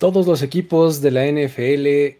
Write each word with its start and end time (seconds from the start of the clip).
Todos 0.00 0.26
los 0.26 0.40
equipos 0.40 1.02
de 1.02 1.10
la 1.10 1.26
NFL, 1.26 2.16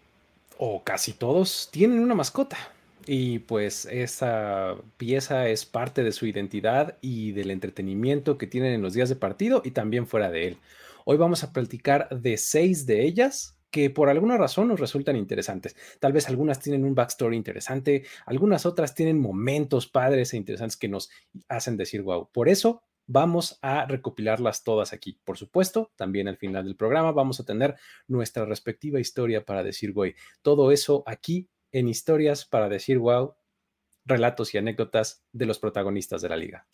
o 0.58 0.84
casi 0.84 1.14
todos, 1.14 1.70
tienen 1.72 2.00
una 2.00 2.14
mascota. 2.14 2.58
Y 3.06 3.38
pues 3.38 3.86
esa 3.86 4.74
pieza 4.98 5.48
es 5.48 5.64
parte 5.64 6.04
de 6.04 6.12
su 6.12 6.26
identidad 6.26 6.98
y 7.00 7.32
del 7.32 7.50
entretenimiento 7.50 8.36
que 8.36 8.46
tienen 8.46 8.74
en 8.74 8.82
los 8.82 8.92
días 8.92 9.08
de 9.08 9.16
partido 9.16 9.62
y 9.64 9.70
también 9.70 10.06
fuera 10.06 10.30
de 10.30 10.48
él. 10.48 10.56
Hoy 11.06 11.16
vamos 11.16 11.42
a 11.42 11.54
platicar 11.54 12.06
de 12.10 12.36
seis 12.36 12.84
de 12.84 13.06
ellas 13.06 13.56
que 13.70 13.88
por 13.88 14.10
alguna 14.10 14.36
razón 14.36 14.68
nos 14.68 14.78
resultan 14.78 15.16
interesantes. 15.16 15.74
Tal 16.00 16.12
vez 16.12 16.28
algunas 16.28 16.60
tienen 16.60 16.84
un 16.84 16.94
backstory 16.94 17.34
interesante, 17.34 18.04
algunas 18.26 18.66
otras 18.66 18.94
tienen 18.94 19.18
momentos 19.18 19.86
padres 19.86 20.34
e 20.34 20.36
interesantes 20.36 20.76
que 20.76 20.88
nos 20.88 21.08
hacen 21.48 21.78
decir 21.78 22.02
wow. 22.02 22.28
Por 22.30 22.50
eso 22.50 22.82
vamos 23.10 23.58
a 23.60 23.86
recopilarlas 23.86 24.62
todas 24.62 24.92
aquí. 24.92 25.18
Por 25.24 25.36
supuesto, 25.36 25.90
también 25.96 26.28
al 26.28 26.36
final 26.36 26.64
del 26.64 26.76
programa 26.76 27.10
vamos 27.10 27.40
a 27.40 27.44
tener 27.44 27.74
nuestra 28.06 28.44
respectiva 28.44 29.00
historia 29.00 29.44
para 29.44 29.64
decir, 29.64 29.92
güey, 29.92 30.14
todo 30.42 30.70
eso 30.70 31.02
aquí 31.06 31.48
en 31.72 31.88
historias 31.88 32.44
para 32.44 32.68
decir, 32.68 32.98
wow, 32.98 33.34
relatos 34.04 34.54
y 34.54 34.58
anécdotas 34.58 35.24
de 35.32 35.46
los 35.46 35.58
protagonistas 35.58 36.22
de 36.22 36.28
la 36.28 36.36
liga. 36.36 36.66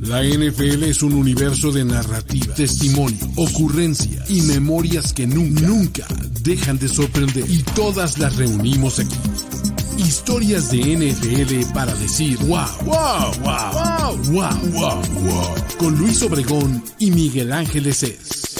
La 0.00 0.22
NFL 0.22 0.84
es 0.84 1.02
un 1.02 1.14
universo 1.14 1.72
de 1.72 1.84
narrativa, 1.84 2.54
testimonio, 2.54 3.26
ocurrencia 3.36 4.24
y 4.28 4.42
memorias 4.42 5.12
que 5.12 5.26
nunca, 5.26 5.60
nunca 5.60 6.06
dejan 6.42 6.78
de 6.78 6.88
sorprender. 6.88 7.44
Y 7.48 7.64
todas 7.74 8.18
las 8.18 8.36
reunimos 8.36 9.00
aquí 9.00 9.57
Historias 9.98 10.70
de 10.70 10.78
NFL 10.78 11.74
para 11.74 11.92
decir 11.96 12.38
wow, 12.46 12.60
wow, 12.84 13.32
wow, 13.42 13.72
wow, 13.72 14.16
wow, 14.30 14.72
wow, 14.72 15.02
wow. 15.24 15.54
Con 15.76 15.98
Luis 15.98 16.22
Obregón 16.22 16.82
y 17.00 17.10
Miguel 17.10 17.52
Ángeles 17.52 18.04
es. 18.04 18.56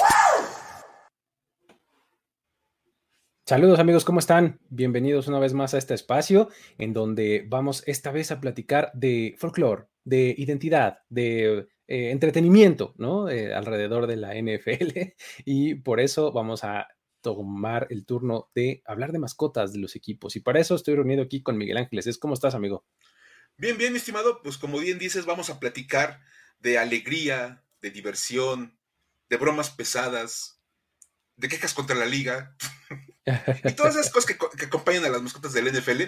Saludos 3.46 3.78
amigos, 3.78 4.04
¿cómo 4.04 4.18
están? 4.18 4.58
Bienvenidos 4.68 5.28
una 5.28 5.38
vez 5.38 5.54
más 5.54 5.74
a 5.74 5.78
este 5.78 5.94
espacio 5.94 6.48
en 6.76 6.92
donde 6.92 7.46
vamos 7.48 7.84
esta 7.86 8.10
vez 8.10 8.32
a 8.32 8.40
platicar 8.40 8.90
de 8.92 9.36
folclore, 9.38 9.84
de 10.04 10.34
identidad, 10.36 10.98
de 11.08 11.68
eh, 11.86 12.10
entretenimiento, 12.10 12.94
¿no? 12.98 13.30
Eh, 13.30 13.54
alrededor 13.54 14.08
de 14.08 14.16
la 14.16 14.34
NFL 14.34 15.14
y 15.44 15.76
por 15.76 16.00
eso 16.00 16.32
vamos 16.32 16.64
a 16.64 16.88
tomar 17.34 17.86
el 17.90 18.06
turno 18.06 18.50
de 18.54 18.82
hablar 18.86 19.12
de 19.12 19.18
mascotas 19.18 19.70
de 19.74 19.78
los 19.78 19.96
equipos. 19.96 20.34
Y 20.34 20.40
para 20.40 20.60
eso 20.60 20.74
estoy 20.74 20.94
reunido 20.94 21.22
aquí 21.22 21.42
con 21.42 21.58
Miguel 21.58 21.76
Ángeles. 21.76 22.16
¿Cómo 22.16 22.32
estás, 22.32 22.54
amigo? 22.54 22.86
Bien, 23.58 23.76
bien, 23.76 23.94
estimado. 23.94 24.40
Pues 24.42 24.56
como 24.56 24.78
bien 24.78 24.98
dices, 24.98 25.26
vamos 25.26 25.50
a 25.50 25.60
platicar 25.60 26.22
de 26.60 26.78
alegría, 26.78 27.62
de 27.82 27.90
diversión, 27.90 28.78
de 29.28 29.36
bromas 29.36 29.68
pesadas, 29.68 30.62
de 31.36 31.48
quejas 31.48 31.74
contra 31.74 31.94
la 31.94 32.06
liga 32.06 32.56
y 33.64 33.72
todas 33.72 33.94
esas 33.94 34.10
cosas 34.10 34.34
que, 34.56 34.64
acompañan 34.64 35.04
a 35.04 35.10
las 35.10 35.20
mascotas 35.20 35.52
del 35.52 35.70
NFL. 35.70 36.04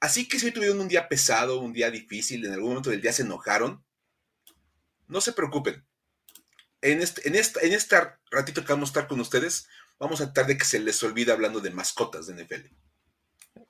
Así 0.00 0.28
que 0.28 0.38
si 0.38 0.46
hoy 0.46 0.52
tuvieron 0.52 0.80
un 0.80 0.88
día 0.88 1.08
pesado, 1.08 1.60
un 1.60 1.72
día 1.72 1.90
difícil, 1.90 2.44
en 2.44 2.52
algún 2.52 2.70
momento 2.70 2.90
del 2.90 3.00
día 3.00 3.14
se 3.14 3.22
enojaron, 3.22 3.82
no 5.08 5.22
se 5.22 5.32
preocupen. 5.32 5.82
En 6.82 7.00
este, 7.00 7.26
en, 7.26 7.36
esta, 7.36 7.60
en 7.60 7.72
este 7.72 7.96
ratito 8.30 8.64
que 8.64 8.72
vamos 8.72 8.90
a 8.90 8.90
estar 8.90 9.08
con 9.08 9.18
ustedes, 9.20 9.66
vamos 10.02 10.20
a 10.20 10.24
tratar 10.24 10.48
de 10.48 10.58
que 10.58 10.64
se 10.64 10.80
les 10.80 11.00
olvide 11.04 11.30
hablando 11.30 11.60
de 11.60 11.70
mascotas 11.70 12.26
de 12.26 12.34
NFL. 12.34 12.66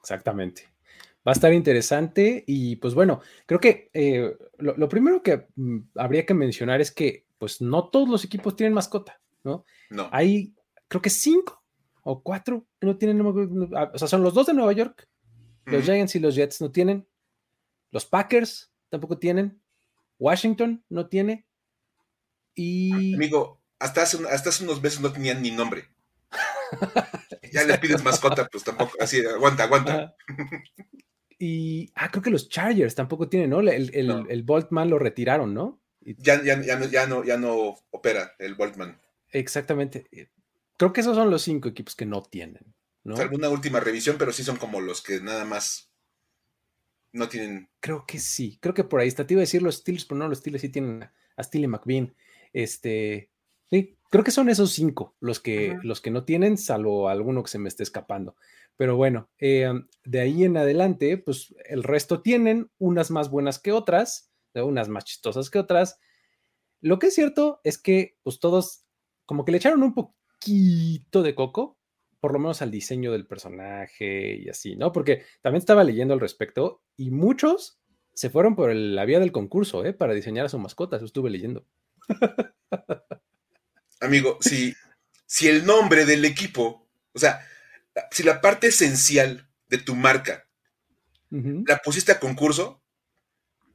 Exactamente. 0.00 0.66
Va 1.26 1.32
a 1.32 1.34
estar 1.34 1.52
interesante 1.52 2.42
y 2.46 2.76
pues 2.76 2.94
bueno, 2.94 3.20
creo 3.44 3.60
que 3.60 3.90
eh, 3.92 4.34
lo, 4.56 4.88
primero 4.88 5.22
que 5.22 5.46
mm, 5.54 5.78
habría 5.94 6.24
que 6.24 6.32
mencionar 6.32 6.80
es 6.80 6.90
que 6.90 7.26
pues 7.38 7.60
no 7.60 7.90
todos 7.90 8.08
los 8.08 8.24
equipos 8.24 8.56
tienen 8.56 8.72
mascota, 8.72 9.20
¿no? 9.44 9.66
No. 9.90 10.08
Hay 10.10 10.54
creo 10.88 11.02
que 11.02 11.10
cinco 11.10 11.62
o 12.02 12.22
cuatro 12.22 12.66
que 12.80 12.86
no 12.86 12.96
tienen, 12.96 13.20
o 13.20 13.98
sea, 13.98 14.08
son 14.08 14.22
los 14.22 14.32
dos 14.32 14.46
de 14.46 14.54
Nueva 14.54 14.72
York, 14.72 15.06
los 15.66 15.84
Giants 15.84 16.16
y 16.16 16.18
los 16.18 16.34
Jets 16.34 16.62
no 16.62 16.72
tienen, 16.72 17.06
los 17.90 18.06
Packers 18.06 18.72
tampoco 18.88 19.18
tienen, 19.18 19.60
Washington 20.18 20.82
no 20.88 21.08
tiene 21.08 21.46
y... 22.54 23.14
Amigo, 23.14 23.60
hasta 23.78 24.02
hasta 24.02 24.48
hace 24.48 24.64
unos 24.64 24.80
meses 24.80 25.00
no 25.00 25.12
tenían 25.12 25.42
ni 25.42 25.50
nombre 25.50 25.92
ya 27.52 27.64
le 27.64 27.78
pides 27.78 28.02
mascota, 28.02 28.48
pues 28.48 28.64
tampoco, 28.64 28.92
así, 29.00 29.24
aguanta, 29.24 29.64
aguanta. 29.64 30.14
Y, 31.38 31.90
ah, 31.96 32.08
creo 32.08 32.22
que 32.22 32.30
los 32.30 32.48
Chargers 32.48 32.94
tampoco 32.94 33.28
tienen, 33.28 33.50
¿no? 33.50 33.60
El, 33.60 33.90
el, 33.92 34.42
Boltman 34.44 34.88
lo 34.88 35.00
retiraron, 35.00 35.52
¿no? 35.52 35.82
Ya, 36.00 36.40
ya, 36.42 36.60
ya, 36.62 36.76
no, 36.76 36.86
ya, 36.86 37.06
no, 37.06 37.24
ya 37.24 37.36
no 37.36 37.76
opera 37.90 38.34
el 38.38 38.54
Boltman. 38.54 39.00
Exactamente. 39.30 40.06
Creo 40.76 40.92
que 40.92 41.00
esos 41.00 41.16
son 41.16 41.30
los 41.30 41.42
cinco 41.42 41.68
equipos 41.68 41.96
que 41.96 42.06
no 42.06 42.22
tienen, 42.22 42.74
¿no? 43.02 43.16
alguna 43.16 43.48
última 43.48 43.80
revisión, 43.80 44.16
pero 44.18 44.32
sí 44.32 44.44
son 44.44 44.56
como 44.56 44.80
los 44.80 45.02
que 45.02 45.20
nada 45.20 45.44
más 45.44 45.90
no 47.12 47.28
tienen. 47.28 47.68
Creo 47.80 48.04
que 48.06 48.18
sí, 48.18 48.58
creo 48.60 48.74
que 48.74 48.84
por 48.84 49.00
ahí 49.00 49.08
está. 49.08 49.26
Te 49.26 49.34
iba 49.34 49.40
a 49.40 49.42
decir 49.42 49.62
los 49.62 49.76
Steelers, 49.76 50.04
pero 50.04 50.18
no, 50.18 50.28
los 50.28 50.38
Steelers 50.38 50.62
sí 50.62 50.68
tienen 50.68 51.10
a 51.36 51.42
Steele 51.42 51.68
McBean. 51.68 52.14
Este, 52.52 53.30
sí, 53.68 53.96
Creo 54.12 54.24
que 54.24 54.30
son 54.30 54.50
esos 54.50 54.72
cinco 54.72 55.16
los 55.20 55.40
que, 55.40 55.78
los 55.82 56.02
que 56.02 56.10
no 56.10 56.26
tienen, 56.26 56.58
salvo 56.58 57.08
alguno 57.08 57.42
que 57.42 57.48
se 57.50 57.58
me 57.58 57.70
esté 57.70 57.82
escapando. 57.82 58.36
Pero 58.76 58.94
bueno, 58.94 59.30
eh, 59.38 59.72
de 60.04 60.20
ahí 60.20 60.44
en 60.44 60.58
adelante, 60.58 61.16
pues 61.16 61.54
el 61.64 61.82
resto 61.82 62.20
tienen 62.20 62.70
unas 62.76 63.10
más 63.10 63.30
buenas 63.30 63.58
que 63.58 63.72
otras, 63.72 64.30
unas 64.52 64.90
más 64.90 65.06
chistosas 65.06 65.48
que 65.48 65.58
otras. 65.58 65.98
Lo 66.82 66.98
que 66.98 67.06
es 67.06 67.14
cierto 67.14 67.62
es 67.64 67.78
que, 67.78 68.18
pues 68.22 68.38
todos, 68.38 68.84
como 69.24 69.46
que 69.46 69.52
le 69.52 69.56
echaron 69.56 69.82
un 69.82 69.94
poquito 69.94 71.22
de 71.22 71.34
coco, 71.34 71.78
por 72.20 72.34
lo 72.34 72.38
menos 72.38 72.60
al 72.60 72.70
diseño 72.70 73.12
del 73.12 73.26
personaje 73.26 74.36
y 74.42 74.50
así, 74.50 74.76
¿no? 74.76 74.92
Porque 74.92 75.22
también 75.40 75.60
estaba 75.60 75.84
leyendo 75.84 76.12
al 76.12 76.20
respecto 76.20 76.82
y 76.98 77.12
muchos 77.12 77.80
se 78.12 78.28
fueron 78.28 78.56
por 78.56 78.74
la 78.74 79.06
vía 79.06 79.20
del 79.20 79.32
concurso, 79.32 79.86
¿eh? 79.86 79.94
Para 79.94 80.12
diseñar 80.12 80.44
a 80.44 80.50
su 80.50 80.58
mascota, 80.58 80.96
eso 80.96 81.06
estuve 81.06 81.30
leyendo. 81.30 81.64
amigo, 84.02 84.38
si, 84.40 84.74
si 85.26 85.48
el 85.48 85.64
nombre 85.64 86.04
del 86.04 86.24
equipo, 86.24 86.88
o 87.12 87.18
sea, 87.18 87.46
si 88.10 88.22
la 88.22 88.40
parte 88.40 88.68
esencial 88.68 89.48
de 89.68 89.78
tu 89.78 89.94
marca 89.94 90.46
la 91.30 91.78
pusiste 91.78 92.12
a 92.12 92.20
concurso, 92.20 92.82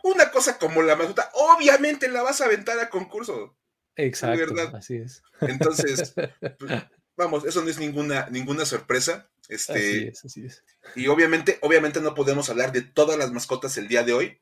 una 0.04 0.30
cosa 0.30 0.60
como 0.60 0.84
la 0.84 0.96
mascota, 0.96 1.32
obviamente 1.34 2.08
la 2.08 2.22
vas 2.22 2.40
a 2.42 2.46
aventar 2.46 2.80
a 2.80 2.90
concurso. 2.90 3.58
Exacto, 3.96 4.38
¿verdad? 4.38 4.76
así 4.76 4.98
es. 4.98 5.24
Entonces, 5.42 6.14
pues, 6.60 6.84
vamos, 7.16 7.46
eso 7.46 7.64
no 7.64 7.70
es 7.70 7.80
ninguna, 7.80 8.30
ninguna 8.30 8.66
sorpresa. 8.66 9.30
Este, 9.50 9.74
así 9.74 10.08
es, 10.08 10.26
así 10.26 10.46
es. 10.46 10.64
Y 10.96 11.08
obviamente, 11.08 11.58
obviamente 11.62 12.00
no 12.00 12.14
podemos 12.14 12.50
hablar 12.52 12.72
de 12.72 12.82
todas 12.82 13.18
las 13.18 13.32
mascotas 13.32 13.76
el 13.78 13.88
día 13.88 14.04
de 14.04 14.14
hoy, 14.14 14.42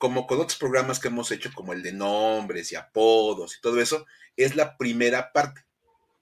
como 0.00 0.26
con 0.26 0.40
otros 0.40 0.58
programas 0.58 0.98
que 0.98 1.08
hemos 1.08 1.30
hecho, 1.30 1.50
como 1.54 1.74
el 1.74 1.82
de 1.82 1.92
nombres 1.92 2.72
y 2.72 2.74
apodos 2.74 3.54
y 3.54 3.60
todo 3.60 3.78
eso, 3.82 4.06
es 4.34 4.56
la 4.56 4.78
primera 4.78 5.30
parte. 5.30 5.60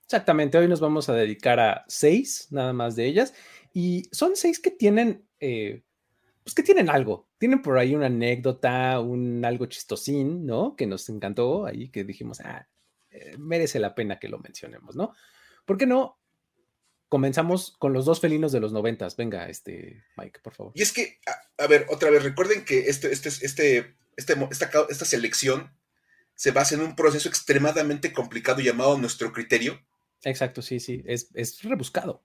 Exactamente, 0.03 0.59
hoy 0.59 0.67
nos 0.67 0.81
vamos 0.81 1.09
a 1.09 1.15
dedicar 1.15 1.61
a 1.61 1.85
seis, 1.87 2.49
nada 2.51 2.73
más 2.73 2.97
de 2.97 3.07
ellas, 3.07 3.35
y 3.73 4.09
son 4.11 4.35
seis 4.35 4.59
que 4.59 4.73
tienen, 4.73 5.29
eh, 5.39 5.85
pues 6.43 6.57
que 6.57 6.65
tienen 6.65 6.91
algo, 6.91 7.29
tienen 7.39 7.63
por 7.63 7.79
ahí 7.79 7.95
una 7.95 8.07
anécdota, 8.07 8.99
un 8.99 9.45
algo 9.45 9.67
chistosín, 9.67 10.45
¿no? 10.45 10.75
Que 10.75 10.89
nos 10.89 11.09
encantó 11.09 11.65
ahí, 11.65 11.89
que 11.89 12.03
dijimos, 12.03 12.41
ah, 12.41 12.67
eh, 13.11 13.37
merece 13.39 13.79
la 13.79 13.95
pena 13.95 14.19
que 14.19 14.29
lo 14.29 14.41
mencionemos, 14.41 14.97
¿no? 14.97 15.15
¿Por 15.65 15.79
qué 15.79 15.87
no? 15.87 16.19
Comenzamos 17.09 17.77
con 17.79 17.93
los 17.93 18.05
dos 18.05 18.21
felinos 18.21 18.53
de 18.53 18.61
los 18.61 18.73
noventas. 18.73 19.17
Venga, 19.17 19.49
este, 19.49 20.05
Mike, 20.17 20.41
por 20.43 20.55
favor. 20.55 20.73
Y 20.75 20.83
es 20.83 20.93
que, 20.93 21.19
a, 21.57 21.67
ver, 21.67 21.87
otra 21.91 22.11
vez, 22.11 22.23
recuerden 22.23 22.65
que 22.65 22.89
este, 22.89 23.13
este, 23.13 23.29
este, 23.29 23.97
este, 24.17 24.37
esta, 24.51 24.71
esta 24.89 25.05
selección 25.05 25.73
se 26.35 26.53
basa 26.53 26.77
en 26.77 26.83
un 26.83 26.95
proceso 26.95 27.29
extremadamente 27.29 28.13
complicado 28.13 28.61
llamado 28.61 28.97
nuestro 28.99 29.33
criterio. 29.33 29.81
Exacto, 30.23 30.63
sí, 30.63 30.81
sí, 30.81 31.03
es, 31.07 31.31
es 31.35 31.63
rebuscado, 31.63 32.23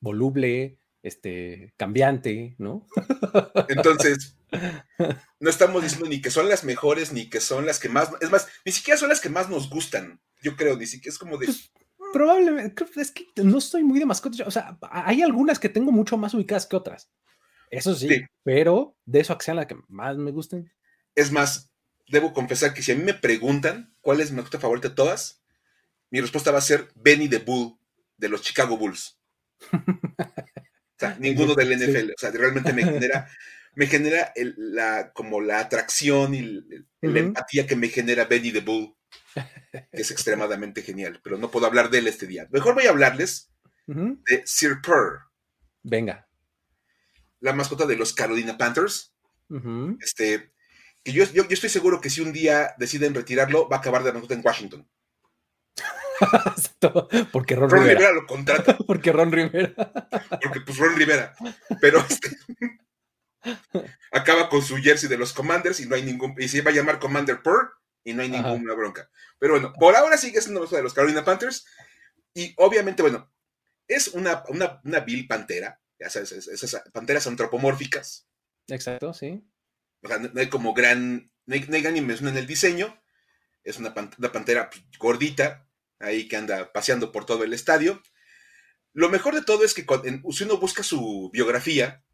voluble, 0.00 0.78
este, 1.02 1.72
cambiante, 1.76 2.54
¿no? 2.58 2.86
Entonces, 3.68 4.36
no 5.40 5.50
estamos 5.50 5.82
diciendo 5.82 6.08
ni 6.08 6.20
que 6.20 6.30
son 6.30 6.48
las 6.48 6.64
mejores, 6.64 7.12
ni 7.12 7.28
que 7.28 7.40
son 7.40 7.66
las 7.66 7.78
que 7.78 7.88
más, 7.88 8.10
es 8.20 8.30
más, 8.30 8.48
ni 8.64 8.72
siquiera 8.72 8.98
son 8.98 9.08
las 9.08 9.20
que 9.20 9.28
más 9.28 9.48
nos 9.48 9.70
gustan, 9.70 10.20
yo 10.42 10.56
creo, 10.56 10.76
ni 10.76 10.86
siquiera 10.86 11.12
es 11.12 11.18
como 11.18 11.36
de... 11.38 11.46
Pues, 11.46 11.72
Probablemente, 12.12 12.84
es 12.96 13.10
que 13.10 13.26
no 13.42 13.58
estoy 13.58 13.84
muy 13.84 13.98
de 13.98 14.06
mascotas. 14.06 14.46
O 14.46 14.50
sea, 14.50 14.78
hay 14.90 15.22
algunas 15.22 15.58
que 15.58 15.68
tengo 15.68 15.92
mucho 15.92 16.16
más 16.16 16.34
ubicadas 16.34 16.66
que 16.66 16.76
otras. 16.76 17.10
Eso 17.70 17.94
sí, 17.94 18.08
pero 18.44 18.96
de 19.04 19.20
eso 19.20 19.36
que 19.36 19.44
sean 19.44 19.56
las 19.56 19.66
que 19.66 19.76
más 19.88 20.16
me 20.16 20.30
gusten. 20.30 20.72
Es 21.14 21.30
más, 21.32 21.70
debo 22.08 22.32
confesar 22.32 22.72
que 22.72 22.82
si 22.82 22.92
a 22.92 22.94
mí 22.94 23.02
me 23.02 23.14
preguntan 23.14 23.94
cuál 24.00 24.20
es 24.20 24.30
mi 24.30 24.36
mascota 24.36 24.60
favorita 24.60 24.88
de 24.88 24.94
todas, 24.94 25.42
mi 26.10 26.20
respuesta 26.20 26.50
va 26.50 26.58
a 26.58 26.62
ser 26.62 26.88
Benny 26.94 27.28
the 27.28 27.38
Bull 27.38 27.78
de 28.16 28.28
los 28.28 28.42
Chicago 28.42 28.78
Bulls. 28.78 29.20
o 29.72 29.78
sea, 30.98 31.16
ninguno 31.18 31.54
del 31.54 31.76
NFL. 31.76 32.12
O 32.12 32.18
sea, 32.18 32.30
realmente 32.30 32.72
me 32.72 32.84
genera, 32.84 33.28
me 33.74 33.86
genera 33.86 34.32
la, 34.34 35.12
como 35.12 35.40
la 35.40 35.60
atracción 35.60 36.34
y 36.34 36.42
la 37.02 37.18
empatía 37.18 37.66
que 37.66 37.76
me 37.76 37.88
genera 37.88 38.24
Benny 38.24 38.52
the 38.52 38.60
Bull 38.60 38.97
que 39.34 39.86
es 39.92 40.10
extremadamente 40.10 40.82
genial, 40.82 41.20
pero 41.22 41.38
no 41.38 41.50
puedo 41.50 41.66
hablar 41.66 41.90
de 41.90 41.98
él 41.98 42.08
este 42.08 42.26
día. 42.26 42.46
Mejor 42.50 42.74
voy 42.74 42.86
a 42.86 42.90
hablarles 42.90 43.52
de 43.86 44.42
Sir 44.44 44.80
Purr. 44.82 45.20
Venga. 45.82 46.28
La 47.40 47.52
mascota 47.52 47.86
de 47.86 47.96
los 47.96 48.12
Carolina 48.12 48.58
Panthers. 48.58 49.14
Este, 50.00 50.52
que 51.02 51.12
yo, 51.12 51.24
yo, 51.32 51.44
estoy 51.48 51.70
seguro 51.70 52.00
que 52.00 52.10
si 52.10 52.20
un 52.20 52.32
día 52.32 52.74
deciden 52.78 53.14
retirarlo, 53.14 53.68
va 53.68 53.76
a 53.76 53.78
acabar 53.80 54.02
de 54.02 54.12
mascota 54.12 54.34
en 54.34 54.42
Washington. 54.44 54.88
Porque 57.32 57.54
Ron, 57.54 57.70
Rivera. 57.70 58.12
lo 58.12 58.26
contrata. 58.26 58.76
Porque 58.86 59.12
Ron 59.12 59.32
Rivera. 59.32 59.72
Porque 60.42 60.60
pues 60.60 60.78
Ron 60.78 60.96
Rivera. 60.96 61.34
Pero 61.80 62.00
este, 62.00 62.36
acaba 64.12 64.48
con 64.48 64.62
su 64.62 64.76
jersey 64.76 65.08
de 65.08 65.16
los 65.16 65.32
Commanders 65.32 65.80
y 65.80 65.86
no 65.86 65.94
hay 65.94 66.02
ningún. 66.02 66.34
Y 66.38 66.48
se 66.48 66.62
va 66.62 66.70
a 66.70 66.74
llamar 66.74 66.98
Commander 66.98 67.42
Purr 67.42 67.72
y 68.04 68.14
no 68.14 68.22
hay 68.22 68.28
ninguna 68.28 68.74
bronca. 68.74 69.10
Pero 69.38 69.54
bueno, 69.54 69.72
por 69.78 69.94
ahora 69.96 70.16
sigue 70.16 70.40
siendo 70.40 70.66
de 70.66 70.82
los 70.82 70.94
Carolina 70.94 71.24
Panthers. 71.24 71.66
Y 72.34 72.54
obviamente, 72.56 73.02
bueno, 73.02 73.30
es 73.86 74.08
una, 74.08 74.44
una, 74.48 74.80
una 74.84 75.00
vil 75.00 75.26
pantera. 75.26 75.80
Ya 75.98 76.10
sabes, 76.10 76.32
esas 76.32 76.82
panteras 76.92 77.26
antropomórficas. 77.26 78.28
Exacto, 78.68 79.12
sí. 79.12 79.42
O 80.02 80.08
sea, 80.08 80.18
no, 80.18 80.30
hay 80.40 80.48
como 80.48 80.74
gran. 80.74 81.30
No 81.46 81.54
hay, 81.54 81.60
gran 81.60 81.96
invención 81.96 82.28
en 82.28 82.36
el 82.36 82.46
diseño. 82.46 83.02
Es 83.64 83.78
una, 83.78 83.94
pantera 83.94 84.70
pues, 84.70 84.82
gordita, 84.98 85.66
ahí 85.98 86.28
que 86.28 86.36
anda 86.36 86.72
paseando 86.72 87.10
por 87.10 87.26
todo 87.26 87.44
el 87.44 87.52
estadio. 87.52 88.02
Lo 88.92 89.08
mejor 89.08 89.34
de 89.34 89.42
todo 89.42 89.64
es 89.64 89.74
que 89.74 89.86
si 90.32 90.44
uno 90.44 90.58
busca 90.58 90.82
su 90.82 91.30
biografía, 91.32 92.04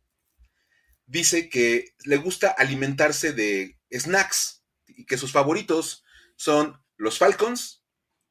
dice 1.06 1.48
que 1.48 1.94
le 2.04 2.16
gusta 2.16 2.50
alimentarse 2.50 3.32
de 3.32 3.78
snacks 3.92 4.63
y 4.86 5.06
que 5.06 5.18
sus 5.18 5.32
favoritos 5.32 6.04
son 6.36 6.80
los 6.96 7.18
Falcons, 7.18 7.82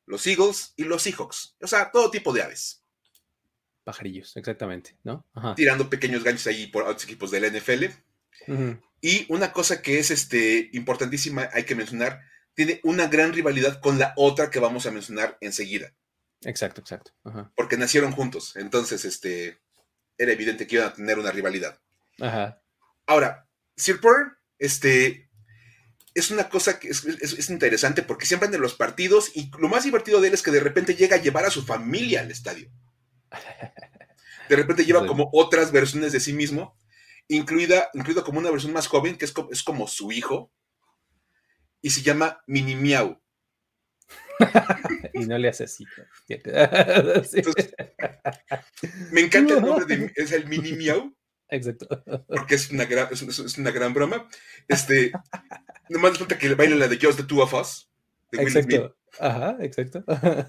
los 0.05 0.25
Eagles 0.27 0.73
y 0.75 0.83
los 0.83 1.03
Seahawks. 1.03 1.55
O 1.61 1.67
sea, 1.67 1.91
todo 1.91 2.11
tipo 2.11 2.33
de 2.33 2.44
aves. 2.44 2.83
Pajarillos, 3.83 4.35
exactamente, 4.38 4.97
¿no? 5.03 5.25
Tirando 5.55 5.89
pequeños 5.89 6.23
ganchos 6.23 6.47
ahí 6.47 6.67
por 6.67 6.83
otros 6.83 7.03
equipos 7.03 7.31
de 7.31 7.41
la 7.41 7.50
NFL. 7.50 7.85
Y 9.01 9.25
una 9.27 9.51
cosa 9.51 9.81
que 9.81 10.00
es 10.00 10.11
este, 10.11 10.69
importantísima, 10.71 11.50
hay 11.53 11.65
que 11.65 11.75
mencionar, 11.75 12.21
tiene 12.53 12.79
una 12.83 13.07
gran 13.07 13.33
rivalidad 13.33 13.81
con 13.81 14.00
la 14.00 14.13
otra 14.15 14.50
que 14.50 14.59
vamos 14.59 14.85
a 14.85 14.91
mencionar 14.91 15.38
enseguida. 15.41 15.94
Exacto, 16.41 16.81
exacto. 16.81 17.11
Porque 17.55 17.77
nacieron 17.77 18.13
juntos, 18.13 18.55
entonces 18.55 19.03
este, 19.03 19.59
era 20.17 20.31
evidente 20.31 20.67
que 20.67 20.75
iban 20.75 20.88
a 20.88 20.94
tener 20.94 21.19
una 21.19 21.31
rivalidad. 21.31 21.79
Ajá. 22.19 22.61
Ahora, 23.05 23.50
Sir 23.75 24.00
Purr, 24.00 24.38
este, 24.59 25.29
es 26.15 26.31
una 26.31 26.50
cosa 26.50 26.80
que 26.80 26.89
es, 26.89 27.50
interesante 27.50 28.04
porque 28.04 28.25
siempre 28.25 28.45
anda 28.45 28.57
en 28.57 28.62
los 28.62 28.75
partidos 28.75 29.31
y 29.36 29.50
lo 29.57 29.68
más 29.68 29.83
divertido 29.83 30.21
de 30.21 30.27
él 30.27 30.33
es 30.33 30.44
que 30.44 30.51
de 30.51 30.60
repente 30.60 30.95
llega 30.95 31.15
a 31.15 31.21
llevar 31.21 31.45
a 31.45 31.50
su 31.50 31.65
familia 31.65 32.21
al 32.21 32.31
estadio. 32.31 32.69
De 34.50 34.56
repente 34.56 34.86
lleva 34.86 35.07
como 35.07 35.30
otras 35.33 35.71
versiones 35.71 36.12
de 36.12 36.19
sí 36.19 36.33
mismo, 36.33 36.77
incluida, 37.27 37.89
incluida 37.94 38.24
como 38.24 38.39
una 38.39 38.51
versión 38.51 38.74
más 38.74 38.88
joven 38.88 39.18
que 39.18 39.25
es 39.25 39.31
como, 39.31 39.51
es 39.51 39.63
como 39.63 39.88
su 39.88 40.12
hijo 40.12 40.51
y 41.81 41.89
se 41.89 42.01
llama 42.01 42.44
Mini 42.45 42.75
Miau. 42.75 43.19
y 45.13 45.25
no 45.25 45.38
le 45.38 45.50
hace 45.50 45.63
así. 45.63 45.86
me 49.12 49.21
encanta 49.21 49.56
el 49.56 49.62
nombre 49.62 49.86
de 49.86 50.12
es 50.15 50.31
el 50.31 50.48
Mini 50.48 50.74
Miau 50.74 51.15
Exacto. 51.50 51.88
Porque 52.28 52.56
es 52.56 52.72
una 52.72 52.86
gran, 52.86 53.07
es, 53.12 53.57
una 53.57 53.72
gran 53.72 53.94
broma. 53.94 54.28
Este, 54.68 55.12
nomás 55.90 56.18
falta 56.18 56.38
que 56.38 56.50
le 56.50 56.56
baile 56.56 56.75
la 56.75 56.88
de 56.88 57.00
Just 57.01 57.19
the 57.19 57.25
Two 57.25 57.42
of 57.42 57.54
Us. 57.54 57.90
exacto. 58.31 58.95
Ajá, 59.19 59.57
exacto. 59.62 60.04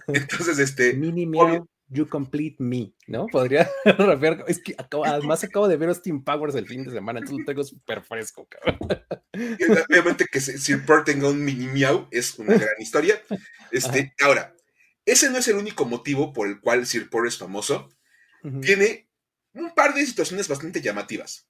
Entonces, 0.08 0.58
este. 0.58 0.94
Mini 0.94 1.26
Meow, 1.26 1.68
You 1.88 2.08
Complete 2.08 2.56
Me, 2.58 2.92
¿no? 3.06 3.26
Podría 3.26 3.70
rapear. 3.84 4.44
Es 4.48 4.62
que 4.62 4.74
acabo, 4.76 5.04
además 5.04 5.44
acabo 5.44 5.68
de 5.68 5.76
ver 5.76 5.90
Austin 5.90 6.24
Powers 6.24 6.54
el 6.54 6.66
fin 6.66 6.84
de 6.84 6.90
semana, 6.90 7.20
entonces 7.20 7.40
lo 7.40 7.44
tengo 7.44 7.64
súper 7.64 8.02
fresco, 8.02 8.48
cabrón. 8.48 8.78
Obviamente 9.88 10.24
que 10.30 10.40
Sir 10.40 10.84
Pearl 10.86 11.04
tenga 11.04 11.28
un 11.28 11.44
mini 11.44 11.66
Meow 11.66 12.08
es 12.10 12.38
una 12.38 12.54
gran 12.54 12.80
historia. 12.80 13.20
Este, 13.70 14.14
ahora, 14.24 14.54
ese 15.04 15.30
no 15.30 15.38
es 15.38 15.48
el 15.48 15.56
único 15.56 15.84
motivo 15.84 16.32
por 16.32 16.48
el 16.48 16.60
cual 16.60 16.86
Sir 16.86 17.10
Pearl 17.10 17.28
es 17.28 17.38
famoso. 17.38 17.88
Tiene 18.60 19.03
un 19.54 19.74
par 19.74 19.94
de 19.94 20.04
situaciones 20.04 20.48
bastante 20.48 20.80
llamativas. 20.80 21.48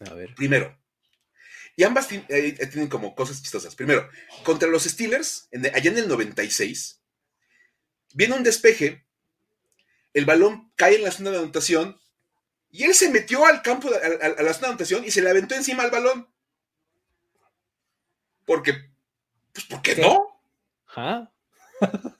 A 0.00 0.14
ver. 0.14 0.34
Primero, 0.34 0.76
y 1.76 1.84
ambas 1.84 2.10
eh, 2.10 2.52
tienen 2.70 2.88
como 2.88 3.14
cosas 3.14 3.42
chistosas. 3.42 3.74
Primero, 3.74 4.08
contra 4.42 4.68
los 4.68 4.84
Steelers, 4.84 5.48
allá 5.74 5.90
en 5.90 5.98
el 5.98 6.08
96, 6.08 7.02
viene 8.14 8.34
un 8.34 8.42
despeje, 8.42 9.06
el 10.14 10.24
balón 10.24 10.72
cae 10.74 10.96
en 10.96 11.02
la 11.02 11.10
zona 11.10 11.30
de 11.30 11.38
anotación 11.38 12.00
y 12.70 12.84
él 12.84 12.94
se 12.94 13.10
metió 13.10 13.44
al 13.44 13.60
campo, 13.60 13.90
a, 13.90 14.42
la 14.42 14.54
zona 14.54 14.68
de 14.68 14.72
anotación 14.72 15.04
y 15.04 15.10
se 15.10 15.20
le 15.20 15.28
aventó 15.28 15.54
encima 15.54 15.82
al 15.82 15.90
balón. 15.90 16.26
Porque, 18.46 18.72
pues, 19.52 19.66
¿por 19.66 19.82
qué, 19.82 19.96
no? 19.96 20.40
Ajá. 20.86 21.30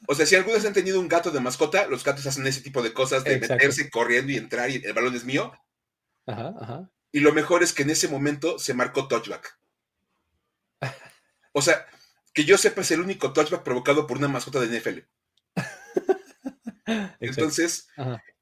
O 0.07 0.15
sea, 0.15 0.27
si 0.27 0.37
algunos 0.37 0.65
han 0.65 0.73
tenido 0.73 1.01
un 1.01 1.09
gato 1.09 1.31
de 1.31 1.41
mascota, 1.41 1.87
los 1.87 2.05
gatos 2.05 2.27
hacen 2.27 2.47
ese 2.47 2.61
tipo 2.61 2.83
de 2.83 2.93
cosas 2.93 3.25
de 3.25 3.41
meterse 3.41 3.91
corriendo 3.91 4.33
y 4.33 4.37
entrar 4.37 4.71
y 4.71 4.77
el 4.85 4.93
balón 4.93 5.15
es 5.15 5.25
mío. 5.25 5.53
Ajá, 6.27 6.55
ajá. 6.61 6.91
Y 7.13 7.21
lo 7.21 7.33
mejor 7.33 7.63
es 7.63 7.73
que 7.73 7.83
en 7.83 7.91
ese 7.91 8.09
momento 8.09 8.59
se 8.59 8.75
marcó 8.75 9.09
touchback. 9.09 9.59
O 11.53 11.63
sea, 11.63 11.87
que 12.35 12.45
yo 12.45 12.59
sepa 12.59 12.83
es 12.83 12.91
el 12.91 13.01
único 13.01 13.33
touchback 13.33 13.63
provocado 13.63 14.07
por 14.07 14.19
una 14.19 14.29
mascota 14.29 14.61
de 14.61 14.79
NFL. 14.79 14.99
Entonces, 17.21 17.89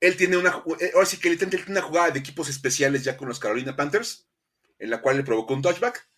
él 0.00 0.16
tiene 0.16 0.36
una. 0.36 0.62
Eh, 0.80 0.90
ahora 0.94 1.06
sí 1.06 1.18
que 1.18 1.28
él 1.28 1.38
tiene 1.38 1.62
una 1.68 1.82
jugada 1.82 2.10
de 2.10 2.18
equipos 2.18 2.48
especiales 2.48 3.04
ya 3.04 3.16
con 3.16 3.28
los 3.28 3.38
Carolina 3.38 3.76
Panthers, 3.76 4.28
en 4.80 4.90
la 4.90 5.00
cual 5.00 5.18
le 5.18 5.22
provocó 5.22 5.54
un 5.54 5.62
touchback. 5.62 6.08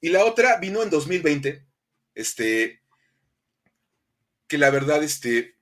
Y 0.00 0.10
la 0.10 0.24
otra 0.24 0.58
vino 0.58 0.82
en 0.82 0.90
2020. 0.90 1.66
Este 2.14 2.82
que 4.48 4.58
la 4.58 4.70
verdad, 4.70 5.02
este, 5.02 5.56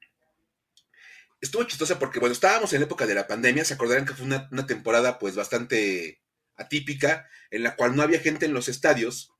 estuvo 1.40 1.64
chistosa 1.64 1.98
porque, 1.98 2.20
bueno, 2.20 2.32
estábamos 2.32 2.72
en 2.72 2.80
la 2.80 2.86
época 2.86 3.06
de 3.06 3.14
la 3.14 3.26
pandemia, 3.26 3.64
se 3.64 3.74
acordarán 3.74 4.06
que 4.06 4.14
fue 4.14 4.26
una, 4.26 4.66
temporada 4.66 5.18
pues 5.18 5.34
bastante 5.34 6.22
atípica, 6.56 7.28
en 7.50 7.62
la 7.62 7.76
cual 7.76 7.94
no 7.94 8.02
había 8.02 8.20
gente 8.20 8.46
en 8.46 8.54
los 8.54 8.68
estadios, 8.68 9.32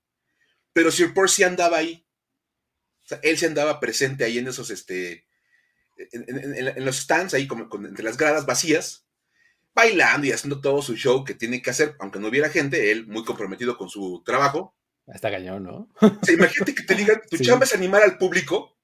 pero 0.73 0.91
Sir 0.91 1.15
Percy 1.15 1.45
andaba 1.45 1.79
ahí. 1.79 2.07
O 3.05 3.09
sea, 3.09 3.21
él 3.23 3.39
se 3.39 3.47
andaba 3.47 3.81
presente 3.81 4.25
ahí 4.25 4.39
en 4.39 4.49
esos, 4.49 4.71
este, 4.71 5.27
en, 5.97 6.85
los 6.85 6.97
stands, 6.97 7.35
ahí 7.35 7.47
como 7.47 7.69
entre 7.87 8.05
las 8.05 8.17
gradas 8.17 8.47
vacías, 8.47 9.07
bailando 9.75 10.27
y 10.27 10.33
haciendo 10.33 10.61
todo 10.61 10.83
su 10.83 10.97
show 10.97 11.25
que 11.25 11.35
tiene 11.35 11.63
que 11.63 11.71
hacer, 11.71 11.95
aunque 12.01 12.19
no 12.19 12.29
hubiera 12.29 12.51
gente, 12.51 12.91
él 12.91 13.07
muy 13.07 13.25
comprometido 13.25 13.79
con 13.79 13.89
su 13.89 14.23
trabajo. 14.25 14.75
Está 15.07 15.31
cañón, 15.31 15.63
¿no? 15.63 15.89
imagínate 16.29 16.75
que 16.75 16.83
te 16.83 16.97
digan, 16.97 17.23
tu 17.31 17.39
chamba 17.39 17.65
es 17.65 17.75
animar 17.75 18.03
al 18.03 18.19
público 18.19 18.76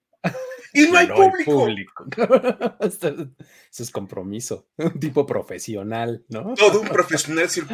y 0.72 0.88
no 0.88 0.98
hay 0.98 1.06
público. 1.06 2.06
Eso 2.80 3.82
es 3.82 3.90
compromiso. 3.90 4.68
Un 4.76 4.98
tipo 5.00 5.26
profesional, 5.26 6.24
¿no? 6.28 6.54
Todo 6.54 6.80
un 6.80 6.88
profesional 6.88 7.48
Sir 7.50 7.66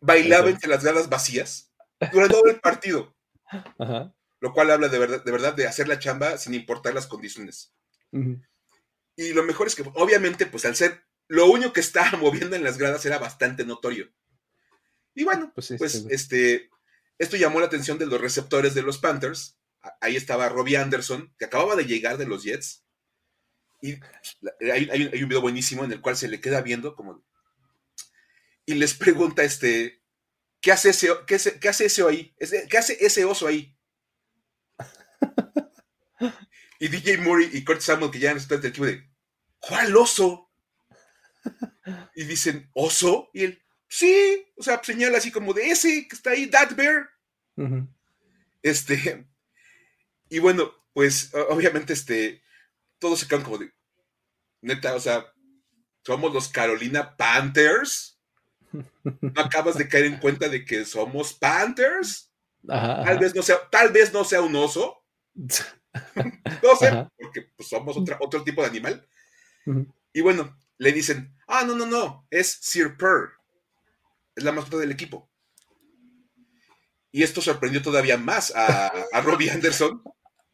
bailaba 0.00 0.48
entre 0.48 0.68
las 0.68 0.82
gradas 0.82 1.08
vacías 1.08 1.72
durante 2.12 2.34
todo 2.34 2.50
el 2.50 2.60
partido. 2.60 3.14
Lo 4.40 4.52
cual 4.52 4.70
habla 4.70 4.88
de 4.88 4.98
verdad, 4.98 5.24
de 5.24 5.32
verdad 5.32 5.54
de 5.54 5.66
hacer 5.66 5.88
la 5.88 5.98
chamba 5.98 6.38
sin 6.38 6.54
importar 6.54 6.94
las 6.94 7.06
condiciones. 7.06 7.74
Y 8.12 9.32
lo 9.32 9.42
mejor 9.42 9.66
es 9.66 9.74
que, 9.74 9.82
obviamente, 9.94 10.46
pues 10.46 10.64
al 10.64 10.76
ser 10.76 11.02
lo 11.28 11.46
único 11.46 11.72
que 11.72 11.80
estaba 11.80 12.12
moviendo 12.18 12.56
en 12.56 12.64
las 12.64 12.78
gradas 12.78 13.04
era 13.04 13.18
bastante 13.18 13.64
notorio. 13.64 14.10
Y 15.14 15.24
bueno, 15.24 15.52
pues, 15.54 15.74
pues 15.76 16.06
este, 16.10 16.70
esto 17.18 17.36
llamó 17.36 17.60
la 17.60 17.66
atención 17.66 17.98
de 17.98 18.06
los 18.06 18.20
receptores 18.20 18.74
de 18.74 18.82
los 18.82 18.98
Panthers, 18.98 19.57
ahí 20.00 20.16
estaba 20.16 20.48
Robbie 20.48 20.76
Anderson, 20.76 21.34
que 21.38 21.44
acababa 21.44 21.76
de 21.76 21.84
llegar 21.84 22.18
de 22.18 22.26
los 22.26 22.42
Jets. 22.44 22.84
Y 23.80 24.00
hay, 24.72 25.22
un 25.22 25.28
video 25.28 25.40
buenísimo 25.40 25.84
en 25.84 25.92
el 25.92 26.00
cual 26.00 26.16
se 26.16 26.28
le 26.28 26.40
queda 26.40 26.60
viendo 26.60 26.94
como... 26.94 27.24
Y 28.66 28.74
les 28.74 28.94
pregunta 28.94 29.44
este, 29.44 30.02
¿qué 30.60 30.72
hace 30.72 30.90
ese, 30.90 31.08
qué, 31.26 31.36
hace 31.68 31.86
ese 31.86 32.02
ahí? 32.06 32.34
¿Qué 32.68 32.78
hace 32.78 32.98
ese 33.00 33.24
oso 33.24 33.46
ahí? 33.46 33.78
y 36.80 36.88
DJ 36.88 37.18
Murray 37.18 37.48
y 37.52 37.64
Kurt 37.64 37.80
Samuel, 37.80 38.10
que 38.10 38.18
ya 38.18 38.32
no 38.32 38.38
están 38.38 38.58
el 38.58 38.66
equipo 38.66 38.86
de, 38.86 39.08
¿cuál 39.58 39.96
oso? 39.96 40.50
Y 42.14 42.24
dicen, 42.24 42.68
¿oso? 42.74 43.30
Y 43.32 43.44
él, 43.44 43.62
sí, 43.88 44.46
o 44.56 44.62
sea, 44.62 44.82
señala 44.82 45.18
así 45.18 45.30
como 45.30 45.54
de 45.54 45.70
ese 45.70 46.06
que 46.06 46.16
está 46.16 46.30
ahí, 46.30 46.46
That 46.48 46.74
Bear. 46.74 47.08
Este, 48.62 49.26
y 50.30 50.38
bueno, 50.38 50.72
pues 50.92 51.32
obviamente 51.48 51.92
este, 51.92 52.42
todos 52.98 53.20
se 53.20 53.28
quedan 53.28 53.42
como 53.42 53.58
de, 53.58 53.72
neta, 54.60 54.94
o 54.94 55.00
sea, 55.00 55.32
somos 56.04 56.32
los 56.32 56.48
Carolina 56.48 57.16
Panthers. 57.16 58.18
¿No 59.04 59.40
acabas 59.40 59.76
de 59.78 59.88
caer 59.88 60.06
en 60.06 60.18
cuenta 60.18 60.48
de 60.48 60.64
que 60.64 60.84
somos 60.84 61.34
Panthers? 61.34 62.28
tal 62.66 63.18
vez 63.18 63.34
no 63.34 63.42
sea, 63.42 63.56
tal 63.70 63.92
vez 63.92 64.12
no 64.12 64.24
sea 64.24 64.42
un 64.42 64.54
oso, 64.56 65.02
no 65.34 66.76
sé, 66.78 67.08
porque 67.16 67.42
pues, 67.56 67.68
somos 67.68 67.96
otro 67.96 68.44
tipo 68.44 68.62
de 68.62 68.68
animal. 68.68 69.08
Y 70.12 70.20
bueno, 70.20 70.56
le 70.78 70.92
dicen, 70.92 71.36
ah, 71.46 71.64
no, 71.64 71.74
no, 71.74 71.86
no, 71.86 72.26
es 72.30 72.58
Sir 72.60 72.96
Purr. 72.96 73.32
Es 74.34 74.44
la 74.44 74.52
mascota 74.52 74.78
del 74.78 74.92
equipo. 74.92 75.30
Y 77.10 77.22
esto 77.22 77.40
sorprendió 77.40 77.82
todavía 77.82 78.16
más 78.16 78.54
a, 78.54 78.86
a 79.12 79.20
Robbie 79.20 79.50
Anderson. 79.50 80.02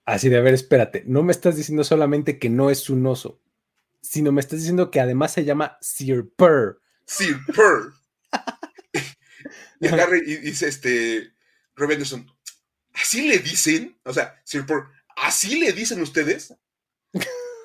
Así 0.07 0.29
de, 0.29 0.37
a 0.37 0.41
ver, 0.41 0.55
espérate, 0.55 1.03
no 1.07 1.23
me 1.23 1.33
estás 1.33 1.57
diciendo 1.57 1.83
solamente 1.83 2.39
que 2.39 2.51
no 2.51 2.71
es 2.71 2.91
un 2.91 3.07
oso, 3.07 3.41
sino 4.03 4.33
me 4.33 4.41
estás 4.41 4.59
diciendo 4.59 4.91
que 4.91 5.01
además 5.01 5.33
se 5.33 5.45
llama 5.45 5.79
Sir 5.81 6.31
Purr. 6.37 6.81
Sir 7.07 7.39
Purr. 7.55 7.95
y 9.81 9.87
agarre 9.87 10.23
y 10.27 10.37
dice 10.37 10.69
este 10.69 11.33
Robbie 11.75 11.95
Anderson, 11.95 12.31
¿así 12.93 13.27
le 13.27 13.39
dicen? 13.39 13.99
O 14.05 14.13
sea, 14.13 14.41
Sir 14.45 14.67
Purr, 14.67 14.91
¿así 15.17 15.59
le 15.59 15.73
dicen 15.73 16.01
ustedes? 16.03 16.55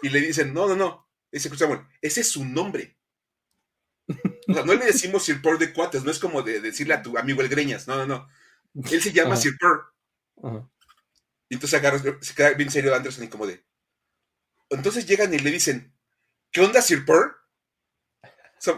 Y 0.01 0.10
le 0.10 0.22
dicen, 0.22 0.53
no, 0.53 0.67
no, 0.67 0.75
no. 0.75 1.10
Dice 1.31 1.55
Samuel, 1.55 1.81
ese 2.01 2.22
es 2.22 2.29
su 2.29 2.46
nombre. 2.46 2.98
O 4.48 4.53
sea, 4.53 4.63
no 4.63 4.74
le 4.74 4.86
decimos 4.86 5.24
Sir 5.24 5.41
Purr 5.41 5.60
de 5.60 5.74
cuates, 5.74 6.03
no 6.03 6.12
es 6.12 6.19
como 6.19 6.41
de 6.41 6.62
decirle 6.62 6.93
a 6.93 7.01
tu 7.03 7.17
amigo 7.17 7.41
el 7.41 7.50
Greñas, 7.50 7.88
no, 7.88 7.98
no, 7.98 8.05
no. 8.05 8.27
Él 8.89 9.01
se 9.01 9.12
llama 9.12 9.36
Sir 9.36 9.58
Purr. 9.60 10.69
Y 11.50 11.56
entonces 11.56 11.79
agarra, 11.79 12.00
se 12.22 12.36
queda 12.36 12.51
bien 12.51 12.70
serio 12.70 12.96
Anderson 12.96 13.24
y 13.24 13.27
como 13.27 13.48
de. 13.48 13.63
Entonces 14.70 15.06
llegan 15.08 15.34
y 15.34 15.39
le 15.39 15.50
dicen, 15.50 15.94
¿qué 16.51 16.62
onda, 16.62 16.82
Sir 16.82 17.06
Purr? 17.06 17.36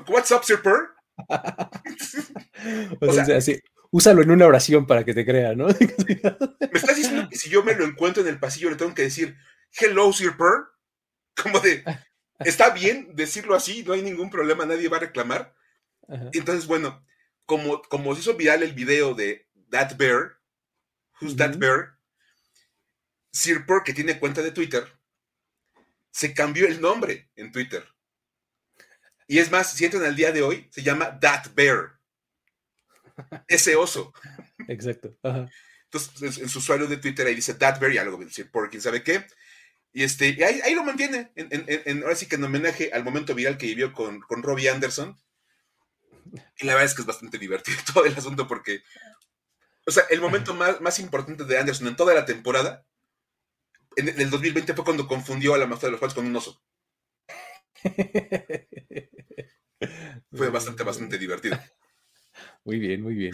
what's 0.08 0.32
up, 0.32 0.44
Sir 0.44 0.62
Purr? 0.62 0.96
o, 3.02 3.14
sea, 3.14 3.38
así, 3.38 3.60
úsalo 3.92 4.22
en 4.22 4.32
una 4.32 4.48
oración 4.48 4.88
para 4.88 5.04
que 5.04 5.14
te 5.14 5.26
crea, 5.26 5.54
¿no? 5.54 5.68
me 5.68 6.80
estás 6.80 6.96
diciendo 6.96 7.28
que 7.30 7.36
si 7.36 7.50
yo 7.50 7.64
me 7.64 7.76
lo 7.76 7.86
encuentro 7.86 8.24
en 8.24 8.30
el 8.30 8.40
pasillo 8.40 8.70
le 8.70 8.78
tengo 8.78 8.94
que 8.96 9.04
decir, 9.04 9.36
hello, 9.80 10.14
Sir 10.14 10.38
Purr? 10.38 10.72
Como 11.42 11.60
de, 11.60 11.84
está 12.40 12.70
bien 12.70 13.16
decirlo 13.16 13.56
así, 13.56 13.84
no 13.84 13.94
hay 13.94 14.02
ningún 14.02 14.30
problema, 14.30 14.66
nadie 14.66 14.88
va 14.88 14.98
a 14.98 15.02
reclamar. 15.02 15.56
Entonces, 16.34 16.68
bueno, 16.68 17.06
como, 17.46 17.82
como 17.84 18.14
se 18.14 18.22
hizo 18.22 18.36
viral 18.36 18.64
el 18.64 18.74
video 18.74 19.14
de 19.14 19.48
That 19.70 19.98
Bear, 19.98 20.38
Who's 21.20 21.36
That 21.36 21.58
Bear, 21.58 21.98
Sir 23.32 23.66
Purr, 23.66 23.84
que 23.84 23.94
tiene 23.94 24.20
cuenta 24.20 24.42
de 24.42 24.52
Twitter, 24.52 24.86
se 26.12 26.34
cambió 26.34 26.68
el 26.68 26.82
nombre 26.82 27.30
en 27.36 27.52
Twitter. 27.52 27.88
Y 29.28 29.40
es 29.40 29.50
más, 29.50 29.72
si 29.72 29.86
entran 29.86 30.04
al 30.04 30.16
día 30.16 30.32
de 30.32 30.42
hoy, 30.42 30.68
se 30.72 30.84
llama 30.84 31.20
That 31.20 31.54
Bear. 31.56 32.00
Ese 33.48 33.76
oso. 33.76 34.14
Exacto. 34.68 35.18
Entonces, 35.86 36.38
en 36.38 36.50
su 36.50 36.60
usuario 36.60 36.88
de 36.88 36.98
Twitter 36.98 37.26
ahí 37.28 37.36
dice 37.36 37.54
That 37.54 37.80
Bear 37.80 37.94
y 37.94 37.98
algo, 37.98 38.20
Sir 38.30 38.52
Purr, 38.52 38.70
quién 38.70 38.82
sabe 38.82 39.04
qué. 39.04 39.26
Y, 39.94 40.04
este, 40.04 40.44
ahí, 40.44 40.74
lo 40.74 40.84
mantiene, 40.84 41.32
en, 41.36 42.04
ahora 42.04 42.16
sí 42.16 42.26
que 42.26 42.36
en 42.36 42.44
homenaje 42.44 42.92
al 42.94 43.04
momento 43.04 43.36
viral 43.36 43.58
que 43.58 43.68
vivió 43.68 43.92
con, 43.92 44.22
con 44.22 44.42
Robbie 44.42 44.70
Anderson. 44.70 45.18
Y 46.60 46.66
la 46.66 46.74
verdad 46.74 46.86
es 46.90 46.96
que 46.96 47.02
es 47.02 47.08
bastante 47.08 47.38
divertido 47.38 47.78
todo 47.94 48.06
el 48.06 48.16
asunto 48.16 48.48
porque, 48.48 48.84
o 49.86 49.92
sea, 49.92 50.04
el 50.10 50.22
momento 50.22 50.54
más, 50.54 50.80
más 50.82 51.00
importante 51.00 51.44
de 51.44 51.58
Anderson 51.58 51.88
en 51.88 51.96
toda 51.96 52.14
la 52.14 52.26
temporada, 52.26 52.86
en 53.96 54.10
el 54.20 54.30
2020 54.30 54.74
fue 54.74 54.86
cuando 54.86 55.08
confundió 55.08 55.54
a 55.54 55.58
la 55.58 55.66
mascota 55.66 55.88
de 55.88 55.92
los 55.92 56.02
Pats 56.02 56.14
con 56.14 56.26
un 56.26 56.36
oso. 56.36 56.62
fue 60.32 60.50
bastante, 60.50 60.84
bastante 60.84 61.18
divertido. 61.18 61.58
Muy 62.64 62.80
bien, 62.80 63.02
muy 63.02 63.16
bien. 63.16 63.34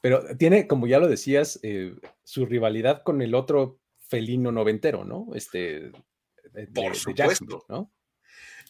Pero 0.00 0.36
tiene, 0.36 0.66
como 0.66 0.86
ya 0.86 0.98
lo 0.98 1.08
decías, 1.08 1.58
eh, 1.62 1.96
su 2.22 2.46
rivalidad 2.46 3.02
con 3.02 3.22
el 3.22 3.34
otro 3.34 3.80
felino 3.98 4.52
noventero, 4.52 5.04
¿no? 5.04 5.28
Este, 5.34 5.90
Por 6.74 6.94
supuesto. 6.94 7.64
¿no? 7.68 7.92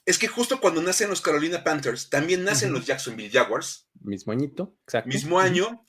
Es 0.07 0.19
que 0.19 0.29
justo 0.29 0.61
cuando 0.61 0.81
nacen 0.81 1.11
los 1.11 1.21
Carolina 1.21 1.65
Panthers, 1.65 2.09
también 2.09 2.45
nacen 2.45 2.73
los 2.73 2.87
Jacksonville 2.87 3.31
Jaguars. 3.31 3.89
Mismo 4.01 4.33
añito, 4.33 4.77
exacto. 4.85 5.09
Mismo 5.09 5.41
año, 5.41 5.87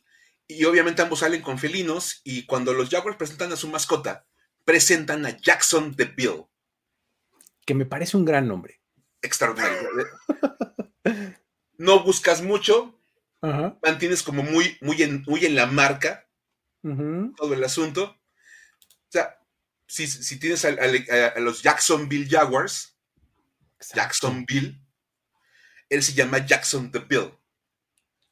y 0.47 0.65
obviamente 0.65 1.01
ambos 1.01 1.19
salen 1.19 1.41
con 1.41 1.59
felinos, 1.59 2.21
y 2.23 2.45
cuando 2.45 2.73
los 2.73 2.89
Jaguars 2.89 3.17
presentan 3.17 3.51
a 3.51 3.55
su 3.55 3.67
mascota, 3.69 4.27
presentan 4.67 5.25
a 5.25 5.29
Jackson 5.29 5.95
the 5.95 6.03
Bill. 6.03 6.43
Que 7.65 7.73
me 7.73 7.85
parece 7.85 8.17
un 8.17 8.25
gran 8.25 8.49
nombre. 8.49 8.81
Extraordinario. 9.21 9.89
no 11.77 12.03
buscas 12.03 12.41
mucho, 12.41 12.99
mantienes 13.41 14.23
como 14.23 14.43
muy, 14.43 14.77
muy, 14.81 15.01
en, 15.01 15.23
muy 15.25 15.45
en 15.45 15.55
la 15.55 15.67
marca 15.67 16.27
todo 16.81 17.53
el 17.53 17.63
asunto. 17.63 18.03
O 18.03 19.09
sea, 19.09 19.39
si, 19.87 20.37
tienes 20.37 20.65
a, 20.65 20.71
los 21.39 21.63
Jacksonville 21.63 22.27
Jaguars, 22.29 22.97
Jacksonville, 23.95 24.81
él 25.89 26.03
se 26.03 26.13
llama 26.13 26.45
Jackson 26.45 26.91
the 26.91 26.99
Bill. 26.99 27.31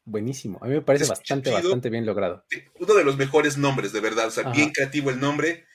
Buenísimo, 0.03 0.59
a 0.61 0.67
mí 0.67 0.73
me 0.73 0.81
parece 0.81 1.05
bastante, 1.05 1.49
bastante 1.49 1.89
bien 1.89 2.05
logrado. 2.05 2.45
Uno 2.77 2.93
de 2.93 3.05
los 3.05 3.15
mejores 3.15 3.57
nombres, 3.57 3.93
de 3.93 4.01
verdad, 4.01 4.27
o 4.27 4.31
sea, 4.31 4.51
bien 4.51 4.71
creativo 4.71 5.09
el 5.09 5.19
nombre, 5.21 5.65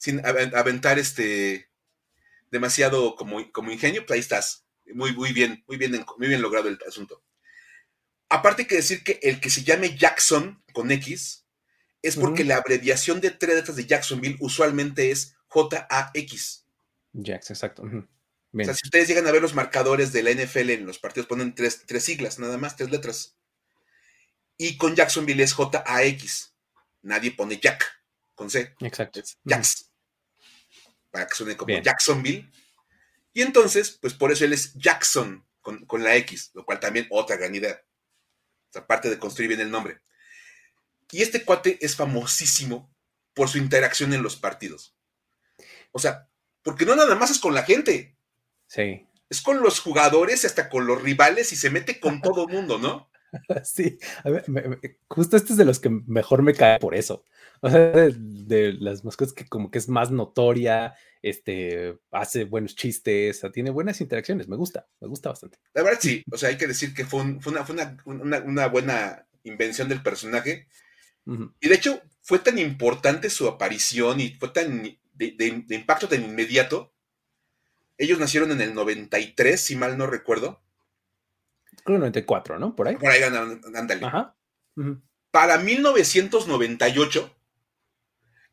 sin 0.00 0.24
aventar 0.24 0.98
este 0.98 1.68
demasiado 2.50 3.14
como, 3.16 3.52
como 3.52 3.70
ingenio, 3.70 4.04
pues 4.06 4.14
ahí 4.14 4.20
estás. 4.20 4.64
Muy, 4.92 5.14
muy 5.14 5.32
bien, 5.32 5.62
muy 5.68 5.76
bien, 5.76 6.04
muy 6.16 6.26
bien 6.26 6.42
logrado 6.42 6.68
el 6.68 6.78
asunto. 6.88 7.22
Aparte 8.30 8.66
que 8.66 8.76
decir 8.76 9.04
que 9.04 9.20
el 9.22 9.40
que 9.40 9.50
se 9.50 9.62
llame 9.62 9.96
Jackson 9.96 10.62
con 10.72 10.90
X 10.90 11.44
es 12.02 12.16
porque 12.16 12.44
la 12.44 12.56
abreviación 12.56 13.20
de 13.20 13.30
tres 13.30 13.56
letras 13.56 13.76
de 13.76 13.86
Jacksonville 13.86 14.38
usualmente 14.40 15.10
es 15.10 15.36
J-A-X. 15.48 16.64
Jax, 17.12 17.50
exacto. 17.50 17.82
O 17.82 18.64
sea, 18.64 18.72
si 18.72 18.86
ustedes 18.86 19.06
llegan 19.06 19.26
a 19.26 19.32
ver 19.32 19.42
los 19.42 19.54
marcadores 19.54 20.12
de 20.12 20.22
la 20.22 20.30
NFL 20.30 20.70
en 20.70 20.86
los 20.86 20.98
partidos, 20.98 21.26
ponen 21.26 21.54
tres, 21.54 21.84
siglas, 21.98 22.38
nada 22.38 22.56
más, 22.56 22.76
tres 22.76 22.90
letras. 22.90 23.36
Y 24.56 24.78
con 24.78 24.96
Jacksonville 24.96 25.42
es 25.42 25.52
J-A-X. 25.52 26.54
Nadie 27.02 27.32
pone 27.32 27.60
Jack 27.60 27.84
con 28.34 28.48
C. 28.48 28.74
Exacto. 28.80 29.20
Jax. 29.44 29.89
Para 31.10 31.26
que 31.26 31.34
suene 31.34 31.56
como 31.56 31.80
Jacksonville. 31.80 32.50
Y 33.32 33.42
entonces, 33.42 33.98
pues 34.00 34.14
por 34.14 34.32
eso 34.32 34.44
él 34.44 34.52
es 34.52 34.74
Jackson 34.74 35.46
con, 35.60 35.84
con, 35.86 36.02
la 36.02 36.16
X, 36.16 36.50
lo 36.54 36.64
cual 36.64 36.80
también 36.80 37.06
otra 37.10 37.36
gran 37.36 37.54
idea. 37.54 37.80
O 38.68 38.72
sea, 38.72 38.82
aparte 38.82 39.10
de 39.10 39.18
construir 39.18 39.48
bien 39.48 39.60
el 39.60 39.70
nombre. 39.70 40.00
Y 41.10 41.22
este 41.22 41.44
cuate 41.44 41.78
es 41.80 41.96
famosísimo 41.96 42.94
por 43.34 43.48
su 43.48 43.58
interacción 43.58 44.12
en 44.12 44.22
los 44.22 44.36
partidos. 44.36 44.94
O 45.92 45.98
sea, 45.98 46.28
porque 46.62 46.86
no 46.86 46.94
nada 46.94 47.14
más 47.16 47.30
es 47.30 47.38
con 47.38 47.54
la 47.54 47.64
gente. 47.64 48.16
Sí. 48.66 49.06
Es 49.28 49.40
con 49.42 49.60
los 49.60 49.80
jugadores 49.80 50.44
hasta 50.44 50.68
con 50.68 50.86
los 50.86 51.02
rivales 51.02 51.52
y 51.52 51.56
se 51.56 51.70
mete 51.70 52.00
con 52.00 52.20
todo 52.22 52.46
el 52.46 52.54
mundo, 52.54 52.78
¿no? 52.78 53.09
Sí, 53.64 53.98
justo 55.08 55.36
este 55.36 55.52
es 55.52 55.56
de 55.56 55.64
los 55.64 55.78
que 55.78 55.88
mejor 55.88 56.42
me 56.42 56.54
cae 56.54 56.78
por 56.78 56.94
eso. 56.94 57.24
O 57.60 57.70
sea, 57.70 57.78
de, 57.80 58.72
las 58.80 59.04
mascotas 59.04 59.32
que 59.32 59.46
como 59.46 59.70
que 59.70 59.78
es 59.78 59.88
más 59.88 60.10
notoria, 60.10 60.94
este, 61.22 61.98
hace 62.10 62.44
buenos 62.44 62.74
chistes, 62.74 63.42
tiene 63.52 63.70
buenas 63.70 64.00
interacciones, 64.00 64.48
me 64.48 64.56
gusta, 64.56 64.86
me 65.00 65.08
gusta 65.08 65.28
bastante. 65.28 65.58
La 65.74 65.82
verdad 65.82 65.98
sí, 66.00 66.24
o 66.30 66.36
sea, 66.36 66.48
hay 66.48 66.56
que 66.56 66.66
decir 66.66 66.94
que 66.94 67.04
fue, 67.04 67.20
una, 67.20 68.66
buena 68.66 69.26
invención 69.44 69.88
del 69.88 70.02
personaje 70.02 70.66
y 71.60 71.68
de 71.68 71.74
hecho, 71.74 72.02
fue 72.22 72.38
tan 72.38 72.58
importante 72.58 73.30
su 73.30 73.46
aparición 73.46 74.20
y 74.20 74.30
fue 74.30 74.48
tan 74.48 74.82
de, 75.14 75.64
impacto 75.68 76.08
tan 76.08 76.24
inmediato. 76.24 76.92
Ellos 77.98 78.18
nacieron 78.18 78.50
en 78.52 78.60
el 78.60 78.74
93, 78.74 79.60
si 79.60 79.76
mal 79.76 79.98
no 79.98 80.06
recuerdo. 80.06 80.62
Creo 81.84 81.98
94, 81.98 82.58
¿no? 82.58 82.74
Por 82.74 82.88
ahí. 82.88 82.96
Por 82.96 83.10
ahí, 83.10 83.22
ándale. 83.22 84.04
Ajá. 84.04 84.36
Para 85.30 85.58
1998, 85.58 87.36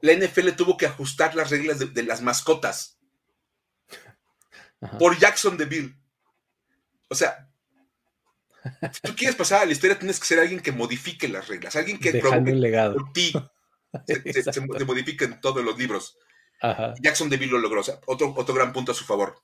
la 0.01 0.13
NFL 0.13 0.49
tuvo 0.51 0.77
que 0.77 0.85
ajustar 0.85 1.35
las 1.35 1.49
reglas 1.49 1.93
de, 1.93 2.03
las 2.03 2.21
mascotas 2.21 2.99
por 4.99 5.17
Jackson 5.17 5.57
DeVille. 5.57 5.95
O 7.09 7.15
sea, 7.15 7.49
si 8.91 9.01
tú 9.01 9.15
quieres 9.15 9.35
pasar 9.35 9.63
a 9.63 9.65
la 9.65 9.71
historia, 9.71 9.97
tienes 9.97 10.19
que 10.19 10.25
ser 10.25 10.39
alguien 10.39 10.59
que 10.59 10.71
modifique 10.71 11.27
las 11.27 11.47
reglas, 11.47 11.75
alguien 11.75 11.99
que 11.99 12.13
provoque 12.13 12.51
un 12.51 12.61
legado. 12.61 12.93
por 12.95 13.13
ti 13.13 13.33
se, 14.05 14.61
modifiquen 14.85 15.39
todos 15.41 15.63
los 15.63 15.77
libros. 15.77 16.17
Jackson 17.01 17.29
DeVille 17.29 17.53
lo 17.53 17.59
logró, 17.59 17.81
otro, 18.05 18.33
otro 18.35 18.53
gran 18.53 18.73
punto 18.73 18.91
a 18.91 18.95
su 18.95 19.05
favor. 19.05 19.41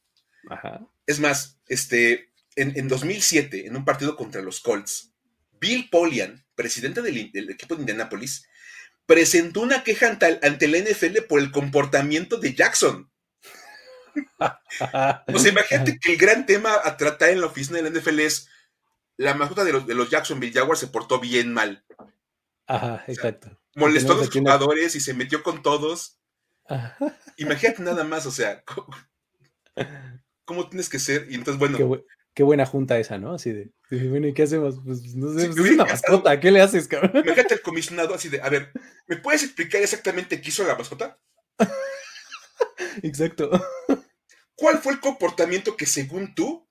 Es 1.06 1.20
más, 1.20 1.60
este, 1.68 2.33
en, 2.56 2.88
2007, 2.88 3.68
en 3.68 3.76
un 3.76 3.86
partido 3.86 4.16
contra 4.16 4.42
los 4.42 4.60
Colts, 4.60 5.14
Bill 5.60 5.90
Polian, 5.90 6.46
presidente 6.56 7.02
del, 7.02 7.50
equipo 7.50 7.76
de 7.76 7.82
Indianapolis, 7.82 8.48
presentó 9.06 9.62
una 9.62 9.84
queja 9.84 10.08
ante, 10.08 10.40
ante 10.42 10.68
la 10.68 10.80
NFL 10.80 11.24
por 11.28 11.40
el 11.40 11.52
comportamiento 11.52 12.38
de 12.38 12.54
Jackson. 12.54 13.12
o 15.28 15.40
sea, 15.40 15.52
imagínate 15.52 15.98
que 16.00 16.14
el 16.14 16.18
gran 16.18 16.46
tema 16.46 16.74
a 16.84 16.98
tratar 16.98 17.30
en 17.30 17.42
la 17.42 17.48
oficina 17.48 17.82
de 17.82 17.90
la 17.90 18.00
NFL 18.00 18.20
es 18.20 18.48
la 19.18 19.34
mascota 19.34 19.64
de 19.64 19.74
los, 19.74 19.88
de 19.88 19.96
los 19.96 20.10
Jacksonville 20.10 20.54
Jaguars 20.54 20.80
se 20.80 20.88
portó 20.88 21.20
bien 21.20 21.54
mal. 21.54 21.84
Ajá, 22.68 23.04
exacto. 23.08 23.60
molestó 23.76 24.14
a 24.14 24.18
los 24.18 24.30
jugadores 24.30 24.96
y 24.96 25.00
se 25.00 25.14
metió 25.14 25.44
con 25.44 25.62
todos. 25.62 26.20
Imagínate 27.38 27.82
nada 27.82 28.04
más, 28.04 28.26
o 28.26 28.32
sea, 28.32 28.64
¿cómo, 30.46 30.70
tienes 30.70 30.90
que 30.90 31.00
ser? 31.00 31.28
Y 31.30 31.36
entonces, 31.36 31.60
bueno. 31.60 32.04
Qué, 32.34 32.44
buena 32.44 32.66
junta 32.66 32.98
esa, 33.00 33.18
¿no? 33.18 33.34
Así 33.34 33.52
de, 33.52 33.72
bueno, 33.90 34.28
¿y 34.28 34.34
qué 34.34 34.44
hacemos? 34.44 34.80
Pues 34.84 35.16
no 35.16 35.30
sé, 35.30 35.48
pues, 35.48 35.58
es 35.58 35.72
una 35.74 35.86
mascota, 35.86 36.40
¿qué 36.40 36.52
le 36.52 36.62
haces, 36.62 36.88
cabrón? 36.88 37.12
Imagínate 37.24 37.56
el 37.56 37.62
comisionado 37.62 38.14
así 38.14 38.30
de, 38.30 38.42
a 38.42 38.50
ver, 38.50 38.72
¿me 39.08 39.18
puedes 39.18 39.44
explicar 39.44 39.82
exactamente 39.82 40.42
qué 40.42 40.50
hizo 40.50 40.64
la 40.64 40.76
mascota? 40.76 41.20
Exacto. 43.02 43.50
¿Cuál 44.56 44.80
fue 44.80 44.94
el 44.94 45.00
comportamiento 45.00 45.76
que 45.76 45.86
según 45.86 46.36
tú 46.36 46.68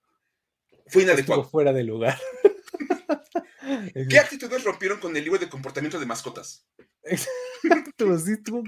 fue 0.87 1.03
inadecuado? 1.03 1.43
Estuvo 1.43 1.51
fuera 1.51 1.73
de 1.73 1.85
lugar. 1.85 2.19
¿Qué 4.09 4.19
actitudes 4.19 4.65
rompieron 4.65 5.01
con 5.01 5.17
el 5.17 5.25
libro 5.25 5.39
de 5.39 5.49
comportamiento 5.49 5.99
de 5.99 6.07
mascotas? 6.07 6.67
Exacto, 7.05 8.19
sí, 8.19 8.33
estuvo 8.33 8.63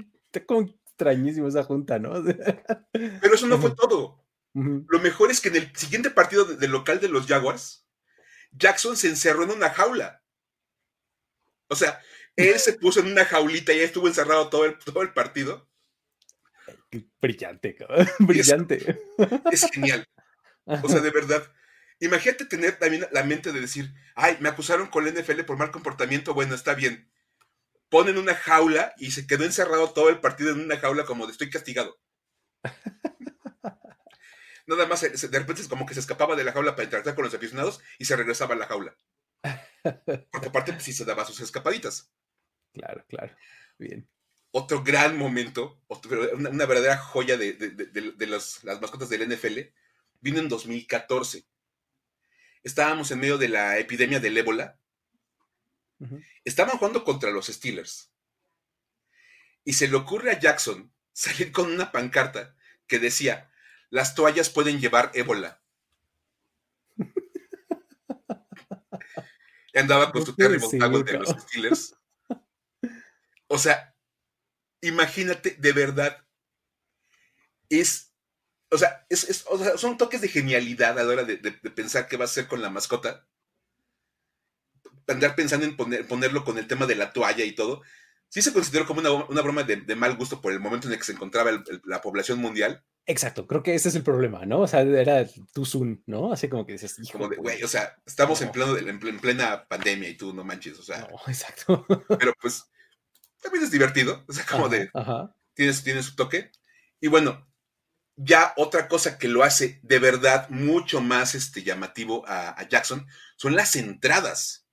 como 0.45 0.61
extrañísimo 0.61 1.47
esa 1.47 1.63
junta, 1.63 1.99
¿no? 1.99 2.23
Pero 2.91 3.33
eso 3.33 3.47
no 3.47 3.57
fue 3.59 3.73
todo. 3.75 4.24
Lo 4.55 4.99
mejor 4.99 5.31
es 5.31 5.41
que 5.41 5.49
en 5.49 5.57
el 5.57 5.75
siguiente 5.75 6.09
partido 6.09 6.45
del 6.45 6.71
local 6.71 7.01
de 7.01 7.09
los 7.09 7.27
Jaguars, 7.27 7.85
Jackson 8.53 8.95
se 8.95 9.09
encerró 9.09 9.43
en 9.43 9.51
una 9.51 9.69
jaula. 9.69 10.23
O 11.67 11.75
sea, 11.75 12.01
él 12.37 12.57
se 12.59 12.73
puso 12.73 13.01
en 13.01 13.07
una 13.07 13.25
jaulita 13.25 13.73
y 13.73 13.79
estuvo 13.79 14.07
encerrado 14.07 14.49
todo 14.49 14.63
el, 14.63 14.79
todo 14.79 15.01
el 15.01 15.11
partido. 15.11 15.69
Brillante, 17.19 17.75
cabrón. 17.75 18.07
Brillante. 18.19 18.97
Es, 19.51 19.69
genial. 19.73 20.07
O 20.63 20.87
sea, 20.87 21.01
de 21.01 21.11
verdad. 21.11 21.51
Imagínate 21.99 22.45
tener 22.45 22.79
también 22.79 23.05
la 23.11 23.23
mente 23.23 23.51
de 23.51 23.59
decir, 23.59 23.93
ay, 24.15 24.37
me 24.39 24.49
acusaron 24.49 24.87
con 24.87 25.03
la 25.03 25.11
NFL 25.11 25.41
por 25.41 25.57
mal 25.57 25.71
comportamiento, 25.71 26.33
bueno, 26.33 26.55
está 26.55 26.75
bien. 26.75 27.11
Ponen 27.89 28.17
una 28.17 28.35
jaula 28.35 28.93
y 28.97 29.11
se 29.11 29.27
quedó 29.27 29.43
encerrado 29.43 29.91
todo 29.91 30.09
el 30.09 30.19
partido 30.19 30.51
en 30.51 30.61
una 30.61 30.77
jaula 30.77 31.05
como 31.05 31.25
de 31.25 31.33
estoy 31.33 31.49
castigado. 31.49 31.97
Nada 34.67 34.87
más, 34.87 35.01
de 35.01 35.39
repente 35.39 35.61
es 35.61 35.67
como 35.67 35.85
que 35.85 35.93
se 35.93 35.99
escapaba 35.99 36.35
de 36.35 36.43
la 36.43 36.51
jaula 36.51 36.75
para 36.75 36.85
interactuar 36.85 37.15
con 37.15 37.25
los 37.25 37.33
aficionados 37.33 37.81
y 37.99 38.05
se 38.05 38.15
regresaba 38.15 38.55
a 38.55 38.57
la 38.57 38.65
jaula. 38.65 38.95
Porque 40.31 40.47
aparte, 40.47 40.73
pues 40.73 40.83
sí 40.83 40.93
se 40.93 41.05
daba 41.05 41.25
sus 41.25 41.39
escapaditas. 41.39 42.11
Claro, 42.73 43.05
claro. 43.07 43.35
Bien 43.77 44.07
otro 44.57 44.83
gran 44.83 45.17
momento, 45.17 45.81
una, 46.33 46.65
verdadera 46.65 46.95
joya 46.97 47.35
de, 47.35 48.15
las 48.25 48.63
mascotas 48.79 49.09
del 49.09 49.27
NFL, 49.27 49.59
vino 50.21 50.39
en 50.39 50.47
2014. 50.47 51.45
Estábamos 52.63 53.11
en 53.11 53.19
medio 53.19 53.37
de 53.37 53.49
la 53.49 53.77
epidemia 53.79 54.21
del 54.21 54.37
ébola. 54.37 54.79
Estaban 56.45 56.77
jugando 56.77 57.03
contra 57.03 57.31
los 57.31 57.47
Steelers. 57.47 58.13
Y 59.65 59.73
se 59.73 59.89
le 59.89 59.97
ocurre 59.97 60.31
a 60.31 60.39
Jackson 60.39 60.89
salir 61.11 61.51
con 61.51 61.69
una 61.69 61.91
pancarta 61.91 62.55
que 62.87 62.99
decía, 62.99 63.51
las 63.89 64.15
toallas 64.15 64.49
pueden 64.49 64.79
llevar 64.79 65.11
ébola. 65.13 65.61
andaba 69.79 70.11
con 70.11 70.25
su 70.25 70.35
Terry 70.35 70.57
de 70.57 71.17
los 71.17 71.29
Steelers. 71.29 71.95
O 73.47 73.57
sea, 73.57 73.95
imagínate, 74.81 75.55
de 75.59 75.73
verdad, 75.73 76.25
es, 77.69 78.13
o 78.71 78.77
sea, 78.77 79.05
es, 79.09 79.45
son 79.77 79.97
toques 79.97 80.21
de 80.21 80.29
genialidad 80.29 80.97
a 80.97 81.03
la 81.03 81.11
hora 81.11 81.23
de, 81.23 81.37
pensar 81.37 82.07
qué 82.07 82.17
va 82.17 82.23
a 82.23 82.25
hacer 82.25 82.47
con 82.47 82.61
la 82.61 82.69
mascota. 82.69 83.27
Andar 85.07 85.35
pensando 85.35 85.65
en 85.65 85.77
ponerlo 86.07 86.43
con 86.43 86.57
el 86.57 86.67
tema 86.67 86.87
de 86.87 86.95
la 86.95 87.13
toalla 87.13 87.45
y 87.45 87.53
todo. 87.53 87.83
Sí 88.29 88.41
se 88.41 88.53
consideró 88.53 88.87
como 88.87 89.01
una, 89.01 89.41
broma 89.41 89.63
de, 89.63 89.95
mal 89.95 90.15
gusto 90.15 90.41
por 90.41 90.51
el 90.51 90.59
momento 90.59 90.87
en 90.87 90.93
el 90.93 90.99
que 90.99 91.05
se 91.05 91.11
encontraba 91.11 91.51
la 91.83 92.01
población 92.01 92.39
mundial. 92.39 92.83
Exacto, 93.07 93.45
creo 93.45 93.61
que 93.61 93.75
ese 93.75 93.89
es 93.89 93.95
el 93.95 94.03
problema, 94.03 94.45
¿no? 94.45 94.61
O 94.61 94.67
sea, 94.67 94.81
era 94.81 95.27
tu 95.53 95.63
Zoom, 95.63 96.01
¿no? 96.07 96.33
Así 96.33 96.49
como 96.49 96.65
que 96.65 96.73
dices, 96.73 96.97
Como 97.11 97.27
de, 97.27 97.37
güey, 97.37 97.61
o 97.61 97.67
sea, 97.67 97.95
estamos 98.05 98.41
en, 98.41 98.51
pleno, 98.51 98.77
en, 98.77 99.19
plena 99.19 99.67
pandemia 99.67 100.09
y 100.09 100.17
tú 100.17 100.33
no 100.33 100.43
manches, 100.43 100.79
o 100.79 100.83
sea. 100.83 101.01
No, 101.01 101.19
exacto. 101.27 101.85
Pero 102.17 102.33
pues 102.41 102.65
también 103.41 103.63
es 103.63 103.71
divertido, 103.71 104.23
o 104.27 104.33
sea, 104.33 104.45
como 104.45 104.69
de, 104.69 104.89
Tienes, 105.53 105.83
tiene 105.83 106.01
su 106.01 106.15
toque. 106.15 106.51
Y 106.99 107.07
bueno, 107.07 107.47
ya 108.15 108.53
otra 108.57 108.87
cosa 108.87 109.17
que 109.17 109.27
lo 109.27 109.43
hace 109.43 109.79
de 109.83 109.99
verdad 109.99 110.49
mucho 110.49 111.01
más 111.01 111.35
este, 111.35 111.63
llamativo 111.63 112.23
a, 112.27 112.67
Jackson 112.67 113.07
son 113.35 113.55
las 113.55 113.75
entradas. 113.75 114.64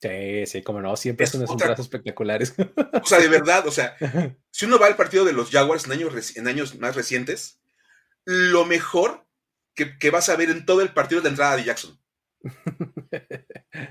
Sí, 0.00 0.46
sí, 0.46 0.62
como 0.62 0.80
no, 0.80 0.96
siempre 0.96 1.26
son 1.26 1.40
unas 1.40 1.50
entradas 1.50 1.80
espectaculares. 1.80 2.54
O 3.02 3.06
sea, 3.06 3.18
de 3.18 3.28
verdad, 3.28 3.66
o 3.66 3.70
sea, 3.70 3.96
si 4.50 4.66
uno 4.66 4.78
va 4.78 4.86
al 4.86 4.96
partido 4.96 5.24
de 5.24 5.32
los 5.32 5.50
Jaguars 5.50 5.86
en 5.86 5.92
años, 5.92 6.36
en 6.36 6.46
años 6.46 6.78
más 6.78 6.94
recientes, 6.94 7.60
lo 8.24 8.64
mejor 8.64 9.26
que, 9.74 10.10
vas 10.10 10.28
a 10.28 10.36
ver 10.36 10.50
en 10.50 10.66
todo 10.66 10.82
el 10.82 10.92
partido 10.92 11.20
es 11.20 11.24
la 11.24 11.30
entrada 11.30 11.56
de 11.56 11.64
Jackson. 11.64 12.00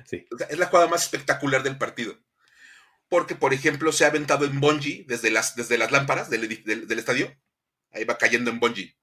Sí. 0.06 0.26
es 0.50 0.58
la 0.58 0.68
jugada 0.68 0.88
más 0.88 1.04
espectacular 1.04 1.64
del 1.64 1.78
partido 1.78 2.18
porque, 3.10 3.36
por 3.36 3.54
ejemplo, 3.54 3.92
se 3.92 4.06
ha 4.06 4.10
aventado 4.10 4.46
en 4.46 4.60
bungee 4.60 5.06
desde 5.08 5.32
las, 5.32 5.56
desde 5.56 5.78
las 5.78 5.92
lámparas 5.92 6.30
del, 6.30 6.44
estadio. 6.90 7.36
Ahí 7.92 8.04
va 8.04 8.18
cayendo 8.18 8.52
en 8.52 8.60
bungee. 8.60 8.98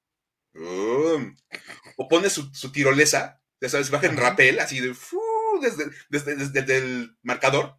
O 1.97 2.09
pone 2.09 2.29
su, 2.31 2.51
tirolesa, 2.73 3.41
ya 3.61 3.69
sabes, 3.69 3.91
baja 3.91 4.07
en 4.07 4.17
rapel, 4.17 4.61
así 4.61 4.81
de 4.81 4.95
desde, 5.61 5.91
desde, 6.37 6.77
el 6.77 7.17
marcador. 7.23 7.79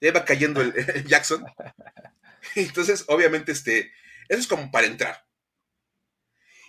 Y 0.00 0.06
ahí 0.06 0.12
va 0.12 0.24
cayendo 0.24 0.60
el, 0.60 0.72
Jackson. 1.06 1.44
Entonces, 2.54 3.04
obviamente, 3.08 3.52
este, 3.52 3.92
eso 4.28 4.40
es 4.40 4.46
como 4.46 4.70
para 4.70 4.86
entrar. 4.86 5.26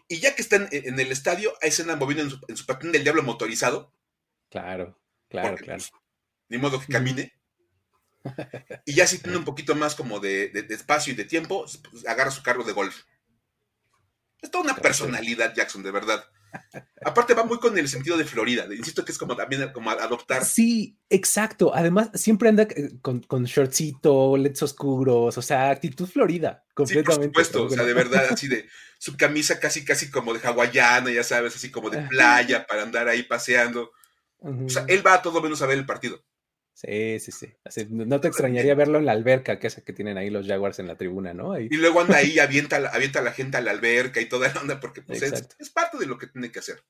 Y 0.07 0.19
ya 0.19 0.35
que 0.35 0.41
están 0.41 0.67
en, 0.71 0.99
el 0.99 1.11
estadio, 1.11 1.53
ahí 1.61 1.71
se 1.71 1.83
andan 1.83 1.99
moviendo 1.99 2.23
en 2.23 2.29
su, 2.29 2.39
en 2.47 2.65
patín 2.65 2.91
del 2.91 3.03
diablo 3.03 3.23
motorizado. 3.23 3.93
Claro, 4.49 4.99
claro, 5.29 5.55
claro. 5.55 5.77
Pues, 5.77 5.91
ni 6.49 6.57
modo 6.57 6.81
que 6.81 6.91
camine. 6.91 7.33
Y 8.85 8.93
ya 8.93 9.07
si 9.07 9.19
tiene 9.19 9.37
un 9.37 9.45
poquito 9.45 9.73
más 9.75 9.95
como 9.95 10.19
de, 10.19 10.51
espacio 10.69 11.13
y 11.13 11.15
de 11.15 11.25
tiempo, 11.25 11.65
pues, 11.89 12.05
agarra 12.05 12.31
su 12.31 12.43
carro 12.43 12.63
de 12.63 12.73
golf. 12.73 13.03
Es 14.41 14.51
toda 14.51 14.65
una 14.65 14.75
personalidad, 14.75 15.55
Jackson, 15.55 15.83
de 15.83 15.91
verdad. 15.91 16.25
Aparte 17.03 17.33
va 17.33 17.43
muy 17.43 17.59
con 17.59 17.77
el 17.77 17.87
sentido 17.87 18.17
de 18.17 18.25
Florida. 18.25 18.65
Insisto 18.73 19.03
que 19.03 19.11
es 19.11 19.17
como 19.17 19.35
también 19.35 19.71
como 19.73 19.89
adoptar. 19.89 20.45
Sí, 20.45 20.97
exacto. 21.09 21.73
Además, 21.73 22.09
siempre 22.13 22.49
anda 22.49 22.63
eh, 22.63 22.91
con, 23.01 23.21
con 23.21 23.45
shortcito, 23.45 24.37
leds 24.37 24.61
oscuros, 24.63 25.37
o 25.37 25.41
sea, 25.41 25.69
actitud 25.69 26.07
Florida, 26.07 26.63
completamente. 26.73 27.33
por 27.33 27.45
supuesto, 27.45 27.63
o 27.63 27.69
sea, 27.69 27.83
de 27.83 27.93
verdad, 27.93 28.27
así 28.31 28.47
de 28.47 28.67
su 28.99 29.17
camisa 29.17 29.59
casi, 29.59 29.83
casi 29.83 30.11
como 30.11 30.33
de 30.33 30.47
hawaiana, 30.47 31.11
ya 31.11 31.23
sabes, 31.23 31.55
así 31.55 31.71
como 31.71 31.89
de 31.89 32.01
playa 32.03 32.65
para 32.67 32.83
andar 32.83 33.07
ahí 33.07 33.23
paseando. 33.23 33.91
O 34.39 34.69
sea, 34.69 34.85
él 34.87 35.05
va 35.05 35.15
a 35.15 35.21
todo 35.21 35.41
menos 35.41 35.61
a 35.61 35.67
ver 35.67 35.77
el 35.77 35.85
partido. 35.85 36.23
Sí, 36.73 37.19
sí, 37.19 37.31
sí. 37.31 37.53
no 37.89 38.19
te 38.19 38.27
extrañaría 38.27 38.73
verlo 38.73 38.97
en 38.97 39.05
la 39.05 39.11
alberca, 39.11 39.59
que 39.59 39.67
es 39.67 39.75
que 39.83 39.93
tienen 39.93 40.17
ahí 40.17 40.29
los 40.29 40.47
Jaguars 40.47 40.79
en 40.79 40.87
la 40.87 40.97
tribuna, 40.97 41.33
¿no? 41.33 41.59
Y 41.59 41.69
luego 41.69 42.01
anda 42.01 42.17
ahí, 42.17 42.39
avienta, 42.39 42.77
avienta 42.77 43.19
a 43.19 43.23
la 43.23 43.33
gente 43.33 43.57
a 43.57 43.61
la 43.61 43.71
alberca 43.71 44.19
y 44.19 44.25
toda 44.25 44.51
la 44.51 44.61
onda, 44.61 44.79
porque 44.79 45.01
pues, 45.01 45.21
es, 45.21 45.69
parte 45.69 45.97
de 45.97 46.07
lo 46.07 46.17
que 46.17 46.27
tiene 46.27 46.51
que 46.51 46.59
hacer. 46.59 46.83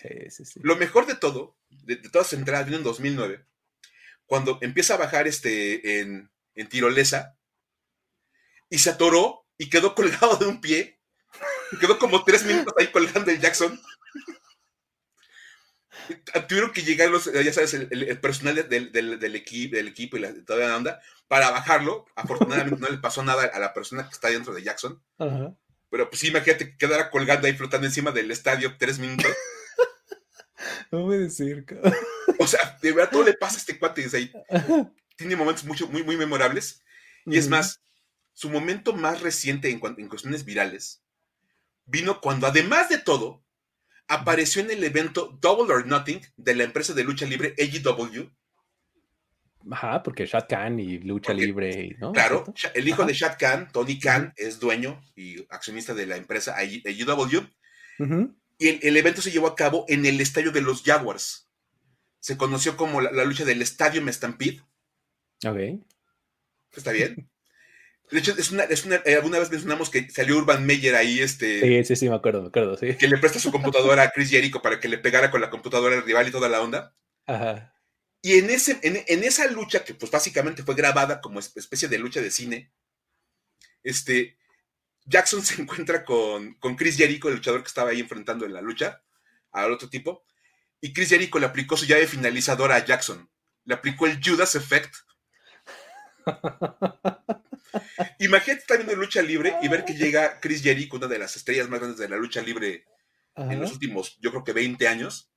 Sí, 0.00 0.30
sí, 0.30 0.44
sí. 0.44 0.60
Lo 0.62 0.76
mejor 0.76 1.06
de 1.06 1.16
todo, 1.16 1.56
de, 1.70 1.96
todas 1.96 2.32
entradas, 2.34 2.66
vino 2.66 2.78
en 2.78 2.84
2009, 2.84 3.44
cuando 4.26 4.58
empieza 4.60 4.94
a 4.94 4.98
bajar 4.98 5.26
este, 5.26 6.00
en, 6.00 6.30
en 6.54 6.68
tirolesa 6.68 7.36
y 8.70 8.78
se 8.78 8.90
atoró 8.90 9.46
y 9.58 9.68
quedó 9.70 9.94
colgado 9.94 10.36
de 10.36 10.46
un 10.46 10.60
pie. 10.60 11.00
Quedó 11.80 11.98
como 11.98 12.24
tres 12.24 12.44
minutos 12.44 12.74
ahí 12.78 12.88
colgando 12.88 13.30
el 13.30 13.40
Jackson. 13.40 13.80
Tuvieron 16.48 16.72
que 16.72 16.82
llegar 16.82 17.10
los, 17.10 17.30
ya 17.32 17.52
sabes, 17.52 17.74
el, 17.74 18.18
personal 18.20 18.68
del, 18.68 18.92
del, 18.92 19.36
equipo, 19.36 19.76
del 19.76 19.88
equipo 19.88 20.16
y 20.16 20.20
la, 20.20 20.32
toda 20.44 20.68
la 20.68 20.76
onda 20.76 21.00
para 21.28 21.50
bajarlo. 21.50 22.06
Afortunadamente 22.14 22.80
no 22.80 22.88
le 22.88 22.98
pasó 22.98 23.22
nada 23.22 23.44
a 23.44 23.58
la 23.58 23.72
persona 23.72 24.04
que 24.04 24.12
está 24.12 24.28
dentro 24.28 24.54
de 24.54 24.62
Jackson. 24.62 25.02
Pero 25.90 26.08
pues 26.08 26.24
imagínate 26.24 26.70
que 26.70 26.76
quedara 26.76 27.10
colgando 27.10 27.46
ahí 27.46 27.54
flotando 27.54 27.86
encima 27.86 28.10
del 28.10 28.30
estadio 28.30 28.76
tres 28.78 28.98
minutos. 28.98 29.30
no 30.90 31.06
me 31.06 31.18
decir, 31.18 31.64
O 32.38 32.46
sea, 32.46 32.78
de 32.80 32.92
verdad 32.92 33.10
todo 33.10 33.24
le 33.24 33.34
pasa 33.34 33.56
a 33.56 33.58
este 33.58 33.78
cuate. 33.78 34.06
Ahí. 34.12 34.32
Tiene 35.16 35.36
momentos 35.36 35.64
mucho, 35.64 35.86
muy, 35.88 36.02
muy 36.02 36.16
memorables. 36.16 36.82
Y 37.26 37.36
es 37.38 37.48
más, 37.48 37.80
su 38.32 38.50
momento 38.50 38.92
más 38.92 39.20
reciente 39.20 39.70
en, 39.70 39.80
en 39.98 40.08
cuestiones 40.08 40.44
virales 40.44 41.02
vino 41.86 42.20
cuando, 42.20 42.46
además 42.46 42.88
de 42.88 42.98
todo, 42.98 43.41
apareció 44.12 44.62
en 44.62 44.70
el 44.70 44.84
evento 44.84 45.38
Double 45.40 45.72
or 45.72 45.86
Nothing 45.86 46.20
de 46.36 46.54
la 46.54 46.64
empresa 46.64 46.92
de 46.92 47.04
lucha 47.04 47.24
libre 47.24 47.54
AEW. 47.58 48.30
Ajá, 49.70 50.02
porque 50.02 50.26
Shad 50.26 50.46
Khan 50.48 50.78
y 50.80 50.98
lucha 50.98 51.32
libre, 51.32 51.96
¿no? 52.00 52.12
Claro, 52.12 52.44
el 52.74 52.88
hijo 52.88 53.04
de 53.04 53.14
Shad 53.14 53.36
Khan, 53.38 53.70
Tony 53.72 53.98
Khan, 53.98 54.34
es 54.36 54.58
dueño 54.58 55.00
y 55.14 55.46
accionista 55.48 55.94
de 55.94 56.06
la 56.06 56.16
empresa 56.16 56.56
AEW. 56.58 57.48
Y 58.58 58.86
el, 58.86 58.96
evento 58.96 59.22
se 59.22 59.30
llevó 59.30 59.46
a 59.46 59.56
cabo 59.56 59.84
en 59.88 60.04
el 60.04 60.20
estadio 60.20 60.52
de 60.52 60.60
los 60.60 60.82
Jaguars. 60.82 61.48
Se 62.20 62.36
conoció 62.36 62.76
como 62.76 63.00
la, 63.00 63.24
lucha 63.24 63.44
del 63.44 63.62
Estadio 63.62 64.02
Stampede. 64.12 64.62
Ok. 65.44 65.84
Está 66.72 66.92
bien. 66.92 67.28
De 68.12 68.18
hecho, 68.18 68.34
es 68.36 68.50
una, 68.50 68.64
es 68.64 68.84
una, 68.84 68.96
eh, 69.06 69.14
alguna 69.16 69.38
vez 69.38 69.50
mencionamos 69.50 69.88
que 69.88 70.08
salió 70.10 70.36
Urban 70.36 70.66
Meyer 70.66 70.94
ahí, 70.94 71.20
este. 71.20 71.60
Sí, 71.60 71.84
sí, 71.84 71.96
sí, 71.96 72.08
me 72.10 72.16
acuerdo, 72.16 72.42
me 72.42 72.48
acuerdo, 72.48 72.76
sí. 72.76 72.94
Que 72.96 73.08
le 73.08 73.16
presta 73.16 73.38
su 73.38 73.50
computadora 73.50 74.02
a 74.02 74.10
Chris 74.10 74.28
Jericho 74.28 74.60
para 74.60 74.78
que 74.78 74.88
le 74.88 74.98
pegara 74.98 75.30
con 75.30 75.40
la 75.40 75.48
computadora 75.48 75.96
del 75.96 76.04
rival 76.04 76.28
y 76.28 76.30
toda 76.30 76.50
la 76.50 76.60
onda. 76.60 76.94
Ajá. 77.26 77.74
Y 78.20 78.34
en, 78.34 78.50
ese, 78.50 78.78
en, 78.82 79.24
esa 79.24 79.48
lucha, 79.48 79.82
que 79.82 79.94
pues 79.94 80.12
básicamente 80.12 80.62
fue 80.62 80.74
grabada 80.74 81.20
como 81.20 81.40
especie 81.40 81.88
de 81.88 81.98
lucha 81.98 82.20
de 82.20 82.30
cine, 82.30 82.70
este, 83.82 84.36
Jackson 85.06 85.42
se 85.44 85.60
encuentra 85.60 86.04
con, 86.04 86.54
con 86.54 86.76
Chris 86.76 86.96
Jericho, 86.96 87.28
el 87.28 87.36
luchador 87.36 87.62
que 87.62 87.68
estaba 87.68 87.90
ahí 87.90 88.00
enfrentando 88.00 88.44
en 88.44 88.52
la 88.52 88.60
lucha, 88.60 89.02
al 89.50 89.72
otro 89.72 89.88
tipo, 89.88 90.24
y 90.82 90.92
Chris 90.92 91.08
Jericho 91.08 91.38
le 91.38 91.46
aplicó 91.46 91.76
su 91.76 91.86
llave 91.86 92.06
finalizadora 92.06 92.76
a 92.76 92.84
Jackson. 92.84 93.30
Le 93.64 93.74
aplicó 93.74 94.06
el 94.06 94.20
Judas 94.22 94.54
Effect. 94.54 94.94
Imagínate 98.18 98.60
estar 98.60 98.76
viendo 98.76 98.94
lucha 98.96 99.22
libre 99.22 99.56
y 99.62 99.68
ver 99.68 99.84
que 99.84 99.94
llega 99.94 100.40
Chris 100.40 100.62
Jericho, 100.62 100.96
una 100.96 101.06
de 101.06 101.18
las 101.18 101.36
estrellas 101.36 101.68
más 101.68 101.80
grandes 101.80 101.98
de 101.98 102.08
la 102.08 102.16
lucha 102.16 102.42
libre 102.42 102.84
en 103.36 103.60
los 103.60 103.72
últimos, 103.72 104.18
yo 104.20 104.30
creo 104.30 104.44
que 104.44 104.52
20 104.52 104.86
años, 104.88 105.32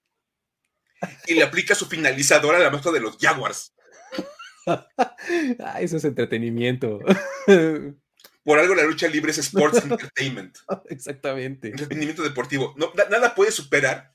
y 1.28 1.36
le 1.36 1.44
aplica 1.44 1.76
su 1.76 1.86
finalizadora 1.86 2.58
a 2.58 2.62
la 2.62 2.70
maestra 2.70 2.92
de 2.92 3.00
los 3.00 3.18
Jaguars. 3.18 3.74
ah, 4.68 5.78
eso 5.80 5.98
es 5.98 6.04
entretenimiento. 6.06 7.00
Por 8.44 8.60
algo 8.60 8.76
la 8.76 8.84
lucha 8.84 9.08
libre 9.08 9.32
es 9.32 9.38
sports 9.40 9.84
entertainment. 9.84 10.58
Exactamente. 10.90 11.70
Entretenimiento 11.70 12.24
deportivo. 12.24 12.74
No, 12.78 12.92
nada 13.10 13.36
puede 13.36 13.52
superar 13.52 14.15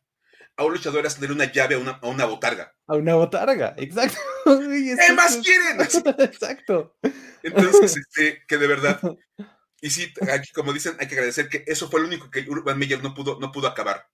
a 0.60 0.64
un 0.64 0.74
luchador 0.74 1.06
a 1.06 1.08
tener 1.08 1.32
una 1.32 1.50
llave 1.50 1.74
a 1.74 1.78
una, 1.78 1.92
a 1.92 2.06
una 2.06 2.26
botarga. 2.26 2.74
A 2.86 2.94
una 2.94 3.14
botarga, 3.14 3.74
exacto. 3.78 4.18
¿Qué 4.44 5.12
más 5.14 5.38
quieren? 5.38 5.80
Exacto. 6.20 6.96
Entonces, 7.42 7.96
este, 7.96 8.42
que 8.46 8.58
de 8.58 8.66
verdad. 8.66 9.00
Y 9.82 9.88
sí, 9.88 10.12
aquí, 10.30 10.52
como 10.52 10.74
dicen, 10.74 10.94
hay 11.00 11.08
que 11.08 11.14
agradecer 11.14 11.48
que 11.48 11.64
eso 11.66 11.88
fue 11.88 12.00
lo 12.00 12.06
único 12.06 12.30
que 12.30 12.40
Urban 12.46 12.78
Meyer 12.78 13.02
no 13.02 13.14
pudo, 13.14 13.40
no 13.40 13.50
pudo 13.50 13.66
acabar. 13.66 14.10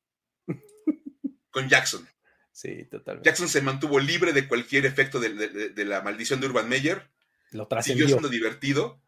Con 1.51 1.69
Jackson. 1.69 2.09
Sí, 2.53 2.85
totalmente. 2.85 3.29
Jackson 3.29 3.49
se 3.49 3.63
mantuvo 3.63 3.99
libre 3.99 4.33
de 4.33 4.47
cualquier 4.47 4.87
efecto 4.87 5.19
de, 5.19 5.85
la 5.85 6.03
maldición 6.03 6.41
de 6.41 6.47
Urban 6.47 6.69
Meyer. 6.69 7.11
Lo 7.51 7.67
Siguió 7.83 8.07
siendo 8.07 8.29
divertido. 8.29 9.03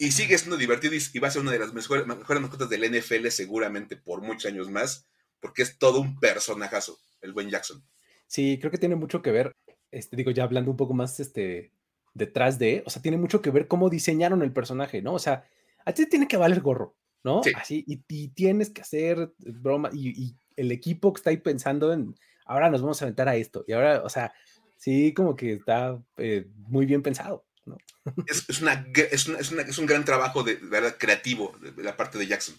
y 0.00 0.10
sigue 0.10 0.36
siendo 0.36 0.56
divertido 0.56 0.94
y, 0.96 1.18
va 1.20 1.28
a 1.28 1.30
ser 1.30 1.42
una 1.42 1.52
de 1.52 1.60
las 1.60 1.72
mejores, 1.72 2.04
mejores 2.04 2.42
mascotas 2.42 2.68
del 2.68 2.90
NFL 2.90 3.28
seguramente 3.28 3.94
por 3.94 4.20
muchos 4.20 4.46
años 4.50 4.68
más 4.68 5.06
porque 5.40 5.62
es 5.62 5.78
todo 5.78 6.00
un 6.00 6.18
personajazo, 6.18 6.98
el 7.20 7.32
buen 7.32 7.50
Jackson. 7.50 7.82
Sí, 8.26 8.58
creo 8.58 8.70
que 8.70 8.78
tiene 8.78 8.96
mucho 8.96 9.22
que 9.22 9.30
ver, 9.30 9.56
este, 9.90 10.16
digo, 10.16 10.30
ya 10.30 10.44
hablando 10.44 10.70
un 10.70 10.76
poco 10.76 10.94
más 10.94 11.18
este, 11.20 11.72
detrás 12.14 12.58
de, 12.58 12.82
o 12.86 12.90
sea, 12.90 13.00
tiene 13.00 13.16
mucho 13.16 13.40
que 13.40 13.50
ver 13.50 13.68
cómo 13.68 13.88
diseñaron 13.88 14.42
el 14.42 14.52
personaje, 14.52 15.00
¿no? 15.02 15.14
O 15.14 15.18
sea, 15.18 15.44
a 15.84 15.92
ti 15.92 16.04
te 16.04 16.10
tiene 16.10 16.28
que 16.28 16.36
valer 16.36 16.60
gorro, 16.60 16.96
¿no? 17.24 17.40
Así, 17.54 17.84
y, 17.86 18.28
tienes 18.28 18.70
que 18.70 18.82
hacer 18.82 19.32
broma, 19.38 19.90
y, 19.92 20.34
el 20.56 20.72
equipo 20.72 21.12
que 21.12 21.20
está 21.20 21.30
ahí 21.30 21.36
pensando 21.36 21.92
en, 21.92 22.16
ahora 22.44 22.68
nos 22.68 22.82
vamos 22.82 23.00
a 23.00 23.04
aventar 23.04 23.28
a 23.28 23.36
esto, 23.36 23.64
y 23.66 23.72
ahora, 23.72 24.02
o 24.02 24.08
sea, 24.08 24.32
sí, 24.76 25.14
como 25.14 25.36
que 25.36 25.54
está 25.54 26.02
eh, 26.16 26.46
muy 26.56 26.84
bien 26.84 27.02
pensado. 27.02 27.46
¿no? 27.64 27.76
Es, 28.26 28.48
es, 28.48 28.62
una, 28.62 28.86
es, 28.94 29.28
una, 29.28 29.62
es, 29.62 29.78
un 29.78 29.86
gran 29.86 30.04
trabajo 30.04 30.42
de, 30.42 30.56
verdad 30.56 30.96
creativo 30.98 31.54
de, 31.60 31.82
la 31.82 31.96
parte 31.96 32.18
de 32.18 32.26
Jackson. 32.26 32.56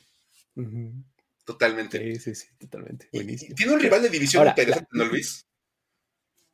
Totalmente. 1.49 1.97
Sí, 1.97 2.19
sí, 2.19 2.35
sí, 2.35 2.47
totalmente. 2.59 3.09
Buenísimo. 3.11 3.55
Tiene 3.55 3.73
un 3.73 3.79
rival 3.79 4.03
de 4.03 4.09
división 4.09 4.47
interesante, 4.47 4.87
¿no, 4.91 5.05
Luis? 5.05 5.47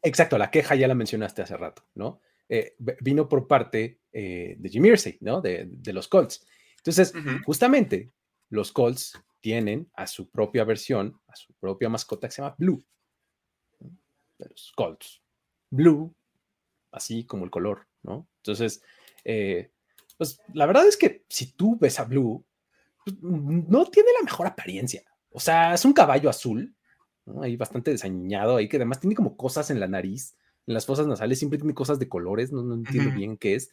Exacto, 0.01 0.37
la 0.37 0.49
queja 0.49 0.73
ya 0.75 0.87
la 0.87 0.95
mencionaste 0.95 1.41
hace 1.41 1.57
rato, 1.57 1.85
¿no? 1.95 2.21
Eh, 2.47 2.77
vino 3.01 3.27
por 3.27 3.45
parte 3.45 3.99
eh, 4.13 4.55
de 4.57 4.69
Jim 4.69 4.85
Irsay, 4.85 5.17
¿no? 5.19 5.41
De, 5.41 5.69
los 5.87 6.07
Colts. 6.07 6.47
Entonces, 6.77 7.11
justamente, 7.45 8.13
los 8.47 8.71
Colts 8.71 9.21
tienen 9.41 9.91
a 9.95 10.07
su 10.07 10.29
propia 10.29 10.63
versión, 10.63 11.19
a 11.27 11.35
su 11.35 11.53
propia 11.55 11.89
mascota 11.89 12.29
que 12.29 12.31
se 12.31 12.41
llama 12.41 12.55
Blue. 12.57 12.81
De 13.81 14.47
los 14.49 14.71
Colts. 14.77 15.21
Blue, 15.69 16.15
así 16.93 17.25
como 17.25 17.43
el 17.43 17.51
color, 17.51 17.85
¿no? 18.01 18.29
Entonces, 18.37 18.81
eh, 19.25 19.73
pues 20.15 20.39
la 20.53 20.65
verdad 20.65 20.87
es 20.87 20.95
que 20.95 21.25
si 21.27 21.51
tú 21.51 21.77
ves 21.77 21.99
a 21.99 22.05
Blue, 22.05 22.45
no 23.21 23.85
tiene 23.85 24.09
la 24.17 24.23
mejor 24.23 24.47
apariencia. 24.47 25.03
O 25.31 25.39
sea, 25.39 25.73
es 25.73 25.85
un 25.85 25.93
caballo 25.93 26.29
azul, 26.29 26.75
¿no? 27.25 27.43
ahí 27.43 27.55
bastante 27.55 27.91
desañado, 27.91 28.57
ahí 28.57 28.69
que 28.69 28.77
además 28.77 28.99
tiene 28.99 29.15
como 29.15 29.35
cosas 29.35 29.69
en 29.69 29.79
la 29.79 29.87
nariz, 29.87 30.35
en 30.67 30.73
las 30.73 30.85
fosas 30.85 31.07
nasales 31.07 31.39
siempre 31.39 31.59
tiene 31.59 31.73
cosas 31.73 31.99
de 31.99 32.09
colores, 32.09 32.51
no, 32.51 32.73
entiendo 32.73 33.11
bien 33.15 33.37
qué 33.37 33.55
es. 33.55 33.71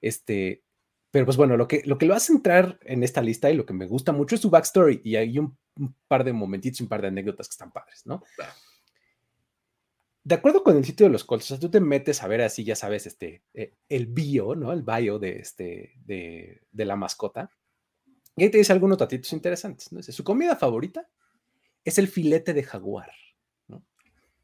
Este, 0.00 0.62
pero 1.10 1.24
pues 1.24 1.36
bueno, 1.36 1.56
lo 1.56 1.68
que, 1.68 1.82
lo 1.84 1.96
que 1.96 2.06
lo 2.06 2.14
hace 2.14 2.32
entrar 2.32 2.78
en 2.82 3.02
esta 3.02 3.22
lista 3.22 3.50
y 3.50 3.56
lo 3.56 3.64
que 3.64 3.72
me 3.72 3.86
gusta 3.86 4.12
mucho 4.12 4.34
es 4.34 4.40
su 4.40 4.50
backstory 4.50 5.00
y 5.04 5.16
hay 5.16 5.38
un, 5.38 5.56
par 6.08 6.24
de 6.24 6.32
momentitos, 6.32 6.80
un 6.80 6.88
par 6.88 7.02
de 7.02 7.08
anécdotas 7.08 7.48
que 7.48 7.52
están 7.52 7.72
padres, 7.72 8.04
¿no? 8.04 8.22
De 10.22 10.34
acuerdo 10.34 10.62
con 10.62 10.76
el 10.76 10.84
sitio 10.84 11.06
de 11.06 11.12
los 11.12 11.24
Colts, 11.24 11.44
o 11.44 11.48
sea, 11.48 11.58
tú 11.58 11.70
te 11.70 11.80
metes 11.80 12.22
a 12.22 12.28
ver 12.28 12.40
así, 12.40 12.64
ya 12.64 12.76
sabes, 12.76 13.06
este, 13.06 13.42
eh, 13.54 13.74
el 13.88 14.06
bio, 14.06 14.54
¿no? 14.54 14.72
El 14.72 14.82
bio 14.82 15.18
de, 15.18 15.38
este, 15.38 15.94
de, 16.04 16.62
de 16.72 16.84
la 16.84 16.96
mascota. 16.96 17.50
Y 18.36 18.44
ahí 18.44 18.50
te 18.50 18.58
dice 18.58 18.72
algunos 18.72 18.98
datitos 18.98 19.32
interesantes. 19.32 19.92
¿no? 19.92 20.02
Su 20.02 20.24
comida 20.24 20.56
favorita 20.56 21.08
es 21.84 21.98
el 21.98 22.08
filete 22.08 22.52
de 22.52 22.62
jaguar. 22.62 23.10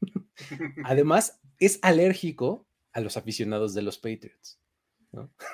Además, 0.83 1.39
es 1.59 1.79
alérgico 1.81 2.67
a 2.93 3.01
los 3.01 3.17
aficionados 3.17 3.73
de 3.73 3.81
los 3.81 3.97
Patriots. 3.97 4.59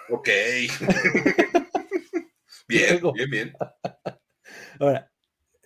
Ok. 0.09 0.29
bien, 2.67 3.01
bien, 3.13 3.29
bien. 3.29 3.53
Ahora, 4.79 5.11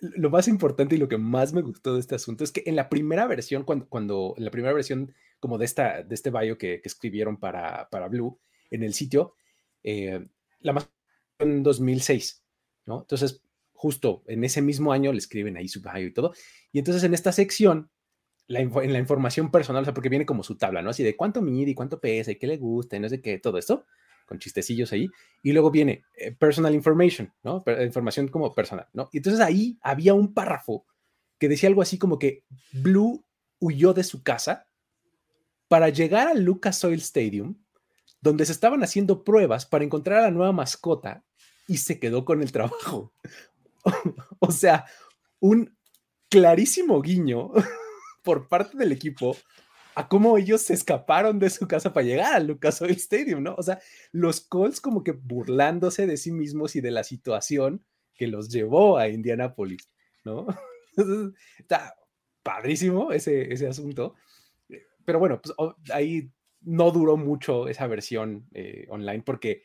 lo 0.00 0.30
más 0.30 0.48
importante 0.48 0.96
y 0.96 0.98
lo 0.98 1.08
que 1.08 1.18
más 1.18 1.52
me 1.52 1.62
gustó 1.62 1.94
de 1.94 2.00
este 2.00 2.14
asunto 2.14 2.44
es 2.44 2.52
que 2.52 2.62
en 2.66 2.76
la 2.76 2.88
primera 2.88 3.26
versión, 3.26 3.64
cuando, 3.64 3.88
cuando 3.88 4.34
en 4.36 4.44
la 4.44 4.50
primera 4.50 4.74
versión 4.74 5.14
como 5.38 5.58
de, 5.58 5.64
esta, 5.64 6.02
de 6.02 6.14
este 6.14 6.30
bio 6.30 6.58
que, 6.58 6.80
escribieron 6.84 7.38
para, 7.38 7.88
para 7.90 8.08
Blue 8.08 8.40
en 8.70 8.82
el 8.82 8.94
sitio, 8.94 9.34
eh, 9.82 10.26
la 10.60 10.72
más 10.72 10.88
en 11.38 11.62
2006. 11.62 12.42
Entonces, 12.86 13.42
justo 13.82 14.22
en 14.26 14.44
ese 14.44 14.62
mismo 14.62 14.92
año 14.92 15.12
le 15.12 15.18
escriben 15.18 15.56
ahí 15.56 15.66
su 15.66 15.80
bio 15.82 16.06
y 16.06 16.12
todo. 16.12 16.32
Y 16.70 16.78
entonces 16.78 17.02
en 17.02 17.14
esta 17.14 17.32
sección, 17.32 17.90
en 18.46 18.92
la 18.92 18.98
información 18.98 19.50
personal, 19.50 19.82
o 19.82 19.84
sea, 19.84 19.92
porque 19.94 20.08
viene 20.08 20.24
como 20.24 20.42
su 20.42 20.56
tabla, 20.56 20.82
¿no? 20.82 20.90
Así 20.90 21.02
de 21.02 21.16
cuánto 21.16 21.42
mide 21.42 21.72
y 21.72 21.74
cuánto 21.74 22.00
pesa 22.00 22.30
y 22.30 22.36
qué 22.36 22.46
le 22.46 22.58
gusta 22.58 22.96
y 22.96 23.00
no 23.00 23.08
sé 23.08 23.20
qué, 23.20 23.38
todo 23.38 23.58
esto, 23.58 23.86
con 24.26 24.38
chistecillos 24.38 24.92
ahí. 24.92 25.08
Y 25.42 25.52
luego 25.52 25.70
viene 25.72 26.04
eh, 26.16 26.32
personal 26.32 26.74
information, 26.74 27.32
¿no? 27.42 27.64
información 27.82 28.28
como 28.28 28.54
personal, 28.54 28.86
¿no? 28.92 29.08
Y 29.12 29.16
entonces 29.16 29.40
ahí 29.40 29.78
había 29.82 30.14
un 30.14 30.32
párrafo 30.32 30.86
que 31.38 31.48
decía 31.48 31.68
algo 31.68 31.82
así 31.82 31.98
como 31.98 32.20
que 32.20 32.44
Blue 32.72 33.24
huyó 33.58 33.94
de 33.94 34.04
su 34.04 34.22
casa 34.22 34.68
para 35.66 35.88
llegar 35.88 36.28
al 36.28 36.44
Lucas 36.44 36.84
Oil 36.84 37.00
Stadium, 37.00 37.56
donde 38.20 38.46
se 38.46 38.52
estaban 38.52 38.84
haciendo 38.84 39.24
pruebas 39.24 39.66
para 39.66 39.84
encontrar 39.84 40.20
a 40.20 40.22
la 40.22 40.30
nueva 40.30 40.52
mascota 40.52 41.24
y 41.66 41.78
se 41.78 41.98
quedó 41.98 42.24
con 42.24 42.42
el 42.42 42.52
trabajo. 42.52 43.12
o 44.38 44.50
sea, 44.52 44.86
un 45.40 45.76
clarísimo 46.28 47.00
guiño 47.02 47.50
por 48.22 48.48
parte 48.48 48.76
del 48.76 48.92
equipo 48.92 49.36
a 49.94 50.08
cómo 50.08 50.38
ellos 50.38 50.62
se 50.62 50.74
escaparon 50.74 51.38
de 51.38 51.50
su 51.50 51.68
casa 51.68 51.92
para 51.92 52.06
llegar 52.06 52.34
al 52.34 52.46
Lucas 52.46 52.80
Oil 52.80 52.96
Stadium, 52.96 53.42
¿no? 53.42 53.54
O 53.56 53.62
sea, 53.62 53.78
los 54.10 54.40
Colts 54.40 54.80
como 54.80 55.04
que 55.04 55.12
burlándose 55.12 56.06
de 56.06 56.16
sí 56.16 56.32
mismos 56.32 56.76
y 56.76 56.80
de 56.80 56.90
la 56.90 57.04
situación 57.04 57.84
que 58.14 58.26
los 58.26 58.48
llevó 58.48 58.96
a 58.96 59.08
Indianápolis, 59.08 59.88
¿no? 60.24 60.46
Está 61.58 61.94
padrísimo 62.42 63.12
ese, 63.12 63.52
ese 63.52 63.68
asunto. 63.68 64.14
Pero 65.04 65.18
bueno, 65.18 65.40
pues 65.42 65.54
ahí 65.92 66.30
no 66.60 66.90
duró 66.90 67.16
mucho 67.16 67.68
esa 67.68 67.86
versión 67.86 68.46
eh, 68.52 68.86
online 68.88 69.22
porque 69.24 69.64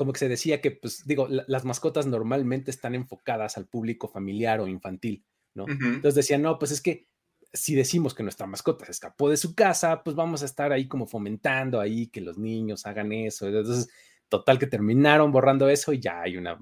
como 0.00 0.14
que 0.14 0.18
se 0.18 0.30
decía 0.30 0.62
que, 0.62 0.70
pues 0.70 1.04
digo, 1.04 1.28
las 1.28 1.66
mascotas 1.66 2.06
normalmente 2.06 2.70
están 2.70 2.94
enfocadas 2.94 3.58
al 3.58 3.66
público 3.66 4.08
familiar 4.08 4.58
o 4.58 4.66
infantil, 4.66 5.26
¿no? 5.52 5.66
Entonces 5.68 6.14
decían, 6.14 6.40
no, 6.40 6.58
pues 6.58 6.70
es 6.70 6.80
que 6.80 7.06
si 7.52 7.74
decimos 7.74 8.14
que 8.14 8.22
nuestra 8.22 8.46
mascota 8.46 8.86
se 8.86 8.92
escapó 8.92 9.28
de 9.28 9.36
su 9.36 9.54
casa, 9.54 10.02
pues 10.02 10.16
vamos 10.16 10.40
a 10.40 10.46
estar 10.46 10.72
ahí 10.72 10.88
como 10.88 11.06
fomentando 11.06 11.82
ahí 11.82 12.06
que 12.06 12.22
los 12.22 12.38
niños 12.38 12.86
hagan 12.86 13.12
eso. 13.12 13.46
Entonces, 13.46 13.90
total 14.30 14.58
que 14.58 14.68
terminaron 14.68 15.30
borrando 15.30 15.68
eso 15.68 15.92
y 15.92 16.00
ya 16.00 16.22
hay 16.22 16.38
una, 16.38 16.56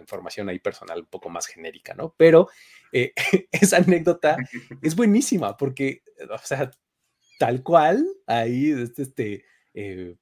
información 0.00 0.48
ahí 0.48 0.58
personal 0.58 1.00
un 1.00 1.08
poco 1.08 1.28
más 1.28 1.46
genérica, 1.46 1.92
¿no? 1.92 2.14
Pero 2.16 2.48
eh, 2.92 3.12
esa 3.52 3.76
anécdota 3.76 4.38
es 4.80 4.96
buenísima 4.96 5.54
porque, 5.54 6.02
o 6.30 6.38
sea, 6.38 6.70
tal 7.38 7.62
cual, 7.62 8.06
ahí, 8.26 8.70
este, 8.70 9.02
este 9.02 9.44
eh, 9.74 10.16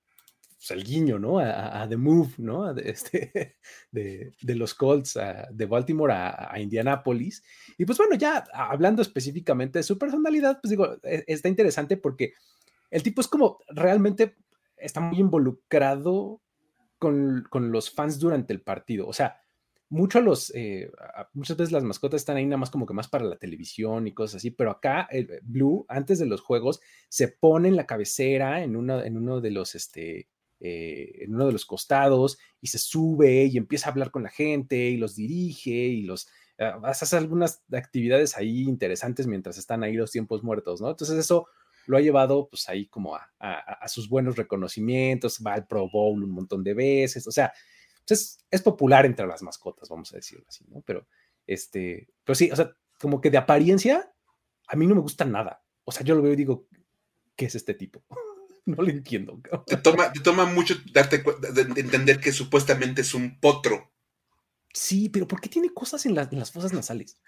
pues, 0.67 0.79
el 0.79 0.85
guiño, 0.85 1.19
¿no? 1.19 1.39
A, 1.41 1.87
The 1.89 1.97
Move, 1.97 2.35
¿no? 2.39 2.73
De, 2.73 2.91
este, 2.91 3.59
de, 3.93 4.55
los 4.55 4.75
Colts 4.75 5.19
de 5.51 5.67
Baltimore 5.67 6.13
a, 6.13 6.53
a, 6.53 6.61
Indianapolis. 6.61 7.45
Y 7.77 7.85
pues 7.85 7.99
bueno, 7.99 8.15
ya 8.15 8.45
hablando 8.53 9.03
específicamente 9.03 9.79
de 9.79 9.83
su 9.83 9.99
personalidad, 9.99 10.61
pues 10.63 10.71
digo, 10.71 10.97
e, 11.03 11.25
está 11.27 11.49
interesante 11.49 11.97
porque 11.97 12.33
el 12.91 13.03
tipo 13.03 13.21
es 13.21 13.29
como 13.29 13.59
realmente 13.69 14.37
está 14.77 15.01
muy 15.01 15.19
involucrado 15.19 16.41
con, 16.99 17.47
los 17.53 17.91
fans 17.91 18.19
durante 18.19 18.53
el 18.53 18.63
partido. 18.63 19.07
O 19.07 19.13
sea, 19.13 19.41
mucho 19.91 20.21
los, 20.23 20.51
eh, 20.55 20.91
muchas 21.35 21.57
veces 21.57 21.73
las 21.73 21.85
mascotas 21.85 22.23
están 22.23 22.37
ahí 22.37 22.47
nada 22.47 22.57
más 22.57 22.71
como 22.71 22.87
que 22.87 22.95
más 22.95 23.09
para 23.09 23.25
la 23.25 23.37
televisión 23.37 24.07
y 24.07 24.15
cosas 24.15 24.37
así, 24.37 24.51
pero 24.51 24.71
acá 24.71 25.07
el 25.11 25.41
Blue, 25.43 25.85
antes 25.89 26.19
de 26.19 26.27
los 26.27 26.41
juegos, 26.41 26.81
se 27.09 27.29
pone 27.29 27.69
en 27.69 27.77
la 27.77 27.87
cabecera, 27.87 28.63
en, 28.63 28.75
en 28.75 29.17
uno 29.17 29.41
de 29.41 29.51
los, 29.51 29.75
este, 29.75 30.29
eh, 30.61 31.25
en 31.25 31.35
uno 31.35 31.47
de 31.47 31.53
los 31.53 31.67
costados 31.67 32.39
y 32.61 32.69
se 32.69 32.79
sube 32.79 33.45
y 33.45 33.57
empieza 33.57 33.89
a 33.89 33.93
hablar 33.93 34.11
con 34.11 34.23
la 34.23 34.31
gente 34.31 34.77
y 34.77 34.97
los 34.97 35.17
dirige 35.17 35.71
y 35.71 36.03
los 36.03 36.27
uh, 36.59 36.85
hace 36.85 37.17
algunas 37.17 37.63
actividades 37.73 38.37
ahí 38.37 38.63
interesantes 38.63 39.27
mientras 39.27 39.59
están 39.59 39.83
ahí 39.83 39.95
los 39.95 40.11
tiempos 40.11 40.43
muertos, 40.43 40.81
¿no? 40.81 40.91
Entonces 40.91 41.19
eso 41.19 41.49
lo 41.87 41.97
ha 41.97 42.01
llevado 42.01 42.49
pues 42.49 42.69
ahí 42.69 42.87
como 42.87 43.17
a, 43.17 43.89
sus 43.89 44.09
buenos 44.09 44.37
reconocimientos, 44.37 45.43
va 45.47 45.55
al 45.55 45.67
Pro 45.67 45.89
Bowl 45.91 46.23
un 46.23 46.31
montón 46.31 46.65
de 46.65 46.75
veces, 46.75 47.27
o 47.27 47.31
sea, 47.31 47.53
pues 48.07 48.39
es, 48.51 48.63
popular 48.63 49.07
entre 49.07 49.27
las 49.27 49.43
mascotas, 49.43 49.89
vamos 49.89 50.13
a 50.13 50.17
decirlo 50.17 50.45
así, 50.49 50.65
¿no? 50.69 50.83
Pero, 50.83 51.07
este, 51.47 52.09
pero 52.25 52.35
sí, 52.35 52.51
o 52.51 52.57
sea, 52.57 52.75
como 52.99 53.21
que 53.21 53.31
de 53.31 53.39
apariencia, 53.39 54.13
a 54.67 54.77
mí 54.77 54.87
no 54.87 54.95
me 54.95 55.01
gusta 55.01 55.25
nada. 55.25 55.63
O 55.85 55.93
sea, 55.93 56.05
yo 56.05 56.15
lo 56.15 56.23
veo 56.23 56.33
y 56.33 56.37
digo, 56.37 56.67
¿qué 57.37 57.47
es 57.47 57.55
este 57.55 57.75
tipo? 57.75 58.03
no 58.77 58.83
lo 58.83 58.91
entiendo. 58.91 59.41
Te 59.67 59.77
toma, 59.77 60.13
te 60.13 60.21
toma 60.21 60.47
mucho 60.47 60.75
darte 60.93 61.19
de 61.19 61.81
entender 61.81 62.21
que 62.21 62.33
supuestamente 62.33 63.03
es 63.03 63.15
un 63.15 63.39
potro. 63.41 63.93
Sí, 64.73 65.09
pero 65.09 65.29
¿por 65.29 65.41
qué 65.41 65.49
tiene 65.49 65.73
cosas 65.73 66.05
en, 66.07 66.19
en 66.19 66.39
las 66.39 66.51
fosas 66.51 66.73
nasales? 66.73 67.19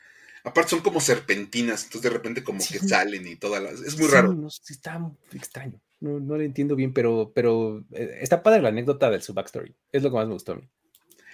Aparte 0.44 0.70
son 0.70 0.80
como 0.80 1.00
serpentinas, 1.00 1.84
entonces 1.84 2.10
de 2.10 2.16
repente 2.16 2.44
como 2.44 2.58
que 2.58 2.78
salen 2.78 3.26
y 3.26 3.36
todas 3.36 3.62
las... 3.62 3.80
Es 3.80 3.98
muy 3.98 4.08
raro. 4.08 4.32
No, 4.32 4.48
está 4.48 5.00
extraño. 5.32 5.80
No, 5.98 6.20
no 6.20 6.36
lo 6.36 6.42
entiendo 6.42 6.76
bien, 6.76 6.92
pero, 6.92 7.32
pero 7.34 7.84
eh, 7.92 8.18
está 8.20 8.42
padre 8.42 8.62
la 8.62 8.68
anécdota 8.68 9.10
de 9.10 9.20
su 9.20 9.34
backstory. 9.34 9.74
Es 9.90 10.02
lo 10.02 10.10
que 10.10 10.16
más 10.16 10.28
me 10.28 10.34
gustó 10.34 10.52
a 10.52 10.56
mí. 10.56 10.68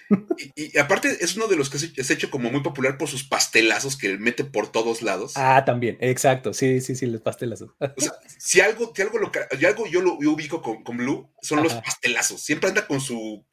Y, 0.55 0.77
aparte 0.77 1.09
es 1.21 1.35
uno 1.35 1.47
de 1.47 1.55
los 1.55 1.69
que 1.69 1.77
es 1.77 2.11
hecho 2.11 2.29
como 2.29 2.51
muy 2.51 2.61
popular 2.61 2.97
por 2.97 3.07
sus 3.07 3.23
pastelazos 3.23 3.97
que 3.97 4.17
mete 4.17 4.43
por 4.43 4.71
todos 4.71 5.01
lados. 5.01 5.33
Ah, 5.35 5.63
también, 5.65 5.97
exacto, 6.01 6.53
sí, 6.53 6.81
sí, 6.81 6.95
sí, 6.95 7.05
los 7.05 7.21
pastelazos. 7.21 7.71
O 7.79 8.01
sea, 8.01 8.13
si 8.37 8.61
algo, 8.61 8.91
si 8.95 9.01
algo, 9.01 9.17
lo, 9.17 9.31
algo 9.67 9.87
yo 9.87 10.01
lo 10.01 10.15
ubico 10.15 10.61
con, 10.61 10.97
Blue, 10.97 11.31
son 11.41 11.63
los 11.63 11.73
pastelazos. 11.73 12.41
Siempre 12.41 12.69
anda 12.69 12.87
con 12.87 13.01
su 13.01 13.45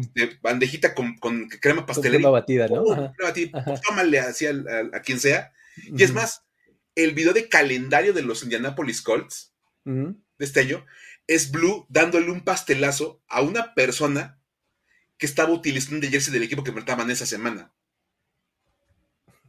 este, 0.00 0.38
bandejita 0.40 0.94
con, 0.94 1.16
crema 1.60 1.84
pastelera. 1.84 2.18
Crema 2.18 2.30
batida, 2.30 2.68
¿no? 2.68 2.84
Pues, 2.84 3.80
tómale 3.82 4.18
así 4.20 4.46
a, 4.46 5.02
quien 5.02 5.20
sea. 5.20 5.52
Y 5.76 6.02
es 6.02 6.12
más, 6.12 6.44
el 6.94 7.12
video 7.12 7.32
de 7.32 7.48
calendario 7.48 8.12
de 8.12 8.22
los 8.22 8.42
Indianapolis 8.42 9.02
Colts 9.02 9.54
de 9.84 10.14
este 10.38 10.60
año 10.60 10.84
es 11.26 11.50
Blue 11.50 11.86
dándole 11.88 12.30
un 12.30 12.42
pastelazo 12.42 13.22
a 13.28 13.42
una 13.42 13.74
persona 13.74 14.37
que 15.18 15.26
estaba 15.26 15.52
utilizando 15.52 16.06
el 16.06 16.12
jersey 16.12 16.32
del 16.32 16.44
equipo 16.44 16.64
que 16.64 16.70
en 16.70 17.10
esa 17.10 17.26
semana. 17.26 17.74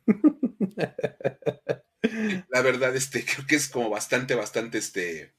La 2.49 2.61
verdad, 2.61 2.95
este, 2.95 3.25
creo 3.25 3.47
que 3.47 3.55
es 3.55 3.69
como 3.69 3.89
bastante, 3.89 4.35
bastante, 4.35 4.79
este... 4.79 5.33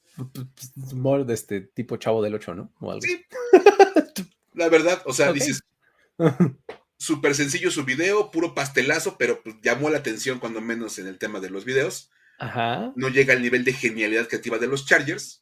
More 0.95 1.25
de 1.25 1.35
este 1.35 1.61
tipo 1.61 1.97
chavo 1.97 2.23
del 2.23 2.35
8, 2.35 2.55
¿no? 2.55 2.73
Sí. 3.01 3.25
La 4.55 4.69
verdad, 4.69 5.03
o 5.07 5.13
sea, 5.13 5.33
dices, 5.33 5.63
súper 6.99 7.35
sencillo 7.35 7.71
su 7.71 7.85
video, 7.85 8.31
puro 8.31 8.55
pastelazo, 8.55 9.17
pero 9.17 9.43
pues, 9.43 9.57
llamó 9.63 9.89
la 9.89 9.99
atención 9.99 10.39
cuando 10.39 10.61
menos 10.61 10.99
en 10.99 11.07
el 11.07 11.19
tema 11.19 11.41
de 11.41 11.49
los 11.49 11.65
videos. 11.65 12.11
Ajá. 12.39 12.93
No 12.97 13.09
llega 13.09 13.33
al 13.33 13.43
nivel 13.43 13.65
de 13.65 13.73
genialidad 13.73 14.29
creativa 14.29 14.59
de 14.59 14.67
los 14.67 14.85
Chargers. 14.85 15.40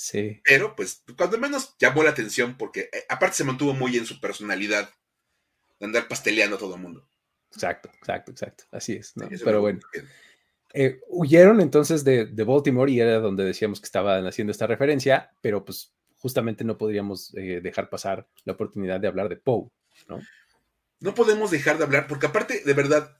Sí. 0.00 0.40
Pero, 0.44 0.74
pues, 0.74 1.04
cuando 1.14 1.36
menos 1.36 1.76
llamó 1.78 2.02
la 2.02 2.08
atención 2.08 2.56
porque, 2.56 2.88
eh, 2.90 3.04
aparte, 3.10 3.36
se 3.36 3.44
mantuvo 3.44 3.74
muy 3.74 3.98
en 3.98 4.06
su 4.06 4.18
personalidad 4.18 4.88
de 5.78 5.86
andar 5.86 6.08
pasteleando 6.08 6.56
a 6.56 6.58
todo 6.58 6.76
el 6.76 6.80
mundo. 6.80 7.06
Exacto, 7.52 7.90
exacto, 7.98 8.30
exacto. 8.30 8.64
Así 8.72 8.94
es. 8.94 9.12
Pero 9.44 9.60
bueno. 9.60 9.80
Eh, 10.72 11.00
huyeron 11.08 11.60
entonces 11.60 12.02
de, 12.02 12.24
Baltimore 12.46 12.90
y 12.90 12.98
era 12.98 13.18
donde 13.18 13.44
decíamos 13.44 13.78
que 13.78 13.84
estaban 13.84 14.26
haciendo 14.26 14.52
esta 14.52 14.66
referencia, 14.66 15.32
pero 15.42 15.66
pues 15.66 15.92
justamente 16.16 16.64
no 16.64 16.78
podríamos 16.78 17.34
eh, 17.34 17.60
dejar 17.62 17.90
pasar 17.90 18.26
la 18.44 18.54
oportunidad 18.54 19.00
de 19.00 19.08
hablar 19.08 19.28
de 19.28 19.36
Poe, 19.36 19.68
¿no? 20.08 20.18
No 21.00 21.14
podemos 21.14 21.50
dejar 21.50 21.76
de 21.76 21.84
hablar, 21.84 22.06
porque 22.06 22.26
aparte, 22.26 22.62
de 22.64 22.72
verdad, 22.72 23.18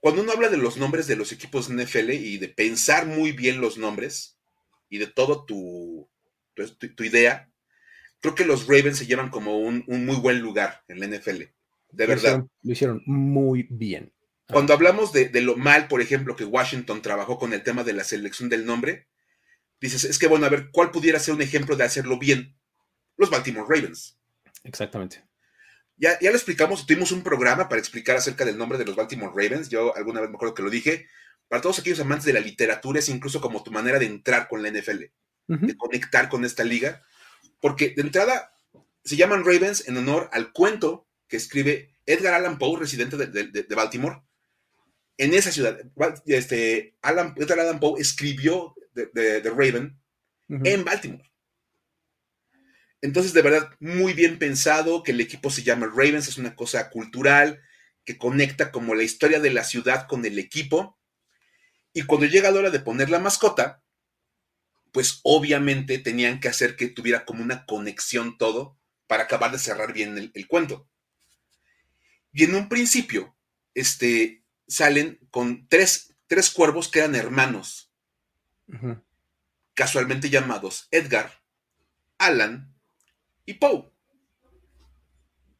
cuando 0.00 0.22
uno 0.22 0.32
habla 0.32 0.48
de 0.48 0.56
los 0.56 0.78
nombres 0.78 1.06
de 1.06 1.16
los 1.16 1.32
equipos 1.32 1.68
NFL 1.68 2.12
y 2.12 2.38
de 2.38 2.48
pensar 2.48 3.04
muy 3.04 3.32
bien 3.32 3.60
los 3.60 3.76
nombres, 3.76 4.37
y 4.88 4.98
de 4.98 5.06
todo 5.06 5.44
tu, 5.44 6.08
tu, 6.96 7.04
idea, 7.04 7.50
creo 8.20 8.34
que 8.34 8.44
los 8.44 8.66
Ravens 8.66 8.98
se 8.98 9.06
llevan 9.06 9.30
como 9.30 9.58
un, 9.58 9.84
muy 9.86 10.16
buen 10.16 10.40
lugar 10.40 10.84
en 10.88 11.00
la 11.00 11.06
NFL. 11.06 11.42
De 11.90 12.06
verdad. 12.06 12.44
lo 12.62 12.72
hicieron 12.72 13.02
muy 13.06 13.66
bien. 13.70 14.12
Cuando 14.46 14.72
hablamos 14.72 15.12
de, 15.12 15.30
lo 15.42 15.56
mal, 15.56 15.88
por 15.88 16.00
ejemplo, 16.00 16.34
que 16.34 16.44
Washington 16.44 17.02
trabajó 17.02 17.38
con 17.38 17.52
el 17.52 17.62
tema 17.62 17.84
de 17.84 17.92
la 17.92 18.04
selección 18.04 18.48
del 18.48 18.64
nombre, 18.64 19.08
dices, 19.80 20.04
es 20.04 20.18
que 20.18 20.26
bueno, 20.26 20.46
a 20.46 20.48
ver, 20.48 20.70
¿cuál 20.72 20.90
pudiera 20.90 21.18
ser 21.18 21.34
un 21.34 21.42
ejemplo 21.42 21.76
de 21.76 21.84
hacerlo 21.84 22.18
bien? 22.18 22.56
Los 23.16 23.30
Baltimore 23.30 23.66
Ravens. 23.68 24.18
Exactamente. 24.64 25.22
Ya, 25.96 26.18
ya 26.20 26.30
lo 26.30 26.36
explicamos, 26.36 26.86
tuvimos 26.86 27.12
un 27.12 27.22
programa 27.22 27.68
para 27.68 27.80
explicar 27.80 28.16
acerca 28.16 28.44
del 28.44 28.56
nombre 28.56 28.78
de 28.78 28.84
los 28.84 28.96
Baltimore 28.96 29.32
Ravens. 29.34 29.68
Yo 29.68 29.94
alguna 29.96 30.20
vez 30.20 30.30
me 30.30 30.36
acuerdo 30.36 30.54
que 30.54 30.62
lo 30.62 30.70
dije 30.70 31.06
para 31.48 31.62
todos 31.62 31.78
aquellos 31.78 32.00
amantes 32.00 32.26
de 32.26 32.34
la 32.34 32.40
literatura 32.40 32.98
es 32.98 33.08
incluso 33.08 33.40
como 33.40 33.62
tu 33.62 33.70
manera 33.70 33.98
de 33.98 34.06
entrar 34.06 34.48
con 34.48 34.62
la 34.62 34.70
NFL, 34.70 35.04
de 35.46 35.76
conectar 35.76 36.28
con 36.28 36.44
esta 36.44 36.62
liga, 36.62 37.02
porque 37.60 37.94
de 37.96 38.02
entrada 38.02 38.54
se 39.04 39.16
llaman 39.16 39.44
Ravens 39.44 39.88
en 39.88 39.96
honor 39.96 40.28
al 40.32 40.52
cuento 40.52 41.08
que 41.26 41.38
escribe 41.38 41.96
Edgar 42.04 42.34
Allan 42.34 42.58
Poe, 42.58 42.78
residente 42.78 43.16
de, 43.16 43.74
Baltimore, 43.74 44.22
en 45.16 45.34
esa 45.34 45.50
ciudad. 45.50 45.78
Este, 46.26 46.96
Edgar 47.02 47.60
Allan 47.60 47.80
Poe 47.80 48.00
escribió 48.00 48.74
de, 48.92 49.40
Raven 49.40 49.98
en 50.48 50.84
Baltimore. 50.84 51.24
Entonces, 53.00 53.32
de 53.32 53.42
verdad, 53.42 53.70
muy 53.80 54.12
bien 54.12 54.38
pensado 54.38 55.02
que 55.02 55.12
el 55.12 55.20
equipo 55.20 55.50
se 55.50 55.62
llama 55.62 55.86
Ravens, 55.86 56.28
es 56.28 56.36
una 56.36 56.56
cosa 56.56 56.90
cultural 56.90 57.62
que 58.04 58.18
conecta 58.18 58.72
como 58.72 58.94
la 58.94 59.04
historia 59.04 59.38
de 59.38 59.50
la 59.50 59.64
ciudad 59.64 60.06
con 60.08 60.24
el 60.24 60.38
equipo 60.38 60.97
y 61.92 62.02
cuando 62.02 62.26
llega 62.26 62.50
la 62.50 62.58
hora 62.58 62.70
de 62.70 62.80
poner 62.80 63.10
la 63.10 63.18
mascota, 63.18 63.82
pues 64.92 65.20
obviamente 65.22 65.98
tenían 65.98 66.40
que 66.40 66.48
hacer 66.48 66.76
que 66.76 66.88
tuviera 66.88 67.24
como 67.24 67.42
una 67.42 67.66
conexión 67.66 68.38
todo 68.38 68.78
para 69.06 69.24
acabar 69.24 69.50
de 69.52 69.58
cerrar 69.58 69.92
bien 69.92 70.30
el, 70.32 70.48
cuento. 70.48 70.88
Y 72.32 72.44
en 72.44 72.54
un 72.54 72.68
principio, 72.68 73.36
este, 73.74 74.42
salen 74.66 75.18
con 75.30 75.66
tres, 75.68 76.14
tres 76.26 76.50
cuervos 76.50 76.88
que 76.88 77.00
eran 77.00 77.14
hermanos, 77.14 77.90
casualmente 79.74 80.30
llamados 80.30 80.88
Edgar, 80.90 81.42
Alan 82.18 82.74
y 83.46 83.54
Poe. 83.54 83.90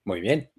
Muy 0.04 0.20
bien, 0.20 0.50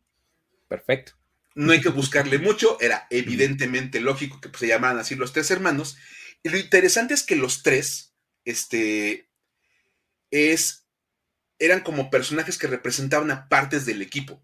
perfecto 0.67 1.18
no 1.60 1.74
hay 1.74 1.82
que 1.82 1.89
buscarle 1.89 2.38
mucho, 2.38 2.80
era 2.80 3.06
evidentemente 3.10 4.00
lógico 4.00 4.39
que 4.39 4.50
se 4.58 4.67
llamaran 4.67 4.98
así 4.98 5.15
los 5.15 5.34
tres 5.34 5.52
hermanos. 5.52 5.98
Y 6.41 6.48
lo 6.48 6.58
interesante 6.58 7.13
es 7.13 7.22
que 7.22 7.36
los 7.36 7.63
tres, 7.63 8.13
este, 8.45 9.30
es, 10.32 10.86
eran 11.58 11.82
como 11.82 12.10
personajes 12.10 12.58
que 12.58 12.67
representaban 12.67 13.30
a 13.30 13.50
partes 13.50 13.86
del 13.86 14.02
equipo. 14.02 14.41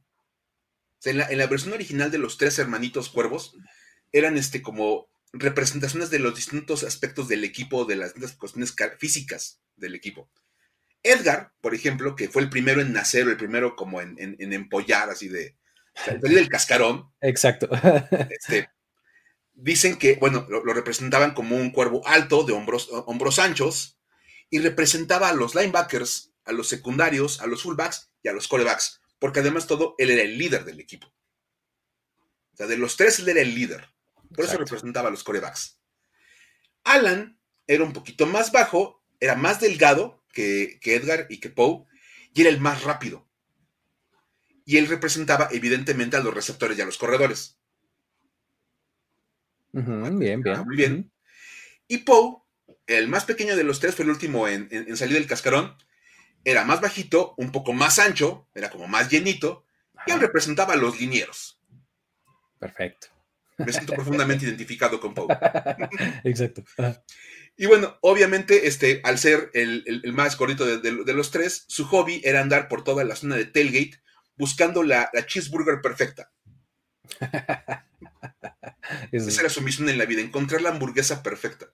en, 1.06 1.38
la, 1.38 1.48
versión 1.48 1.72
original 1.72 2.12
de 2.12 2.18
los 2.18 2.38
tres 2.38 2.60
hermanitos 2.60 3.08
cuervos, 3.08 3.56
eran 4.12 4.36
este, 4.38 4.62
como 4.62 5.08
representaciones 5.32 6.10
de 6.10 6.20
los 6.20 6.36
distintos 6.36 6.84
aspectos 6.84 7.30
del 7.30 7.46
equipo, 7.46 7.86
de 7.86 7.96
las 7.96 8.10
distintas 8.10 8.36
cuestiones 8.36 8.76
físicas 9.00 9.62
del 9.78 9.96
equipo. 9.96 10.30
Edgar, 11.02 11.54
por 11.62 11.76
ejemplo, 11.76 12.18
que 12.18 12.28
fue 12.28 12.42
el 12.42 12.50
primero 12.50 12.82
en 12.82 12.92
nacer, 12.92 13.26
el 13.30 13.38
primero 13.38 13.78
como 13.78 14.02
en 14.02 14.18
empollar, 14.52 15.10
así 15.10 15.30
de, 15.30 15.56
salir 16.06 16.38
del 16.38 16.50
cascarón. 16.50 17.12
Exacto. 17.22 17.70
Este, 18.30 18.70
dicen 19.54 19.98
que, 19.98 20.16
bueno, 20.16 20.46
lo, 20.50 20.62
representaban 20.74 21.34
como 21.34 21.56
un 21.56 21.72
cuervo 21.72 22.06
alto, 22.06 22.44
de 22.44 22.54
hombros, 22.54 22.90
hombros 22.92 23.40
anchos, 23.40 23.98
y 24.50 24.60
representaba 24.60 25.30
a 25.30 25.34
los 25.34 25.56
linebackers, 25.56 26.34
a 26.46 26.52
los 26.52 26.68
secundarios, 26.68 27.42
a 27.42 27.48
los 27.48 27.64
fullbacks 27.64 28.12
y 28.22 28.28
a 28.28 28.34
los 28.34 28.48
corebacks, 28.48 29.02
porque 29.20 29.40
además 29.40 29.68
todo, 29.68 29.96
él 29.98 30.12
era 30.12 30.22
el 30.22 30.38
líder 30.38 30.66
del 30.66 30.80
equipo. 30.80 31.08
O 32.54 32.58
sea, 32.58 32.68
de 32.68 32.78
los 32.78 32.96
tres, 32.96 33.20
él 33.20 33.30
era 33.30 33.42
el 33.42 33.56
líder. 33.56 33.90
Por 34.34 34.46
eso 34.46 34.58
representaba 34.58 35.08
a 35.08 35.12
los 35.12 35.24
corebacks. 35.24 35.80
Alan 36.84 37.40
era 37.68 37.84
un 37.84 37.94
poquito 37.94 38.28
más 38.28 38.52
bajo, 38.52 39.04
era 39.20 39.36
más 39.36 39.60
delgado 39.60 40.24
que, 40.32 40.80
que 40.82 40.96
Edgar 40.96 41.26
y 41.30 41.40
que 41.40 41.50
Poe, 41.50 41.86
y 42.34 42.42
era 42.42 42.50
el 42.50 42.60
más 42.60 42.84
rápido 42.84 43.28
y 44.66 44.78
él 44.78 44.88
representaba 44.88 45.48
evidentemente 45.52 46.18
a 46.18 46.22
los 46.22 46.34
receptores 46.34 46.78
y 46.78 46.82
a 46.82 46.86
los 46.86 46.98
corredores. 46.98 47.58
bien, 49.72 50.42
bien. 50.42 50.66
Muy 50.66 50.76
bien. 50.76 51.12
Y 51.88 52.00
Poe, 52.00 52.42
el 52.88 53.08
más 53.08 53.26
pequeño 53.26 53.56
de 53.56 53.64
los 53.64 53.80
tres, 53.80 53.96
fue 53.96 54.04
el 54.04 54.12
último 54.12 54.48
en, 54.48 54.98
salir 54.98 55.14
del 55.16 55.28
cascarón. 55.28 55.76
era 56.44 56.66
más 56.66 56.82
bajito, 56.82 57.36
un 57.38 57.52
poco 57.52 57.74
más 57.74 58.00
ancho, 58.00 58.50
era 58.56 58.72
como 58.72 58.88
más 58.88 59.10
llenito, 59.10 59.66
y 60.08 60.12
él 60.12 60.20
representaba 60.20 60.74
a 60.74 60.78
los 60.78 61.00
linieros. 61.00 61.62
Perfecto. 62.60 63.08
Me 63.58 63.72
siento 63.72 63.94
profundamente 63.94 64.46
identificado 64.48 65.00
con 65.00 65.14
Poe. 65.14 65.28
Exacto. 66.24 66.64
Y 67.56 67.68
bueno, 67.68 67.98
obviamente, 68.02 68.68
este, 68.68 69.02
al 69.04 69.20
ser 69.20 69.52
el, 69.54 70.02
más 70.14 70.38
gordito 70.38 70.66
de, 70.66 71.14
los 71.14 71.30
tres, 71.30 71.66
su 71.68 71.86
hobby 71.86 72.20
era 72.24 72.42
andar 72.42 72.68
por 72.68 72.84
toda 72.84 73.04
la 73.04 73.16
zona 73.16 73.36
de 73.36 73.46
Tailgate 73.46 74.04
buscando 74.38 74.84
la, 74.84 75.10
cheeseburger 75.26 75.82
perfecta. 75.82 76.32
Esa 79.12 79.42
era 79.42 79.50
su 79.50 79.62
misión 79.62 79.90
en 79.90 79.98
la 79.98 80.06
vida, 80.06 80.22
encontrar 80.22 80.62
la 80.62 80.70
hamburguesa 80.70 81.24
perfecta. 81.24 81.74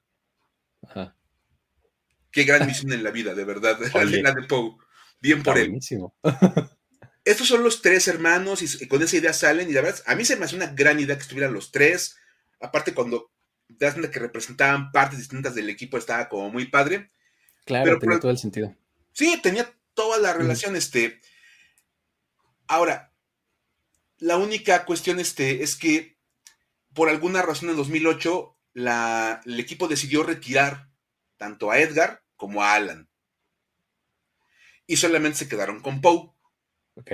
Qué 2.32 2.43
gran 2.43 2.65
misión 2.65 2.93
en 2.93 3.04
la 3.04 3.12
vida, 3.12 3.36
de 3.36 3.43
verdad. 3.43 3.78
La 3.93 4.06
de 4.32 4.43
Poe. 4.43 4.78
Bien 5.19 5.43
por 5.43 5.58
él. 5.58 5.78
Estos 7.24 7.47
son 7.47 7.63
los 7.63 7.82
tres 7.82 8.08
hermanos 8.08 8.63
y 8.63 8.88
con 8.88 9.04
esa 9.04 9.15
idea 9.15 9.32
salen 9.32 9.69
y 9.69 9.74
la 9.74 9.82
verdad, 9.82 10.02
a 10.08 10.15
mí 10.15 10.26
se 10.26 10.36
me 10.38 10.45
hace 10.45 10.56
una 10.56 10.74
gran 10.74 11.00
idea 11.00 11.15
que 11.15 11.21
estuvieran 11.21 11.54
los 11.54 11.71
tres. 11.71 12.17
Aparte, 12.60 12.95
cuando 12.95 13.32
das 13.67 13.95
que 13.95 14.19
representaban 14.19 14.91
partes 14.91 15.19
distintas 15.19 15.54
del 15.54 15.69
equipo, 15.69 15.97
estaba 15.97 16.28
como 16.30 16.50
muy 16.50 16.65
padre. 16.65 17.12
Claro, 17.65 17.86
pero, 17.86 18.00
tenía 18.00 18.19
todo 18.19 18.32
el 18.32 18.39
sentido. 18.39 18.76
Sí, 19.13 19.39
tenía 19.43 19.71
toda 19.93 20.17
la 20.17 20.34
relación, 20.34 20.76
este. 20.76 21.21
Ahora, 22.71 23.13
la 24.19 24.38
única 24.38 24.86
cuestión 24.86 25.19
este, 25.19 25.62
es 25.62 25.75
que 25.75 26.17
por 26.93 27.10
alguna 27.10 27.41
razón 27.41 27.69
en 27.69 27.75
2008 27.75 28.57
la, 28.75 29.41
el 29.45 29.60
equipo 29.60 29.89
decidió 29.89 30.23
retirar 30.23 30.89
tanto 31.36 31.69
a 31.69 31.79
Edgar 31.79 32.23
como 32.38 32.63
a 32.63 32.75
Alan. 32.75 33.10
Y 34.88 34.95
solamente 34.95 35.39
se 35.39 35.49
quedaron 35.49 35.81
con 35.81 35.99
Poe. 35.99 36.31
Ok. 36.95 37.12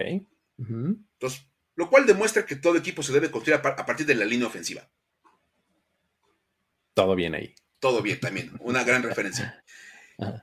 Entonces, 0.59 1.49
lo 1.73 1.89
cual 1.89 2.05
demuestra 2.05 2.45
que 2.45 2.55
todo 2.55 2.77
equipo 2.77 3.01
se 3.01 3.13
debe 3.13 3.31
construir 3.31 3.59
a 3.59 3.85
partir 3.85 4.05
de 4.05 4.13
la 4.13 4.25
línea 4.25 4.45
ofensiva. 4.45 4.87
Todo 6.93 7.15
bien 7.15 7.33
ahí. 7.33 7.55
Todo 7.79 8.03
bien 8.03 8.19
también, 8.19 8.51
una 8.59 8.83
gran 8.83 9.01
referencia. 9.01 9.63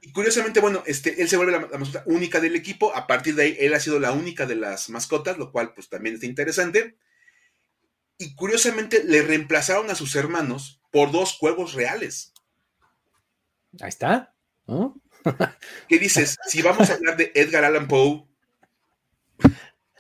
Y 0.03 0.13
curiosamente, 0.13 0.61
bueno, 0.61 0.85
este, 0.87 1.21
él 1.21 1.29
se 1.29 1.37
vuelve 1.37 1.53
la, 1.53 1.79
mascota 1.79 2.05
única 2.07 2.41
del 2.41 2.55
equipo. 2.55 2.95
A 2.95 3.07
partir 3.07 3.35
de 3.35 3.43
ahí, 3.43 3.57
él 3.59 3.75
ha 3.75 3.81
sido 3.81 3.99
la 3.99 4.13
única 4.13 4.47
de 4.47 4.55
las 4.55 4.89
mascotas, 4.89 5.37
lo 5.37 5.51
cual 5.51 5.75
pues 5.75 5.89
también 5.89 6.15
está 6.15 6.27
interesante. 6.27 6.97
Y 8.19 8.37
curiosamente 8.37 9.03
le 9.03 9.23
reemplazaron 9.23 9.91
a 9.91 9.97
sus 9.97 10.15
hermanos 10.15 10.81
por 10.93 11.11
dos 11.11 11.37
cuervos 11.39 11.75
reales. 11.75 12.33
Ahí 13.81 13.89
está. 13.89 14.35
¿Qué 15.89 15.99
dices? 15.99 16.37
Si 16.47 16.63
vamos 16.63 16.91
a 16.91 16.95
hablar 16.95 17.17
de 17.17 17.33
Edgar 17.35 17.65
Allan 17.65 17.89
Poe, 17.89 18.29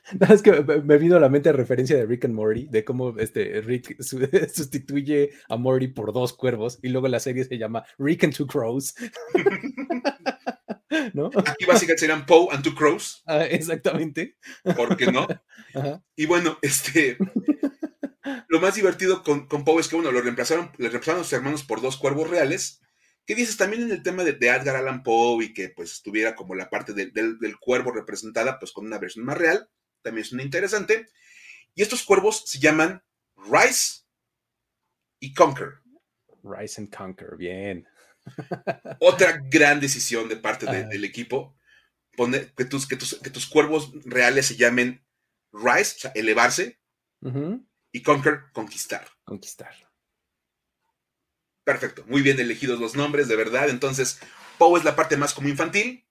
No, 0.20 0.34
es 0.34 0.42
que 0.42 0.52
me 0.84 0.98
vino 0.98 1.16
a 1.16 1.20
la 1.20 1.28
mente 1.28 1.52
referencia 1.52 1.96
de 1.96 2.06
Rick 2.06 2.26
and 2.26 2.34
Morty, 2.34 2.66
de 2.66 2.84
cómo 2.84 3.16
este 3.18 3.60
Rick 3.62 3.96
sustituye 4.02 5.30
a 5.48 5.56
Morty 5.56 5.88
por 5.88 6.12
dos 6.12 6.34
cuervos 6.34 6.78
y 6.82 6.88
luego 6.88 7.08
la 7.08 7.20
serie 7.20 7.44
se 7.44 7.58
llama 7.58 7.84
Rick 7.98 8.24
and 8.24 8.36
Two 8.36 8.46
Crows. 8.46 8.94
¿No? 11.12 11.26
Aquí 11.26 11.64
básicamente 11.64 11.98
serían 11.98 12.26
Poe 12.26 12.48
and 12.52 12.62
Two 12.62 12.74
Crows. 12.74 13.22
Ah, 13.26 13.44
exactamente. 13.44 14.36
¿Por 14.76 14.96
qué 14.96 15.10
no? 15.10 15.26
Y 16.14 16.26
bueno, 16.26 16.58
este. 16.62 17.18
Lo 18.48 18.60
más 18.60 18.76
divertido 18.76 19.22
con, 19.22 19.48
con 19.48 19.64
Poe 19.64 19.80
es 19.80 19.88
que, 19.88 19.96
bueno, 19.96 20.12
lo 20.12 20.22
reemplazaron, 20.22 20.70
le 20.78 20.88
reemplazaron 20.88 21.20
a 21.20 21.24
sus 21.24 21.32
hermanos 21.32 21.64
por 21.64 21.82
dos 21.82 21.96
cuervos 21.96 22.30
reales. 22.30 22.80
¿Qué 23.26 23.34
dices 23.34 23.56
también 23.56 23.82
en 23.82 23.90
el 23.90 24.02
tema 24.02 24.22
de, 24.22 24.34
de 24.34 24.48
Edgar 24.48 24.76
Allan 24.76 25.02
Poe 25.02 25.44
y 25.44 25.52
que 25.52 25.70
pues 25.70 25.92
estuviera 25.92 26.36
como 26.36 26.54
la 26.54 26.70
parte 26.70 26.92
del, 26.92 27.12
del 27.12 27.58
cuervo 27.58 27.90
representada 27.90 28.58
pues 28.58 28.72
con 28.72 28.86
una 28.86 28.98
versión 28.98 29.24
más 29.24 29.36
real? 29.36 29.68
También 30.04 30.24
es 30.24 30.32
una 30.32 30.42
interesante. 30.42 31.08
Y 31.74 31.82
estos 31.82 32.04
cuervos 32.04 32.44
se 32.46 32.60
llaman 32.60 33.02
Rise 33.36 34.02
y 35.18 35.34
Conquer. 35.34 35.80
Rise 36.44 36.80
and 36.80 36.94
Conquer, 36.94 37.36
bien. 37.36 37.88
Otra 39.00 39.40
gran 39.50 39.80
decisión 39.80 40.28
de 40.28 40.36
parte 40.36 40.66
ah. 40.68 40.72
del 40.72 41.04
equipo, 41.04 41.56
poner, 42.16 42.52
que, 42.54 42.64
tus, 42.64 42.86
que, 42.86 42.96
tus, 42.96 43.46
cuervos 43.46 43.92
reales 44.04 44.46
se 44.46 44.56
llamen 44.56 45.04
Rise, 45.52 45.96
o 45.96 46.00
sea, 46.00 46.12
elevarse, 46.14 46.78
y 47.90 48.02
Conquer, 48.02 48.44
conquistar. 48.52 49.08
Conquistar. 49.24 49.74
Perfecto, 51.64 52.04
muy 52.06 52.20
bien 52.20 52.38
elegidos 52.38 52.78
los 52.78 52.94
nombres, 52.94 53.28
de 53.28 53.36
verdad. 53.36 53.70
Entonces, 53.70 54.20
Poe 54.58 54.78
es 54.78 54.84
la 54.84 54.94
parte 54.94 55.16
más 55.16 55.32
como 55.32 55.48
infantil, 55.48 56.06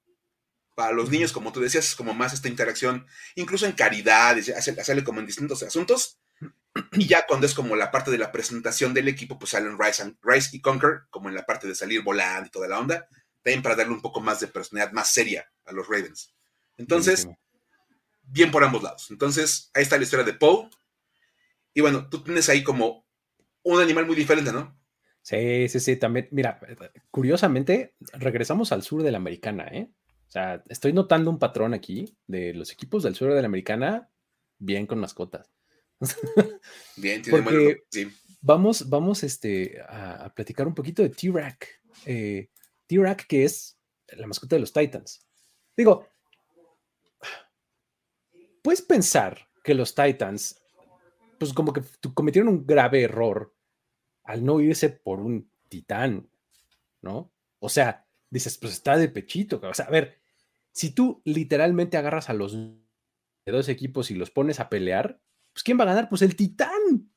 para 0.76 0.92
los 0.92 1.10
niños, 1.10 1.32
como 1.32 1.52
tú 1.52 1.60
decías, 1.60 1.86
es 1.90 1.96
como 1.96 2.14
más 2.14 2.34
esta 2.34 2.48
interacción, 2.48 3.06
incluso 3.36 3.66
en 3.66 3.74
caridad, 3.74 4.38
sale 4.84 5.04
como 5.04 5.20
en 5.20 5.26
distintos 5.26 5.64
asuntos. 5.64 6.20
Y 6.94 7.06
ya 7.06 7.28
cuando 7.28 7.46
es 7.46 7.54
como 7.54 7.76
la 7.76 7.92
parte 7.92 8.10
de 8.10 8.18
la 8.18 8.32
presentación 8.32 8.96
del 8.96 9.08
equipo, 9.08 9.38
pues 9.38 9.52
salen 9.52 9.78
Rise, 9.78 10.16
Rise 10.24 10.58
y 10.58 10.60
Conquer, 10.60 11.04
como 11.12 11.30
en 11.30 11.36
la 11.36 11.46
parte 11.46 11.68
de 11.68 11.76
salir 11.76 12.02
volando 12.02 12.48
y 12.48 12.50
toda 12.50 12.68
la 12.68 12.80
onda, 12.80 13.08
también 13.44 13.62
para 13.62 13.76
darle 13.76 13.94
un 13.94 14.02
poco 14.02 14.22
más 14.22 14.40
de 14.40 14.48
personalidad 14.48 14.92
más 14.92 15.14
seria 15.14 15.48
a 15.66 15.72
los 15.72 15.88
Ravens. 15.88 16.34
Entonces, 16.78 17.28
bien 18.24 18.50
por 18.50 18.64
ambos 18.64 18.82
lados. 18.82 19.12
Entonces, 19.12 19.70
ahí 19.76 19.84
está 19.84 19.98
la 19.98 20.04
historia 20.04 20.26
de 20.26 20.34
Poe. 20.34 20.70
Y 21.76 21.82
bueno, 21.82 22.10
tú 22.10 22.24
tienes 22.24 22.50
ahí 22.50 22.64
como 22.64 23.06
un 23.64 23.80
animal 23.80 24.06
muy 24.06 24.16
diferente, 24.16 24.52
¿no? 24.52 24.76
Sí, 25.22 25.70
sí, 25.70 25.80
sí, 25.80 25.96
también. 25.96 26.28
Mira, 26.32 26.60
curiosamente, 27.12 27.96
regresamos 28.14 28.72
al 28.72 28.84
sur 28.84 29.04
de 29.04 29.12
la 29.12 29.18
americana, 29.18 29.66
¿eh? 29.72 29.90
O 30.34 30.40
sea, 30.40 30.64
estoy 30.68 30.94
notando 30.94 31.30
un 31.30 31.38
patrón 31.38 31.76
aquí 31.76 32.18
de 32.26 32.56
los 32.56 32.72
equipos 32.72 33.04
del 33.04 33.14
sur 33.14 33.32
de 33.32 33.40
la 33.40 33.46
americana, 33.46 34.10
bien 34.58 34.88
con 34.88 34.98
mascotas. 34.98 35.54
Bien, 36.98 37.22
tiene 37.22 37.44
Porque 37.44 37.84
sí. 37.92 38.12
Vamos, 38.42 38.90
vamos 38.90 39.22
este, 39.22 39.80
a, 39.88 40.34
platicar 40.36 40.66
un 40.66 40.74
poquito 40.74 41.04
de 41.04 41.10
T-Rack. 41.10 41.82
Eh, 42.08 42.50
T-Rack, 42.88 43.28
que 43.28 43.44
es 43.44 43.78
la 44.08 44.26
mascota 44.26 44.56
de 44.56 44.62
los 44.62 44.74
Titans. 44.74 45.24
Digo, 45.78 46.08
puedes 48.64 48.82
pensar 48.82 49.38
que 49.64 49.76
los 49.76 49.94
Titans, 49.94 50.60
pues 51.38 51.54
como 51.54 51.72
que 51.74 51.84
cometieron 52.16 52.52
un 52.52 52.66
grave 52.66 53.04
error 53.04 53.54
al 54.24 54.44
no 54.44 54.60
irse 54.60 54.90
por 54.90 55.20
un 55.20 55.48
titán, 55.70 56.28
¿no? 57.04 57.32
O 57.60 57.70
sea, 57.70 58.08
dices, 58.32 58.58
pues 58.58 58.74
está 58.74 58.98
de 58.98 59.10
pechito. 59.10 59.62
O 59.62 59.74
sea, 59.76 59.86
a 59.86 59.92
ver, 59.92 60.23
si 60.74 60.92
tú 60.92 61.22
literalmente 61.24 61.98
agarras 61.98 62.30
a 62.30 62.34
los 62.34 62.58
dos 63.46 63.70
equipos 63.70 64.12
y 64.12 64.16
los 64.16 64.32
pones 64.32 64.60
a 64.60 64.70
pelear, 64.70 65.22
pues 65.54 65.64
¿quién 65.64 65.80
va 65.80 65.84
a 65.84 65.88
ganar? 65.88 66.10
Pues 66.10 66.22
el 66.22 66.36
titán. 66.36 67.12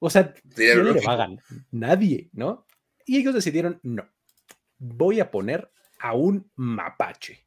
O 0.00 0.10
sea, 0.10 0.34
¿quién 0.54 0.84
le 0.84 1.00
va 1.00 1.12
a 1.12 1.16
ganar? 1.16 1.42
Nadie, 1.70 2.28
¿no? 2.32 2.66
Y 3.06 3.16
ellos 3.16 3.34
decidieron, 3.34 3.80
no, 3.82 4.08
voy 4.78 5.20
a 5.20 5.30
poner 5.30 5.72
a 6.00 6.14
un 6.14 6.50
mapache. 6.56 7.46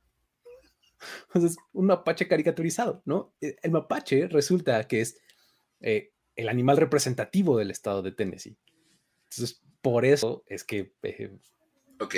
Entonces, 1.27 1.57
un 1.73 1.87
mapache 1.87 2.27
caricaturizado, 2.27 3.01
¿no? 3.05 3.33
E, 3.41 3.57
el 3.61 3.71
mapache 3.71 4.27
resulta 4.27 4.87
que 4.87 5.01
es 5.01 5.19
eh, 5.81 6.13
el 6.35 6.49
animal 6.49 6.77
representativo 6.77 7.57
del 7.57 7.71
estado 7.71 8.01
de 8.01 8.11
Tennessee. 8.11 8.57
Entonces, 9.29 9.61
por 9.81 10.05
eso 10.05 10.43
es 10.47 10.63
que 10.63 10.93
eh, 11.03 11.37
Ok. 12.01 12.15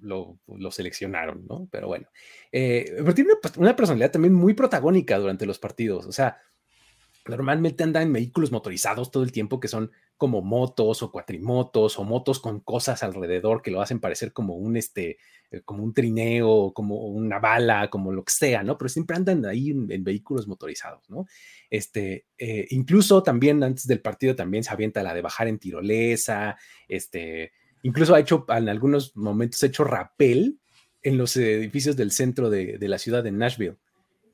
Lo, 0.00 0.38
seleccionaron, 0.70 1.46
¿no? 1.46 1.68
Pero 1.70 1.86
bueno. 1.86 2.08
Eh, 2.50 2.92
pero 2.96 3.14
tiene 3.14 3.30
una, 3.56 3.76
personalidad 3.76 4.10
también 4.10 4.34
muy 4.34 4.54
protagónica 4.54 5.18
durante 5.18 5.46
los 5.46 5.58
partidos. 5.58 6.06
O 6.06 6.12
sea, 6.12 6.38
normalmente 7.26 7.84
anda 7.84 8.02
en 8.02 8.12
vehículos 8.12 8.50
motorizados 8.50 9.10
todo 9.10 9.22
el 9.22 9.30
tiempo 9.30 9.60
que 9.60 9.68
son 9.68 9.92
como 10.16 10.42
motos 10.42 11.02
o 11.02 11.12
cuatrimotos 11.12 11.98
o 11.98 12.04
motos 12.04 12.40
con 12.40 12.60
cosas 12.60 13.02
alrededor 13.02 13.62
que 13.62 13.70
lo 13.70 13.80
hacen 13.80 14.00
parecer 14.00 14.32
como 14.32 14.56
un 14.56 14.76
este 14.76 15.18
eh, 15.50 15.62
como 15.62 15.84
un 15.84 15.94
trineo, 15.94 16.72
como 16.74 17.06
una 17.06 17.38
bala, 17.38 17.88
como 17.88 18.12
lo 18.12 18.24
que 18.24 18.32
sea, 18.32 18.62
¿no? 18.62 18.76
Pero 18.76 18.88
siempre 18.88 19.16
andan 19.16 19.46
ahí 19.46 19.70
en, 19.70 20.04
vehículos 20.04 20.46
motorizados, 20.48 21.08
¿no? 21.08 21.26
Este, 21.68 22.26
eh, 22.36 22.66
incluso 22.70 23.22
también 23.22 23.62
antes 23.62 23.86
del 23.86 24.00
partido 24.00 24.34
también 24.34 24.64
se 24.64 24.70
avienta 24.70 25.02
la 25.02 25.14
de 25.14 25.22
bajar 25.22 25.48
en 25.48 25.58
tirolesa, 25.58 26.56
este, 26.88 27.52
Incluso 27.82 28.14
ha 28.14 28.20
hecho, 28.20 28.44
en 28.48 28.68
algunos 28.68 29.16
momentos, 29.16 29.62
ha 29.62 29.66
hecho 29.66 29.84
rapel 29.84 30.58
en 31.02 31.16
los 31.16 31.36
edificios 31.36 31.96
del 31.96 32.12
centro 32.12 32.50
de, 32.50 32.78
la 32.80 32.98
ciudad 32.98 33.22
de 33.22 33.32
Nashville. 33.32 33.76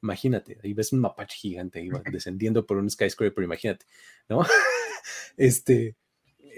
Imagínate, 0.02 0.58
ahí 0.62 0.72
ves 0.72 0.92
un 0.92 1.00
mapache 1.00 1.36
gigante 1.36 1.82
iba 1.82 2.02
descendiendo 2.10 2.66
por 2.66 2.76
un 2.76 2.90
skyscraper, 2.90 3.44
imagínate, 3.44 3.86
¿no? 4.28 4.44
este. 5.36 5.96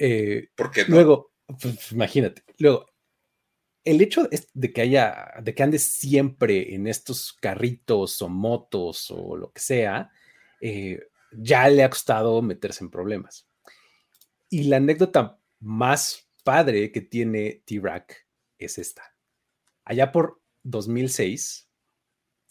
Eh, 0.01 0.49
¿Por 0.55 0.70
qué 0.70 0.84
Luego, 0.86 1.32
pues, 1.61 1.93
imagínate. 1.93 2.43
Luego, 2.59 2.86
el 3.84 4.01
hecho 4.01 4.28
de 4.55 4.72
que 4.72 4.80
haya, 4.82 5.32
de 5.43 5.55
que 5.55 5.62
ande 5.62 5.78
siempre 5.78 6.74
en 6.74 6.86
estos 6.86 7.32
carritos 7.32 8.20
o 8.22 8.28
motos 8.28 9.11
o 9.11 9.36
lo 9.36 9.51
que 9.51 9.61
sea, 9.61 10.11
eh, 10.61 11.09
ya 11.32 11.68
le 11.68 11.84
ha 11.84 11.91
costado 11.91 12.43
meterse 12.43 12.84
en 12.84 12.91
problemas. 12.91 13.47
Y 14.51 14.64
la 14.64 14.76
anécdota 14.76 15.39
más 15.61 16.28
padre 16.45 16.93
que 16.93 17.01
tiene 17.01 17.62
T-Rack 17.66 18.26
es 18.59 18.78
esta. 18.78 19.14
Allá 19.84 20.12
por 20.12 20.41
2006, 20.62 21.68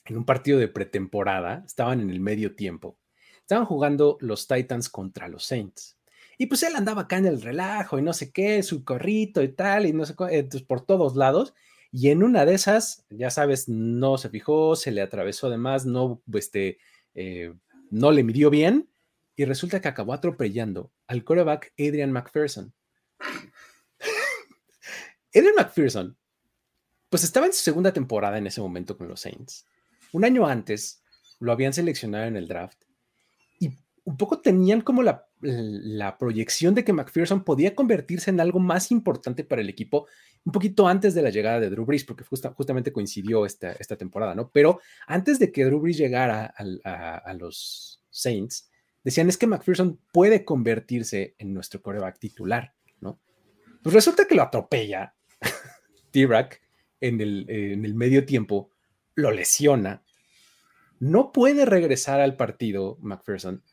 en 0.05 0.17
un 0.17 0.25
partido 0.25 0.59
de 0.59 0.67
pretemporada, 0.67 1.63
estaban 1.65 2.01
en 2.01 2.09
el 2.09 2.19
medio 2.19 2.55
tiempo, 2.55 2.99
estaban 3.39 3.65
jugando 3.65 4.17
los 4.21 4.47
Titans 4.47 4.89
contra 4.89 5.27
los 5.27 5.45
Saints. 5.45 5.97
Y 6.37 6.45
pues 6.45 6.63
él 6.63 6.75
andaba 6.75 7.03
acá 7.03 7.17
en 7.17 7.25
el 7.25 7.41
relajo 7.41 7.97
y 7.97 8.01
no 8.01 8.13
sé 8.13 8.31
qué, 8.31 8.61
su 8.61 8.83
corrito 8.83 9.41
y 9.41 9.49
tal, 9.49 9.85
y 9.85 9.93
no 9.93 10.05
sé 10.05 10.15
entonces 10.29 10.63
por 10.63 10.85
todos 10.85 11.15
lados. 11.15 11.53
Y 11.91 12.09
en 12.09 12.21
una 12.21 12.45
de 12.45 12.53
esas, 12.53 13.05
ya 13.09 13.31
sabes, 13.31 13.67
no 13.67 14.17
se 14.17 14.29
fijó, 14.29 14.75
se 14.75 14.91
le 14.91 15.01
atravesó 15.01 15.47
además, 15.47 15.85
no, 15.85 16.21
este, 16.33 16.77
eh, 17.15 17.53
no 17.89 18.11
le 18.11 18.23
midió 18.23 18.49
bien 18.49 18.89
y 19.35 19.45
resulta 19.45 19.81
que 19.81 19.87
acabó 19.87 20.13
atropellando 20.13 20.91
al 21.07 21.23
quarterback 21.23 21.73
Adrian 21.79 22.11
McPherson. 22.11 22.73
Adrian 25.33 25.55
McPherson, 25.55 26.17
pues 27.09 27.23
estaba 27.23 27.45
en 27.45 27.53
su 27.53 27.59
segunda 27.59 27.93
temporada 27.93 28.37
en 28.37 28.47
ese 28.47 28.61
momento 28.61 28.97
con 28.97 29.07
los 29.07 29.21
Saints. 29.21 29.65
Un 30.11 30.25
año 30.25 30.45
antes 30.45 31.01
lo 31.39 31.51
habían 31.51 31.73
seleccionado 31.73 32.25
en 32.25 32.35
el 32.35 32.47
draft 32.47 32.83
y 33.59 33.71
un 34.03 34.17
poco 34.17 34.39
tenían 34.39 34.81
como 34.81 35.03
la, 35.03 35.23
proyección 36.17 36.73
de 36.73 36.83
que 36.83 36.93
McPherson 36.93 37.43
podía 37.43 37.75
convertirse 37.75 38.31
en 38.31 38.39
algo 38.39 38.59
más 38.59 38.89
importante 38.89 39.43
para 39.43 39.61
el 39.61 39.69
equipo 39.69 40.07
un 40.43 40.51
poquito 40.51 40.87
antes 40.87 41.13
de 41.13 41.21
la 41.21 41.29
llegada 41.29 41.59
de 41.59 41.69
Drew 41.69 41.85
Brees, 41.85 42.05
porque 42.05 42.23
justamente 42.23 42.91
coincidió 42.91 43.45
esta, 43.45 43.75
temporada, 43.97 44.33
¿no? 44.33 44.49
Pero 44.49 44.79
antes 45.05 45.37
de 45.37 45.51
que 45.51 45.65
Drew 45.65 45.79
Brees 45.79 45.97
llegara 45.97 46.53
a 46.55 47.33
los 47.33 48.01
Saints, 48.09 48.71
decían 49.03 49.29
es 49.29 49.37
que 49.37 49.45
McPherson 49.45 49.99
puede 50.11 50.43
convertirse 50.43 51.35
en 51.37 51.53
nuestro 51.53 51.81
coreback 51.81 52.17
titular, 52.17 52.73
¿no? 52.99 53.19
Pues 53.83 53.93
resulta 53.93 54.25
que 54.25 54.35
lo 54.35 54.41
atropella 54.41 55.16
T-Rack 56.17 56.63
en 56.99 57.21
el, 57.21 57.45
en 57.47 57.85
el 57.85 57.93
medio 57.93 58.25
tiempo, 58.25 58.71
lo 59.13 59.29
lesiona, 59.29 60.03
no 60.99 61.31
puede 61.31 61.63
regresar 61.65 62.21
al 62.21 62.35
partido 62.35 62.97
McPherson 63.01 63.63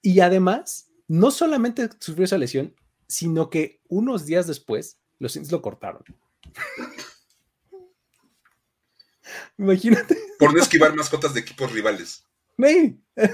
y 0.00 0.20
además 0.20 0.92
no 1.08 1.32
solamente 1.32 1.88
sufrió 1.98 2.26
esa 2.26 2.38
lesión, 2.38 2.76
sino 3.08 3.50
que 3.50 3.80
unos 3.88 4.26
días 4.26 4.46
después 4.46 5.00
los 5.18 5.32
Saints 5.32 5.50
lo 5.50 5.60
cortaron. 5.60 6.04
Imagínate. 9.58 10.16
Por 10.38 10.54
no 10.54 10.62
esquivar 10.62 10.94
mascotas 10.94 11.34
de 11.34 11.40
equipos 11.40 11.72
rivales. 11.72 12.24
¡Hey! 12.56 13.00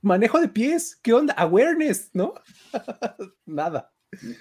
manejo 0.00 0.40
de 0.40 0.48
pies, 0.48 0.98
¿qué 1.02 1.12
onda? 1.12 1.34
Awareness, 1.34 2.08
¿no? 2.14 2.32
Nada. 3.44 3.92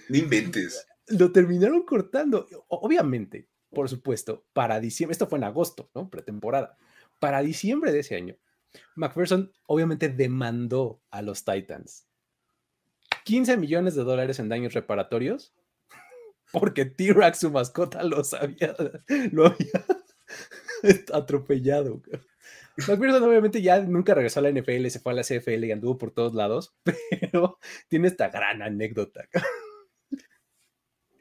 Ni 0.07 0.19
inventes. 0.19 0.86
Lo 1.18 1.32
terminaron 1.32 1.84
cortando. 1.84 2.47
Obviamente, 2.68 3.47
por 3.70 3.89
supuesto, 3.89 4.45
para 4.53 4.80
diciembre, 4.80 5.14
esto 5.14 5.28
fue 5.28 5.38
en 5.38 5.45
agosto, 5.45 5.89
¿no? 5.95 6.09
Pretemporada. 6.09 6.78
Para 7.20 7.41
diciembre 7.41 7.91
de 7.91 7.99
ese 7.99 8.16
año, 8.16 8.36
McPherson 8.95 9.51
obviamente 9.68 10.09
demandó 10.09 11.01
a 11.12 11.22
los 11.22 11.43
Titans 11.43 12.07
15 13.24 13.57
millones 13.57 13.95
de 13.95 14.03
dólares 14.03 14.39
en 14.39 14.49
daños 14.49 14.74
reparatorios 14.74 15.53
porque 16.51 16.86
T-Rex, 16.86 17.39
su 17.39 17.51
mascota, 17.51 18.03
los 18.03 18.34
había, 18.34 18.76
lo 19.32 19.47
había 19.47 19.86
atropellado. 21.14 22.01
McPherson 22.78 23.24
obviamente 23.24 23.62
ya 23.62 23.80
nunca 23.82 24.14
regresó 24.14 24.39
a 24.39 24.43
la 24.43 24.51
NFL, 24.51 24.88
se 24.88 24.99
fue 24.99 25.14
a 25.14 25.16
la 25.16 25.24
CFL 25.24 25.66
y 25.66 25.72
anduvo 25.72 25.97
por 25.97 26.12
todos 26.12 26.34
lados, 26.34 26.76
pero 27.22 27.59
tiene 27.88 28.07
esta 28.07 28.30
gran 28.30 28.62
anécdota. 28.62 29.28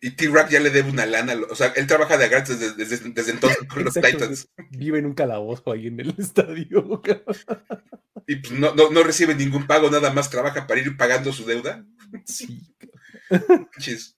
Y 0.02 0.12
T-Rack 0.12 0.48
ya 0.48 0.60
le 0.60 0.70
debe 0.70 0.90
una 0.90 1.04
lana, 1.04 1.34
o 1.50 1.54
sea, 1.54 1.68
él 1.76 1.86
trabaja 1.86 2.16
de 2.16 2.28
gratis 2.28 2.58
desde, 2.76 3.04
entonces 3.04 3.34
con 3.68 3.84
los 3.84 3.92
Titans. 3.92 4.48
Vive 4.70 4.98
en 4.98 5.06
un 5.06 5.14
calabozo 5.14 5.72
ahí 5.72 5.88
en 5.88 6.00
el 6.00 6.14
estadio. 6.18 7.02
Y 8.26 8.36
pues 8.36 8.52
no, 8.52 8.72
no, 8.74 9.02
recibe 9.02 9.34
ningún 9.34 9.66
pago, 9.66 9.90
nada 9.90 10.10
más 10.10 10.30
trabaja 10.30 10.66
para 10.66 10.80
ir 10.80 10.96
pagando 10.96 11.32
su 11.32 11.44
deuda. 11.44 11.84
Sí. 12.24 12.74
Chis. 13.78 14.16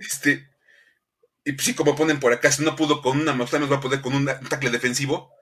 Este, 0.00 0.48
y 1.44 1.52
pues 1.52 1.64
sí, 1.64 1.74
como 1.74 1.94
ponen 1.94 2.18
por 2.18 2.32
acá, 2.32 2.50
si 2.50 2.64
no 2.64 2.74
pudo 2.74 3.00
con 3.00 3.20
una, 3.20 3.34
más 3.34 3.52
va 3.54 3.76
a 3.76 3.80
poder 3.80 4.00
con 4.00 4.14
un 4.14 4.26
tackle 4.26 4.70
defensivo. 4.70 5.32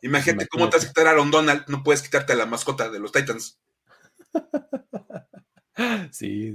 Imagínate, 0.00 0.48
cómo 0.48 0.70
te 0.70 0.78
vas 0.78 0.86
a 0.86 0.88
quitar 0.88 1.06
a 1.06 1.10
Aaron 1.10 1.30
Donald, 1.30 1.64
no 1.68 1.82
puedes 1.82 2.02
quitarte 2.02 2.32
a 2.32 2.36
la 2.36 2.46
mascota 2.46 2.90
de 2.90 3.00
los 3.00 3.12
Titans. 3.12 3.60
Sí, 6.10 6.54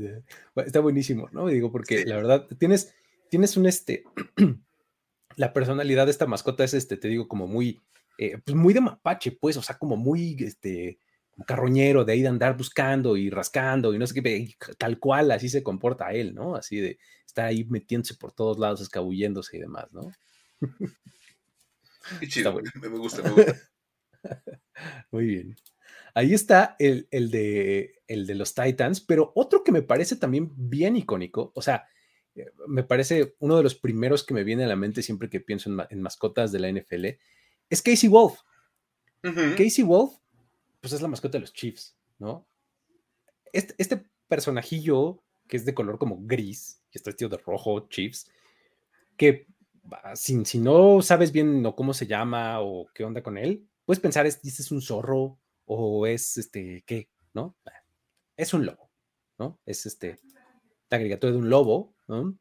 está 0.56 0.80
buenísimo, 0.80 1.30
¿no? 1.32 1.48
Digo, 1.48 1.72
porque 1.72 2.06
la 2.06 2.18
verdad, 2.18 2.48
tienes, 2.60 2.94
tienes 3.30 3.58
un 3.58 3.66
este, 3.66 4.04
la 5.36 5.54
personalidad 5.54 6.06
de 6.06 6.12
esta 6.12 6.28
mascota 6.28 6.64
es 6.64 6.74
este, 6.74 6.98
te 6.98 7.08
digo, 7.08 7.28
como 7.28 7.48
muy, 7.48 7.82
eh, 8.18 8.38
pues 8.44 8.56
muy 8.56 8.74
de 8.74 8.82
mapache, 8.82 9.32
pues, 9.32 9.58
o 9.58 9.62
sea, 9.62 9.78
como 9.78 9.98
muy, 9.98 10.36
este, 10.40 11.00
carroñero, 11.46 12.04
de 12.04 12.14
ahí 12.14 12.22
de 12.22 12.28
andar 12.28 12.58
buscando 12.58 13.16
y 13.16 13.30
rascando 13.30 13.94
y 13.94 14.00
no 14.00 14.08
sé 14.08 14.22
qué, 14.22 14.56
tal 14.78 15.00
cual 15.00 15.32
así 15.32 15.50
se 15.50 15.64
comporta 15.64 16.12
él, 16.12 16.34
¿no? 16.34 16.56
Así 16.56 16.80
de, 16.80 16.98
está 17.26 17.46
ahí 17.46 17.64
metiéndose 17.66 18.16
por 18.16 18.32
todos 18.32 18.58
lados, 18.58 18.82
escabulléndose 18.82 19.58
y 19.58 19.60
demás, 19.60 19.92
¿no? 19.92 20.12
Qué 22.20 22.28
chido, 22.28 22.60
me 22.76 22.88
gusta, 22.90 23.22
me 23.22 23.30
gusta. 23.30 23.56
Muy 25.12 25.26
bien. 25.26 25.56
Ahí 26.18 26.34
está 26.34 26.76
el, 26.80 27.08
de, 27.12 28.02
el 28.08 28.26
de 28.26 28.34
los 28.34 28.56
Titans, 28.56 29.02
pero 29.02 29.32
otro 29.36 29.64
que 29.64 29.72
me 29.72 29.84
parece 29.84 30.16
también 30.16 30.52
bien 30.56 30.96
icónico, 30.96 31.52
o 31.54 31.62
sea, 31.62 31.88
eh, 32.34 32.48
me 32.66 32.82
parece 32.82 33.36
uno 33.38 33.56
de 33.56 33.62
los 33.62 33.76
primeros 33.76 34.24
que 34.24 34.34
me 34.34 34.44
viene 34.44 34.64
a 34.64 34.68
la 34.68 34.76
mente 34.76 35.04
siempre 35.04 35.30
que 35.30 35.42
pienso 35.42 35.70
en, 35.70 36.02
mascotas 36.02 36.52
de 36.52 36.58
la 36.58 36.72
NFL, 36.72 37.06
es 37.70 37.84
Casey 37.84 38.10
Wolf. 38.10 38.40
Casey 39.22 39.84
Wolf, 39.84 40.16
pues 40.82 40.94
es 40.94 41.04
la 41.04 41.08
mascota 41.08 41.38
de 41.38 41.42
los 41.42 41.54
Chiefs, 41.54 41.96
¿no? 42.18 42.48
Este, 43.54 43.76
este, 43.78 44.04
personajillo 44.28 45.22
que 45.48 45.58
es 45.58 45.66
de 45.66 45.76
color 45.76 46.00
como 46.00 46.18
gris, 46.22 46.82
y 46.92 46.98
está 46.98 47.12
vestido 47.12 47.30
de 47.30 47.38
rojo, 47.38 47.90
Chiefs, 47.90 48.28
que 49.18 49.46
si, 50.16 50.44
si, 50.46 50.58
no 50.58 51.04
sabes 51.04 51.32
bien 51.32 51.64
o 51.64 51.76
cómo 51.76 51.94
se 51.94 52.08
llama 52.08 52.60
o 52.62 52.88
qué 52.96 53.04
onda 53.04 53.22
con 53.22 53.38
él, 53.38 53.68
puedes 53.86 54.00
pensar, 54.00 54.26
es, 54.26 54.44
es 54.44 54.72
un 54.72 54.82
zorro 54.82 55.38
o 55.68 56.08
es 56.08 56.38
este, 56.38 56.84
¿qué? 56.86 57.10
¿No? 57.34 57.56
Es 58.36 58.54
un 58.54 58.66
lobo, 58.66 58.90
¿no? 59.38 59.60
Es 59.66 59.86
este, 59.86 60.20
la 60.90 60.98
caricatura 60.98 61.32
de 61.32 61.38
un 61.38 61.50
lobo, 61.50 61.96
¿no? 62.08 62.38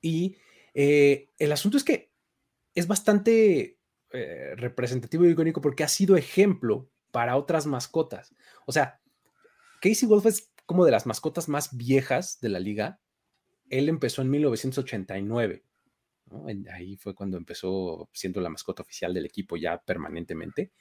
Y 0.00 0.36
eh, 0.74 1.30
el 1.38 1.52
asunto 1.52 1.76
es 1.76 1.84
que 1.84 2.12
es 2.74 2.86
bastante 2.86 3.78
eh, 4.12 4.54
representativo 4.56 5.24
y 5.24 5.30
icónico 5.30 5.60
porque 5.60 5.84
ha 5.84 5.88
sido 5.88 6.16
ejemplo 6.16 6.90
para 7.10 7.36
otras 7.36 7.66
mascotas. 7.66 8.34
O 8.66 8.72
sea, 8.72 9.00
Casey 9.80 10.08
Wolf 10.08 10.26
es 10.26 10.52
como 10.66 10.84
de 10.84 10.92
las 10.92 11.06
mascotas 11.06 11.48
más 11.48 11.76
viejas 11.76 12.38
de 12.40 12.48
la 12.48 12.60
liga. 12.60 13.00
Él 13.70 13.88
empezó 13.88 14.22
en 14.22 14.30
1989 14.30 15.64
Ahí 16.72 16.96
fue 16.96 17.14
cuando 17.14 17.36
empezó 17.36 18.08
siendo 18.12 18.40
la 18.40 18.48
mascota 18.48 18.82
oficial 18.82 19.14
del 19.14 19.26
equipo 19.26 19.56
ya 19.56 19.80
permanentemente. 19.82 20.72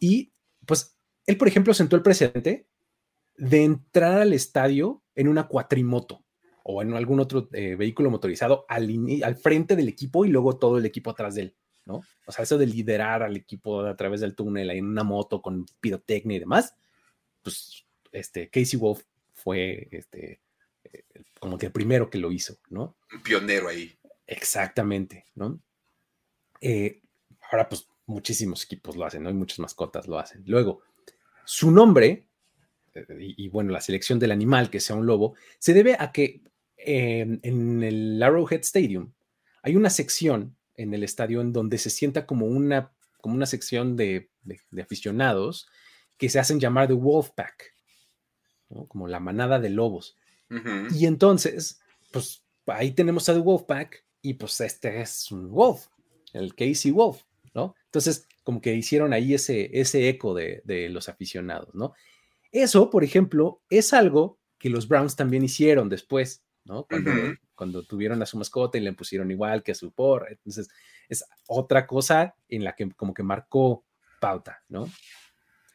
Y 0.00 0.32
pues 0.66 0.98
él, 1.26 1.36
por 1.36 1.48
ejemplo, 1.48 1.74
sentó 1.74 1.96
el 1.96 2.02
precedente 2.02 2.66
de 3.36 3.64
entrar 3.64 4.20
al 4.20 4.32
estadio 4.32 5.02
en 5.14 5.28
una 5.28 5.46
cuatrimoto 5.46 6.24
o 6.62 6.82
en 6.82 6.94
algún 6.94 7.20
otro 7.20 7.48
eh, 7.52 7.74
vehículo 7.74 8.10
motorizado 8.10 8.66
al, 8.68 8.90
al, 9.24 9.36
frente 9.36 9.76
del 9.76 9.88
equipo 9.88 10.24
y 10.24 10.28
luego 10.28 10.58
todo 10.58 10.78
el 10.78 10.86
equipo 10.86 11.10
atrás 11.10 11.34
de 11.34 11.42
él, 11.42 11.56
¿no? 11.86 12.02
O 12.26 12.32
sea, 12.32 12.42
eso 12.42 12.58
de 12.58 12.66
liderar 12.66 13.22
al 13.22 13.36
equipo 13.36 13.80
a 13.80 13.96
través 13.96 14.20
del 14.20 14.34
túnel 14.34 14.70
en 14.70 14.84
una 14.84 15.02
moto 15.02 15.40
con 15.40 15.66
pirotecnia 15.80 16.36
y 16.36 16.40
demás, 16.40 16.74
pues 17.42 17.86
este, 18.12 18.48
Casey 18.50 18.78
Wolf 18.78 19.02
fue 19.32 19.88
este, 19.90 20.40
eh, 20.84 21.04
como 21.38 21.56
que 21.56 21.66
el 21.66 21.72
primero 21.72 22.10
que 22.10 22.18
lo 22.18 22.30
hizo, 22.30 22.58
¿no? 22.68 22.96
Un 23.12 23.22
pionero 23.22 23.68
ahí. 23.68 23.98
Exactamente, 24.26 25.24
¿no? 25.34 25.60
Eh, 26.60 27.00
ahora, 27.50 27.68
pues 27.68 27.88
muchísimos 28.06 28.64
equipos 28.64 28.96
lo 28.96 29.04
hacen, 29.04 29.22
¿no? 29.22 29.30
Y 29.30 29.34
muchas 29.34 29.58
mascotas 29.58 30.06
lo 30.06 30.18
hacen. 30.18 30.42
Luego, 30.46 30.82
su 31.50 31.72
nombre, 31.72 32.28
eh, 32.94 33.04
y, 33.18 33.48
bueno, 33.48 33.72
la 33.72 33.80
selección 33.80 34.20
del 34.20 34.30
animal, 34.30 34.70
que 34.70 34.78
sea 34.78 34.94
un 34.94 35.04
lobo, 35.04 35.34
se 35.58 35.74
debe 35.74 35.96
a 35.98 36.12
que 36.12 36.42
en 36.76 37.82
el 37.82 38.22
Arrowhead 38.22 38.60
Stadium 38.60 39.12
hay 39.60 39.74
una 39.74 39.90
sección 39.90 40.56
en 40.76 40.94
el 40.94 41.02
estadio 41.02 41.40
en 41.40 41.52
donde 41.52 41.76
se 41.76 41.90
sienta 41.90 42.24
como 42.24 42.46
una, 42.46 42.92
como 43.20 43.34
una 43.34 43.46
sección 43.46 43.96
de, 43.96 44.30
aficionados 44.80 45.68
que 46.16 46.28
se 46.28 46.38
hacen 46.38 46.60
llamar 46.60 46.86
de 46.86 46.94
Wolfpack, 46.94 47.74
¿no? 48.68 48.86
como 48.86 49.08
la 49.08 49.18
manada 49.18 49.58
de 49.58 49.70
lobos. 49.70 50.16
Y 50.94 51.06
entonces, 51.06 51.80
pues 52.12 52.44
ahí 52.66 52.92
tenemos 52.92 53.28
a 53.28 53.34
The 53.34 53.40
Wolfpack 53.40 54.04
y 54.22 54.34
pues 54.34 54.60
este 54.60 55.00
es 55.00 55.32
un 55.32 55.50
Wolf, 55.50 55.86
el 56.32 56.54
Casey 56.54 56.92
Wolf, 56.92 57.22
¿no? 57.54 57.74
Entonces, 57.86 58.26
como 58.42 58.60
que 58.60 58.74
hicieron 58.74 59.12
ahí 59.12 59.34
ese, 59.34 59.70
ese 59.78 60.08
eco 60.08 60.34
de, 60.34 60.88
los 60.90 61.08
aficionados, 61.08 61.74
¿no? 61.74 61.92
Eso, 62.52 62.90
por 62.90 63.04
ejemplo, 63.04 63.62
es 63.70 63.92
algo 63.92 64.38
que 64.58 64.70
los 64.70 64.88
Browns 64.88 65.16
también 65.16 65.44
hicieron 65.44 65.88
después, 65.88 66.44
¿no? 66.64 66.86
Cuando, 66.86 67.12
cuando 67.54 67.82
tuvieron 67.84 68.22
a 68.22 68.26
su 68.26 68.38
mascota 68.38 68.78
y 68.78 68.80
le 68.80 68.92
pusieron 68.92 69.30
igual 69.30 69.62
que 69.62 69.72
a 69.72 69.74
su 69.74 69.92
por. 69.92 70.26
Entonces, 70.30 70.68
es 71.08 71.24
otra 71.46 71.86
cosa 71.86 72.34
en 72.48 72.64
la 72.64 72.74
que 72.74 72.90
como 72.92 73.14
que 73.14 73.22
marcó 73.22 73.84
pauta, 74.20 74.62
¿no? 74.68 74.88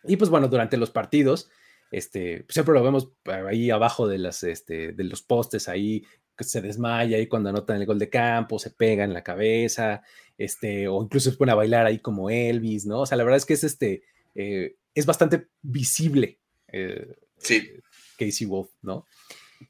Y 0.03 0.17
pues 0.17 0.29
bueno, 0.29 0.47
durante 0.47 0.77
los 0.77 0.91
partidos, 0.91 1.49
este, 1.91 2.45
siempre 2.49 2.73
lo 2.73 2.83
vemos 2.83 3.11
ahí 3.25 3.69
abajo 3.69 4.07
de, 4.07 4.17
las, 4.17 4.43
este, 4.43 4.91
de 4.93 5.03
los 5.03 5.21
postes, 5.21 5.67
ahí 5.67 6.05
que 6.35 6.43
se 6.43 6.61
desmaya 6.61 7.17
ahí 7.17 7.27
cuando 7.27 7.49
anotan 7.49 7.79
el 7.79 7.85
gol 7.85 7.99
de 7.99 8.09
campo, 8.09 8.59
se 8.59 8.71
pega 8.71 9.03
en 9.03 9.13
la 9.13 9.23
cabeza, 9.23 10.01
este, 10.37 10.87
o 10.87 11.01
incluso 11.03 11.31
se 11.31 11.37
pone 11.37 11.51
a 11.51 11.55
bailar 11.55 11.85
ahí 11.85 11.99
como 11.99 12.29
Elvis, 12.29 12.85
¿no? 12.85 13.01
O 13.01 13.05
sea, 13.05 13.17
la 13.17 13.23
verdad 13.23 13.37
es 13.37 13.45
que 13.45 13.53
es 13.53 13.63
este, 13.63 14.03
eh, 14.35 14.75
es 14.93 15.05
bastante 15.05 15.47
visible. 15.61 16.39
Eh, 16.67 17.15
sí. 17.37 17.71
Casey 18.17 18.47
Wolf, 18.47 18.69
¿no? 18.81 19.05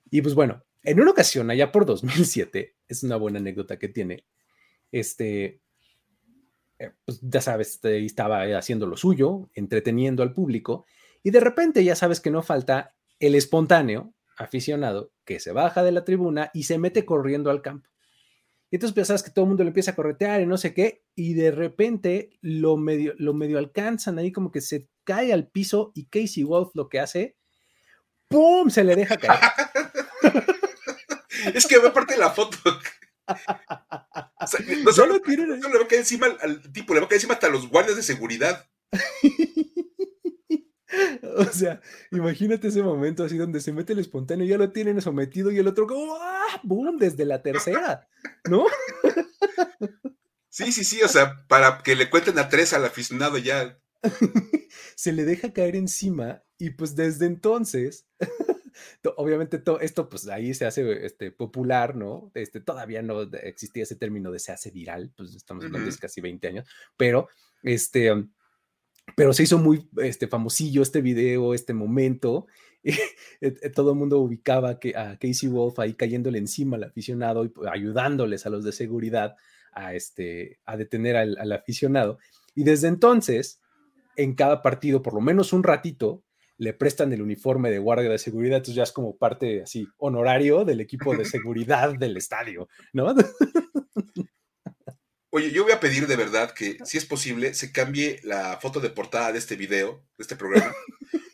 Y 0.09 0.21
pues 0.21 0.35
bueno, 0.35 0.63
en 0.83 0.99
una 0.99 1.11
ocasión, 1.11 1.49
allá 1.49 1.71
por 1.71 1.85
2007, 1.85 2.75
es 2.87 3.03
una 3.03 3.15
buena 3.15 3.39
anécdota 3.39 3.77
que 3.77 3.89
tiene, 3.89 4.25
este, 4.91 5.61
eh, 6.79 6.91
pues 7.05 7.19
ya 7.21 7.41
sabes, 7.41 7.71
este, 7.71 8.03
estaba 8.05 8.43
haciendo 8.57 8.85
lo 8.85 8.97
suyo, 8.97 9.49
entreteniendo 9.53 10.23
al 10.23 10.33
público, 10.33 10.85
y 11.23 11.31
de 11.31 11.39
repente 11.39 11.83
ya 11.83 11.95
sabes 11.95 12.19
que 12.19 12.31
no 12.31 12.43
falta 12.43 12.95
el 13.19 13.35
espontáneo 13.35 14.13
aficionado 14.35 15.11
que 15.23 15.39
se 15.39 15.51
baja 15.51 15.83
de 15.83 15.91
la 15.91 16.03
tribuna 16.03 16.51
y 16.53 16.63
se 16.63 16.77
mete 16.77 17.05
corriendo 17.05 17.49
al 17.49 17.61
campo. 17.61 17.89
Y 18.71 18.77
entonces 18.77 18.95
pensabas 18.95 19.23
que 19.23 19.31
todo 19.31 19.45
el 19.45 19.49
mundo 19.49 19.63
le 19.63 19.69
empieza 19.69 19.91
a 19.91 19.95
corretear 19.95 20.41
y 20.41 20.45
no 20.45 20.57
sé 20.57 20.73
qué, 20.73 21.03
y 21.15 21.33
de 21.33 21.51
repente 21.51 22.31
lo 22.41 22.77
medio, 22.77 23.13
lo 23.17 23.33
medio 23.33 23.57
alcanzan 23.57 24.17
ahí 24.17 24.31
como 24.31 24.51
que 24.51 24.61
se 24.61 24.89
cae 25.03 25.31
al 25.31 25.47
piso 25.47 25.91
y 25.93 26.07
Casey 26.07 26.43
Wolf 26.43 26.71
lo 26.73 26.89
que 26.89 26.99
hace, 26.99 27.37
¡pum! 28.27 28.69
se 28.69 28.83
le 28.83 28.95
deja 28.95 29.17
caer. 29.17 29.39
es 31.53 31.67
que 31.67 31.75
aparte 31.75 32.15
de 32.15 32.19
la 32.19 32.31
foto. 32.31 32.57
no 34.83 34.91
solo, 34.91 35.21
le 35.25 35.47
va 35.47 35.83
a 35.83 35.87
caer 35.87 36.01
encima 36.01 36.27
al, 36.41 36.61
tipo, 36.71 36.93
le 36.93 36.99
va 36.99 37.05
a 37.05 37.09
caer 37.09 37.17
encima 37.17 37.35
hasta 37.35 37.49
los 37.49 37.69
guardias 37.69 37.95
de 37.95 38.03
seguridad. 38.03 38.67
O 41.49 41.51
sea, 41.51 41.81
imagínate 42.11 42.69
ese 42.69 42.81
momento 42.81 43.23
así 43.23 43.37
donde 43.37 43.59
se 43.59 43.73
mete 43.73 43.93
el 43.93 43.99
espontáneo, 43.99 44.47
ya 44.47 44.57
lo 44.57 44.71
tienen 44.71 45.01
sometido 45.01 45.51
y 45.51 45.57
el 45.57 45.67
otro 45.67 45.85
como 45.87 46.15
¡ah! 46.15 46.61
¡Boom! 46.63 46.97
Desde 46.97 47.25
la 47.25 47.41
tercera, 47.41 48.07
¿no? 48.49 48.65
Sí, 50.49 50.71
sí, 50.71 50.85
sí, 50.85 51.01
o 51.01 51.07
sea, 51.09 51.45
para 51.49 51.79
que 51.83 51.97
le 51.97 52.09
cuenten 52.09 52.39
a 52.39 52.47
tres 52.47 52.71
al 52.71 52.85
aficionado 52.85 53.37
ya. 53.37 53.77
se 54.95 55.11
le 55.11 55.25
deja 55.25 55.51
caer 55.51 55.75
encima 55.75 56.43
y 56.57 56.69
pues 56.69 56.95
desde 56.95 57.25
entonces, 57.25 58.07
obviamente 59.17 59.57
todo 59.57 59.81
esto 59.81 60.07
pues 60.07 60.29
ahí 60.29 60.53
se 60.53 60.65
hace 60.65 61.05
este, 61.05 61.31
popular, 61.31 61.97
¿no? 61.97 62.31
Este, 62.35 62.61
todavía 62.61 63.01
no 63.01 63.23
existía 63.23 63.83
ese 63.83 63.97
término 63.97 64.31
de 64.31 64.39
se 64.39 64.53
hace 64.53 64.71
viral, 64.71 65.11
pues 65.17 65.35
estamos 65.35 65.65
hablando 65.65 65.91
de 65.91 65.97
casi 65.97 66.21
20 66.21 66.47
años, 66.47 66.67
pero 66.95 67.27
este 67.61 68.13
pero 69.15 69.33
se 69.33 69.43
hizo 69.43 69.57
muy 69.57 69.87
este, 69.97 70.27
famosillo 70.27 70.81
este 70.81 71.01
video, 71.01 71.53
este 71.53 71.73
momento. 71.73 72.47
Eh, 73.41 73.51
todo 73.71 73.91
el 73.91 73.97
mundo 73.97 74.19
ubicaba 74.19 74.79
que 74.79 74.95
a 74.95 75.17
Casey 75.17 75.49
Wolf 75.49 75.79
ahí 75.79 75.95
cayéndole 75.95 76.37
encima 76.37 76.77
al 76.77 76.83
aficionado 76.83 77.43
y 77.43 77.49
pues, 77.49 77.67
ayudándoles 77.69 78.45
a 78.45 78.49
los 78.49 78.63
de 78.63 78.71
seguridad 78.71 79.35
a, 79.73 79.95
este, 79.95 80.59
a 80.65 80.77
detener 80.77 81.17
al, 81.17 81.35
al 81.37 81.51
aficionado. 81.51 82.19
Y 82.53 82.63
desde 82.63 82.87
entonces, 82.87 83.59
en 84.15 84.35
cada 84.35 84.61
partido, 84.61 85.01
por 85.01 85.15
lo 85.15 85.21
menos 85.21 85.51
un 85.51 85.63
ratito, 85.63 86.23
le 86.57 86.73
prestan 86.73 87.11
el 87.11 87.21
uniforme 87.21 87.69
de 87.69 87.79
guardia 87.79 88.09
de 88.09 88.17
seguridad, 88.17 88.57
entonces 88.57 88.75
ya 88.75 88.83
es 88.83 88.91
como 88.91 89.17
parte 89.17 89.63
así 89.63 89.87
honorario 89.97 90.63
del 90.63 90.81
equipo 90.81 91.15
de 91.15 91.25
seguridad 91.25 91.93
del 91.97 92.17
estadio, 92.17 92.69
¿no? 92.93 93.13
Oye, 95.35 95.51
yo 95.51 95.63
voy 95.63 95.73
a 95.73 95.81
pedir 95.81 96.07
de 96.07 96.15
verdad 96.15 96.51
que, 96.51 96.77
si 96.85 96.97
es 96.97 97.03
posible, 97.03 97.53
se 97.55 97.73
cambie 97.73 98.21
la 98.23 98.57
foto 98.61 98.79
de 98.79 98.89
portada 98.89 99.33
de 99.33 99.37
este 99.37 99.57
video, 99.57 100.01
de 100.17 100.21
este 100.21 100.37
programa, 100.37 100.73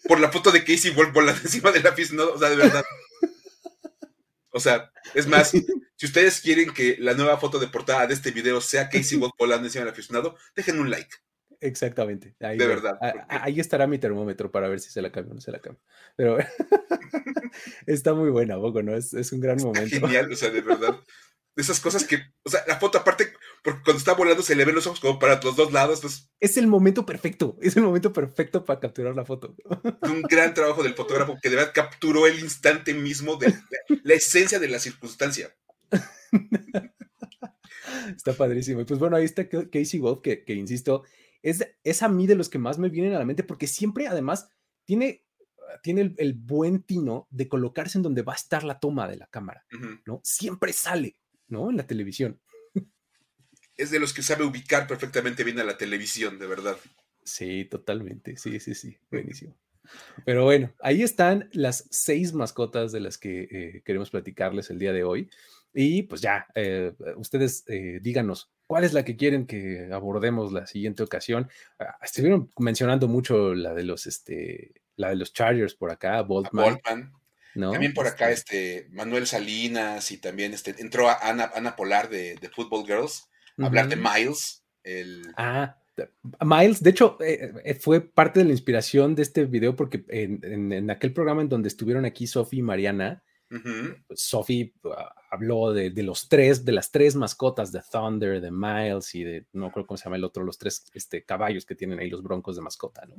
por 0.07 0.19
la 0.19 0.31
foto 0.31 0.51
de 0.51 0.63
Casey 0.63 0.89
Wolf 0.89 1.13
volando 1.13 1.39
encima 1.43 1.71
de 1.71 1.81
la 1.81 1.93
¿no? 2.13 2.29
O 2.31 2.39
sea, 2.39 2.49
de 2.49 2.55
verdad. 2.55 2.83
O 4.49 4.59
sea, 4.59 4.91
es 5.13 5.27
más, 5.27 5.51
si 5.51 6.05
ustedes 6.07 6.41
quieren 6.41 6.73
que 6.73 6.97
la 6.97 7.13
nueva 7.13 7.37
foto 7.37 7.59
de 7.59 7.67
portada 7.67 8.07
de 8.07 8.15
este 8.15 8.31
video 8.31 8.59
sea 8.59 8.89
Casey 8.89 9.19
Wolf 9.19 9.33
volando 9.37 9.67
encima 9.67 9.85
del 9.85 9.93
aficionado, 9.93 10.35
dejen 10.55 10.79
un 10.79 10.89
like. 10.89 11.17
Exactamente. 11.59 12.35
de 12.39 12.67
verdad. 12.67 12.97
Ahí 13.29 13.59
estará 13.59 13.85
mi 13.85 13.99
termómetro 13.99 14.51
para 14.51 14.67
ver 14.67 14.79
si 14.79 14.89
se 14.89 15.03
la 15.03 15.11
cambio 15.11 15.33
o 15.33 15.35
no 15.35 15.41
se 15.41 15.51
la 15.51 15.59
cambio. 15.59 15.79
Pero 16.15 16.39
está 17.85 18.15
muy 18.15 18.31
buena, 18.31 18.55
poco, 18.55 18.81
¿no? 18.81 18.95
Es, 18.95 19.13
es 19.13 19.31
un 19.31 19.41
gran 19.41 19.57
momento. 19.57 19.95
Genial, 19.95 20.31
o 20.31 20.35
sea, 20.35 20.49
de 20.49 20.61
verdad 20.61 20.99
de 21.55 21.63
esas 21.63 21.79
cosas 21.79 22.05
que, 22.05 22.17
o 22.43 22.49
sea, 22.49 22.61
la 22.67 22.79
foto 22.79 22.97
aparte, 22.97 23.33
porque 23.63 23.81
cuando 23.83 23.99
está 23.99 24.13
volando 24.13 24.41
se 24.41 24.55
le 24.55 24.63
ven 24.65 24.75
los 24.75 24.87
ojos 24.87 24.99
como 24.99 25.19
para 25.19 25.39
los 25.41 25.55
dos 25.55 25.73
lados. 25.73 25.99
Pues, 26.01 26.29
es 26.39 26.57
el 26.57 26.67
momento 26.67 27.05
perfecto, 27.05 27.57
es 27.61 27.75
el 27.75 27.83
momento 27.83 28.13
perfecto 28.13 28.63
para 28.63 28.79
capturar 28.79 29.15
la 29.15 29.25
foto. 29.25 29.55
Un 30.03 30.21
gran 30.23 30.53
trabajo 30.53 30.83
del 30.83 30.95
fotógrafo 30.95 31.37
que 31.41 31.49
de 31.49 31.57
verdad 31.57 31.73
capturó 31.73 32.25
el 32.27 32.39
instante 32.39 32.93
mismo 32.93 33.35
de 33.35 33.53
la, 34.03 34.13
esencia 34.13 34.59
de 34.59 34.69
la 34.69 34.79
circunstancia. 34.79 35.55
Está 38.15 38.33
padrísimo. 38.33 38.81
Y 38.81 38.85
pues 38.85 38.99
bueno, 38.99 39.17
ahí 39.17 39.25
está 39.25 39.47
Casey 39.47 39.99
Wolf, 39.99 40.21
que, 40.21 40.43
que 40.43 40.53
insisto, 40.53 41.03
es, 41.41 41.67
es 41.83 42.01
a 42.01 42.07
mí 42.07 42.27
de 42.27 42.35
los 42.35 42.49
que 42.49 42.59
más 42.59 42.77
me 42.77 42.89
vienen 42.89 43.13
a 43.13 43.19
la 43.19 43.25
mente, 43.25 43.43
porque 43.43 43.67
siempre 43.67 44.07
además 44.07 44.49
tiene 44.85 45.25
tiene 45.81 46.13
el, 46.17 46.33
buen 46.33 46.83
tino 46.83 47.27
de 47.29 47.47
colocarse 47.47 47.97
en 47.97 48.03
donde 48.03 48.21
va 48.23 48.33
a 48.33 48.35
estar 48.35 48.63
la 48.63 48.79
toma 48.79 49.07
de 49.07 49.17
la 49.17 49.27
cámara, 49.27 49.65
¿no? 50.05 50.21
Siempre 50.23 50.73
sale. 50.73 51.17
¿No? 51.51 51.69
En 51.69 51.77
la 51.77 51.87
televisión. 51.87 52.39
Es 53.77 53.91
de 53.91 53.99
los 53.99 54.13
que 54.13 54.21
sabe 54.21 54.43
ubicar 54.43 54.87
perfectamente 54.87 55.43
bien 55.43 55.59
a 55.59 55.63
la 55.63 55.77
televisión, 55.77 56.37
de 56.37 56.47
verdad. 56.47 56.77
Sí, 57.23 57.65
totalmente. 57.65 58.37
Sí, 58.37 58.59
sí, 58.59 58.75
sí. 58.75 58.97
Buenísimo. 59.09 59.55
Pero 60.25 60.43
bueno, 60.43 60.73
ahí 60.79 61.01
están 61.01 61.49
las 61.53 61.87
seis 61.89 62.33
mascotas 62.33 62.91
de 62.91 62.99
las 62.99 63.17
que 63.17 63.47
eh, 63.51 63.81
queremos 63.83 64.09
platicarles 64.09 64.69
el 64.69 64.79
día 64.79 64.93
de 64.93 65.03
hoy. 65.03 65.29
Y 65.73 66.03
pues 66.03 66.21
ya, 66.21 66.47
eh, 66.53 66.93
ustedes 67.15 67.63
eh, 67.67 67.99
díganos 68.01 68.51
cuál 68.67 68.83
es 68.83 68.93
la 68.93 69.05
que 69.05 69.15
quieren 69.15 69.47
que 69.47 69.89
abordemos 69.91 70.51
la 70.51 70.67
siguiente 70.67 71.03
ocasión. 71.03 71.49
Ah, 71.79 71.97
estuvieron 72.03 72.49
mencionando 72.57 73.07
mucho 73.07 73.53
la 73.53 73.73
de 73.73 73.83
los, 73.83 74.05
este, 74.05 74.81
la 74.95 75.09
de 75.09 75.15
los 75.15 75.33
Chargers 75.33 75.75
por 75.75 75.91
acá, 75.91 76.21
Boltman. 76.21 76.79
También 77.53 77.93
por 77.93 78.07
acá 78.07 78.31
este 78.31 78.87
Manuel 78.91 79.27
Salinas 79.27 80.11
y 80.11 80.17
también 80.17 80.53
este, 80.53 80.75
entró 80.79 81.09
Ana, 81.09 81.51
Ana 81.53 81.75
Polar 81.75 82.09
de, 82.09 82.35
de, 82.35 82.49
Football 82.49 82.85
Girls 82.85 83.29
a 83.57 83.65
hablar 83.65 83.89
de 83.89 83.97
Miles. 83.97 84.63
El... 84.83 85.33
Ah, 85.35 85.77
Miles, 86.39 86.81
de 86.81 86.89
hecho, 86.89 87.17
eh, 87.21 87.53
eh, 87.63 87.75
fue 87.75 88.01
parte 88.01 88.39
de 88.39 88.45
la 88.45 88.51
inspiración 88.51 89.15
de 89.15 89.23
este 89.23 89.45
video 89.45 89.75
porque 89.75 90.03
en, 90.07 90.89
aquel 90.89 91.13
programa 91.13 91.41
en 91.41 91.49
donde 91.49 91.67
estuvieron 91.67 92.05
aquí 92.05 92.27
Sofi 92.27 92.59
y 92.59 92.61
Mariana, 92.61 93.23
pues, 94.07 94.21
Sofi 94.21 94.73
ah, 94.85 95.13
habló 95.29 95.73
de, 95.73 95.91
los 96.03 96.29
tres, 96.29 96.63
de 96.63 96.71
las 96.71 96.91
tres 96.91 97.15
mascotas 97.15 97.71
de 97.71 97.81
Thunder, 97.91 98.39
de 98.39 98.51
Miles 98.51 99.13
y 99.13 99.23
de, 99.23 99.45
no 99.51 99.71
creo 99.71 99.85
cómo 99.85 99.97
se 99.97 100.05
llama 100.05 100.15
el 100.15 100.23
otro, 100.23 100.43
los 100.43 100.57
tres 100.57 100.85
este, 100.93 101.23
caballos 101.23 101.65
que 101.65 101.75
tienen 101.75 101.99
ahí 101.99 102.09
los 102.09 102.23
broncos 102.23 102.55
de 102.55 102.61
mascota, 102.61 103.05
¿no? 103.05 103.15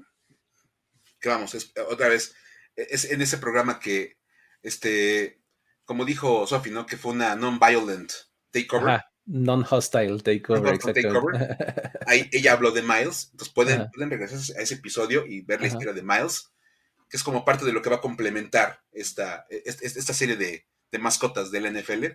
Que 1.21 1.29
vamos, 1.29 1.55
otra 1.89 2.09
vez, 2.09 2.35
e, 2.75 2.87
es 2.91 3.11
en 3.11 3.21
ese 3.21 3.39
programa 3.39 3.79
que 3.79 4.17
este, 4.63 5.43
como 5.85 6.05
dijo 6.05 6.47
Sophie, 6.47 6.73
¿no? 6.73 6.87
Que 6.87 6.97
fue 6.97 7.13
una 7.13 7.37
non-violent 7.37 8.13
takeover. 8.51 9.03
Non-hostile 9.25 10.19
takeover, 10.21 10.79
Ahí 12.07 12.29
ella 12.33 12.53
habló 12.53 12.73
de 12.73 12.83
Miles, 12.83 13.29
entonces 13.31 13.55
pueden, 13.55 13.89
pueden 13.91 14.11
regresar 14.11 14.57
a 14.57 14.63
ese 14.63 14.75
episodio 14.75 15.25
y 15.27 15.43
ver 15.43 15.61
la 15.61 15.69
historia 15.69 15.93
de 15.93 16.03
Miles, 16.03 16.53
que 17.09 17.17
es 17.17 17.23
como 17.23 17.45
parte 17.45 17.65
de 17.65 17.73
lo 17.73 17.83
que 17.83 17.91
va 17.91 17.97
a 17.97 18.01
complementar 18.01 18.81
esta, 18.91 19.47
esta, 19.49 20.13
serie 20.13 20.37
de, 20.37 20.67
mascotas 20.99 21.53
del 21.53 21.73
NFL. 21.73 22.07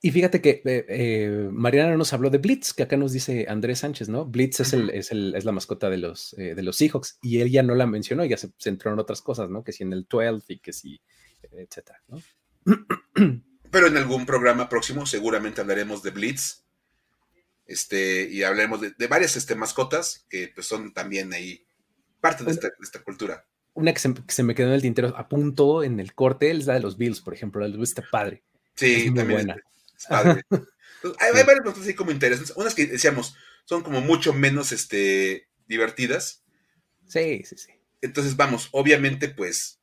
Y 0.00 0.10
fíjate 0.10 0.40
que 0.40 0.62
eh, 0.64 0.86
eh, 0.88 1.48
Mariana 1.52 1.96
nos 1.96 2.12
habló 2.12 2.30
de 2.30 2.38
Blitz, 2.38 2.72
que 2.72 2.84
acá 2.84 2.96
nos 2.96 3.12
dice 3.12 3.46
Andrés 3.48 3.80
Sánchez, 3.80 4.08
¿no? 4.08 4.24
Blitz 4.24 4.60
es, 4.60 4.72
el, 4.72 4.90
es, 4.90 5.10
el, 5.10 5.34
es 5.34 5.44
la 5.44 5.52
mascota 5.52 5.90
de 5.90 5.98
los, 5.98 6.34
eh, 6.38 6.54
de 6.54 6.62
los 6.62 6.76
Seahawks 6.76 7.18
y 7.20 7.40
él 7.40 7.50
ya 7.50 7.62
no 7.62 7.74
la 7.74 7.86
mencionó, 7.86 8.24
ya 8.24 8.36
se 8.36 8.52
centró 8.58 8.92
en 8.92 9.00
otras 9.00 9.22
cosas, 9.22 9.50
¿no? 9.50 9.64
Que 9.64 9.72
si 9.72 9.82
en 9.82 9.92
el 9.92 10.06
12 10.08 10.52
y 10.52 10.60
que 10.60 10.72
si 10.72 11.00
etcétera, 11.42 12.02
Pero 13.70 13.86
en 13.86 13.96
algún 13.96 14.26
programa 14.26 14.68
próximo 14.68 15.06
seguramente 15.06 15.60
hablaremos 15.60 16.02
de 16.02 16.10
Blitz. 16.10 16.64
Este, 17.66 18.22
y 18.30 18.42
hablaremos 18.44 18.80
de, 18.80 19.06
varias 19.08 19.36
este, 19.36 19.54
mascotas 19.54 20.24
que 20.30 20.50
pues, 20.54 20.66
son 20.66 20.94
también 20.94 21.34
ahí 21.34 21.66
parte 22.20 22.42
de 22.44 22.52
esta, 22.52 23.02
cultura. 23.04 23.46
Una 23.74 23.92
que 23.92 24.00
se, 24.00 24.42
me 24.42 24.54
quedó 24.54 24.68
en 24.68 24.72
el 24.72 24.82
tintero 24.82 25.14
a 25.16 25.28
punto 25.28 25.84
en 25.84 26.00
el 26.00 26.14
corte 26.14 26.50
es 26.50 26.66
la 26.66 26.74
de 26.74 26.80
los 26.80 26.96
Bills, 26.96 27.20
por 27.20 27.34
ejemplo, 27.34 27.60
la 27.60 27.68
de 27.68 27.74
Bills 27.74 27.90
está 27.90 28.02
padre. 28.10 28.42
Sí, 28.74 29.12
también 29.14 29.50
Es 29.96 30.06
padre. 30.06 30.42
hay, 31.18 31.32
varias 31.32 31.60
cosas 31.60 31.80
así 31.80 31.94
como 31.94 32.10
interesantes. 32.10 32.56
Unas 32.56 32.74
que 32.74 32.86
decíamos 32.86 33.36
son 33.66 33.82
como 33.82 34.00
mucho 34.00 34.32
menos 34.32 34.72
este, 34.72 35.48
divertidas. 35.66 36.42
Sí, 37.06 37.42
sí, 37.44 37.58
sí. 37.58 37.72
Entonces, 38.00 38.36
vamos, 38.36 38.68
obviamente, 38.72 39.28
pues 39.28 39.77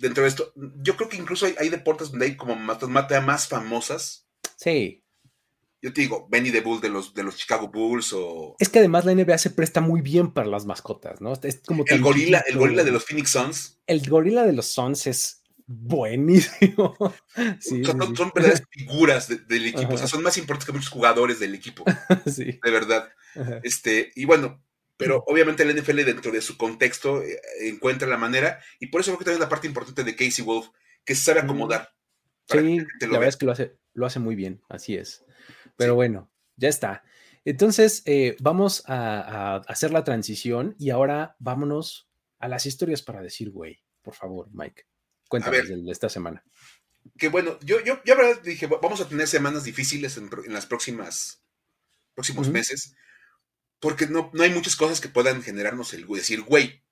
dentro 0.00 0.22
de 0.22 0.28
esto, 0.28 0.52
yo 0.82 0.96
creo 0.96 1.08
que 1.08 1.16
incluso 1.16 1.46
hay, 1.58 1.68
deportes 1.68 2.10
donde 2.10 2.26
hay 2.26 2.36
como 2.36 2.56
matemáticas 2.56 3.24
más 3.24 3.48
famosas. 3.48 4.26
Sí. 4.56 5.04
Yo 5.82 5.92
te 5.92 6.02
digo, 6.02 6.28
Benny 6.30 6.50
the 6.50 6.60
Bull 6.60 6.80
de 6.80 6.90
los, 6.90 7.14
de 7.14 7.22
los 7.22 7.36
Chicago 7.36 7.68
Bulls 7.68 8.12
o... 8.12 8.54
Es 8.58 8.68
que 8.68 8.80
además 8.80 9.04
la 9.04 9.14
NBA 9.14 9.38
se 9.38 9.50
presta 9.50 9.80
muy 9.80 10.02
bien 10.02 10.32
para 10.32 10.46
las 10.46 10.66
mascotas, 10.66 11.20
¿no? 11.20 11.32
Es 11.42 11.62
como 11.64 11.84
el 11.86 12.00
gorila, 12.02 12.44
el 12.46 12.58
gorila 12.58 12.84
de 12.84 12.90
los 12.90 13.04
Phoenix 13.04 13.30
Suns. 13.30 13.78
El 13.86 14.06
gorila 14.06 14.44
de 14.44 14.52
los 14.52 14.66
Suns 14.66 15.06
es 15.06 15.42
buenísimo. 15.66 16.96
son, 17.60 18.16
son, 18.16 18.32
verdaderas 18.34 18.64
figuras 18.70 19.28
del 19.48 19.66
equipo, 19.66 19.94
o 19.94 19.98
sea, 19.98 20.08
son 20.08 20.22
más 20.22 20.36
importantes 20.36 20.66
que 20.66 20.72
muchos 20.72 20.90
jugadores 20.90 21.40
del 21.40 21.54
equipo. 21.54 21.84
sí. 22.26 22.58
De 22.62 22.70
verdad. 22.70 23.08
Este, 23.62 24.10
y 24.16 24.24
bueno, 24.24 24.62
pero 25.00 25.24
obviamente 25.26 25.62
el 25.62 25.74
NFL 25.74 26.04
dentro 26.04 26.30
de 26.30 26.42
su 26.42 26.58
contexto 26.58 27.22
eh, 27.22 27.40
encuentra 27.62 28.06
la 28.06 28.18
manera, 28.18 28.60
y 28.78 28.88
por 28.88 29.00
eso 29.00 29.10
creo 29.10 29.18
que 29.18 29.24
también 29.24 29.42
es 29.42 29.46
la 29.46 29.48
parte 29.48 29.66
importante 29.66 30.04
de 30.04 30.14
Casey 30.14 30.44
Wolf, 30.44 30.68
que 31.04 31.14
se 31.14 31.22
sabe 31.22 31.40
acomodar. 31.40 31.94
Sí, 32.46 32.78
la 33.00 33.08
verdad 33.08 33.28
es 33.28 33.36
que 33.36 33.46
lo 33.46 33.52
hace, 33.52 33.78
lo 33.94 34.06
hace 34.06 34.18
muy 34.18 34.34
bien, 34.34 34.60
así 34.68 34.94
es. 34.96 35.24
Pero 35.76 35.94
bueno, 35.94 36.30
ya 36.56 36.68
está. 36.68 37.02
Entonces, 37.44 38.02
eh, 38.04 38.36
vamos 38.40 38.82
a, 38.86 39.56
hacer 39.66 39.92
la 39.92 40.04
transición 40.04 40.76
y 40.78 40.90
ahora 40.90 41.36
vámonos 41.38 42.10
a 42.38 42.48
las 42.48 42.66
historias 42.66 43.02
para 43.02 43.22
decir, 43.22 43.50
güey, 43.50 43.82
por 44.02 44.14
favor, 44.14 44.48
Mike. 44.52 44.84
Cuéntanos 45.28 45.68
de 45.68 45.90
esta 45.90 46.08
semana. 46.08 46.44
Que 47.16 47.28
bueno, 47.28 47.58
yo, 47.62 47.82
yo, 47.82 48.02
yo 48.04 48.16
verdad 48.16 48.42
dije, 48.42 48.66
vamos 48.66 49.00
a 49.00 49.08
tener 49.08 49.26
semanas 49.26 49.64
difíciles 49.64 50.18
en, 50.18 50.28
las 50.52 50.66
próximas, 50.66 51.42
próximos 52.14 52.50
meses, 52.50 52.94
porque 53.80 54.06
no, 54.06 54.30
no 54.32 54.42
hay 54.42 54.50
muchas 54.50 54.76
cosas 54.76 55.00
que 55.00 55.08
puedan 55.08 55.42
generarnos 55.42 55.94
el 55.94 56.06
decir, 56.06 56.42
güey, 56.42 56.82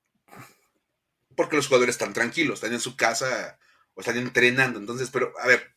porque 1.37 1.57
los 1.57 1.69
jugadores 1.69 1.95
están 1.95 2.15
tranquilos, 2.15 2.55
están 2.55 2.73
en 2.73 2.81
su 2.81 2.97
casa 2.97 3.59
o 3.95 4.01
están 4.01 4.17
entrenando. 4.17 4.81
Entonces, 4.81 5.11
pero 5.11 5.33
a 5.41 5.47
ver, 5.47 5.73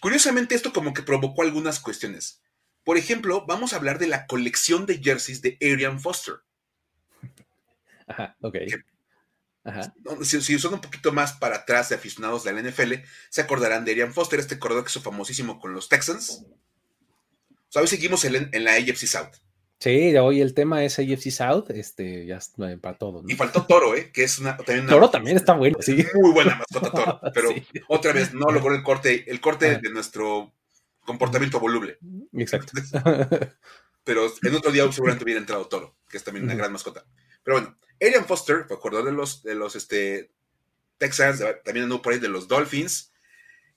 curiosamente 0.00 0.54
esto 0.54 0.72
como 0.72 0.94
que 0.94 1.02
provocó 1.02 1.42
algunas 1.42 1.80
cuestiones. 1.80 2.40
Por 2.84 2.96
ejemplo, 2.96 3.44
vamos 3.46 3.72
a 3.72 3.76
hablar 3.76 3.98
de 3.98 4.06
la 4.06 4.26
colección 4.26 4.86
de 4.86 4.98
jerseys 4.98 5.42
de 5.42 5.58
Arian 5.60 6.00
Foster. 6.00 6.36
Ajá, 8.06 8.36
ok. 8.40 8.56
Ajá. 9.64 9.92
Si, 10.22 10.40
si, 10.40 10.58
son 10.58 10.74
un 10.74 10.80
poquito 10.80 11.12
más 11.12 11.34
para 11.34 11.56
atrás 11.56 11.90
de 11.90 11.96
aficionados 11.96 12.44
de 12.44 12.52
la 12.52 12.62
NFL, 12.62 12.94
se 13.28 13.40
acordarán 13.42 13.84
de 13.84 13.92
Arian 13.92 14.14
Foster, 14.14 14.40
este 14.40 14.58
corredor 14.58 14.84
que 14.84 14.90
hizo 14.90 15.02
famosísimo 15.02 15.60
con 15.60 15.74
los 15.74 15.88
Texans. 15.88 16.44
O 17.50 17.72
sea, 17.72 17.82
hoy 17.82 17.88
seguimos 17.88 18.24
en, 18.24 18.48
en 18.52 18.64
la 18.64 18.72
AFC 18.72 19.06
South. 19.06 19.36
Sí, 19.80 20.14
hoy 20.18 20.42
el 20.42 20.52
tema 20.52 20.84
es 20.84 20.98
AFC 20.98 21.30
South, 21.30 21.70
este, 21.70 22.26
ya 22.26 22.38
eh, 22.68 22.76
para 22.76 22.98
todo. 22.98 23.24
Y 23.26 23.34
faltó 23.34 23.64
Toro, 23.64 23.96
¿eh? 23.96 24.10
Que 24.12 24.24
es 24.24 24.38
una, 24.38 24.54
también 24.58 24.86
Toro 24.86 25.08
también 25.08 25.38
está 25.38 25.54
bueno, 25.54 25.78
sí. 25.80 26.04
Muy 26.14 26.32
buena 26.32 26.56
mascota 26.56 26.90
Toro, 26.92 27.20
pero 27.32 27.48
otra 27.88 28.12
vez 28.12 28.34
no 28.34 28.50
logró 28.50 28.74
el 28.74 28.82
corte, 28.82 29.24
el 29.30 29.40
corte 29.40 29.78
de 29.78 29.90
nuestro 29.90 30.52
comportamiento 31.00 31.58
voluble. 31.58 31.98
Exacto. 32.34 32.72
pero 34.04 34.30
en 34.42 34.54
otro 34.54 34.70
día 34.70 34.90
seguramente 34.92 35.24
hubiera 35.24 35.40
entrado 35.40 35.66
Toro, 35.66 35.96
que 36.10 36.18
es 36.18 36.24
también 36.24 36.44
una 36.44 36.54
gran 36.54 36.72
mascota. 36.72 37.06
Pero 37.42 37.58
bueno, 37.58 37.78
Arian 38.02 38.26
Foster, 38.26 38.66
fue 38.68 39.02
de 39.02 39.12
los, 39.12 39.42
de 39.42 39.54
los 39.54 39.76
este, 39.76 40.30
Texans, 40.98 41.42
también 41.64 41.84
anduvo 41.84 42.02
por 42.02 42.12
ahí 42.12 42.18
de 42.18 42.28
los 42.28 42.48
Dolphins. 42.48 43.14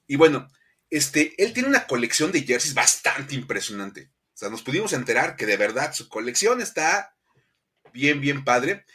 Y 0.06 0.18
bueno, 0.18 0.49
este, 0.89 1.34
él 1.41 1.54
tiene 1.54 1.70
una 1.70 1.88
colección 1.88 2.34
de 2.34 2.41
jerseys 2.41 2.74
bastante 2.74 3.36
impresionante. 3.36 4.12
Nos 4.50 4.64
pudimos 4.64 4.94
enterar 4.94 5.36
que 5.36 5.46
de 5.46 5.58
verdad 5.58 5.94
su 5.94 6.10
colección 6.10 6.62
está 6.62 7.16
bien, 7.94 8.20
bien 8.20 8.44
padre. 8.44 8.86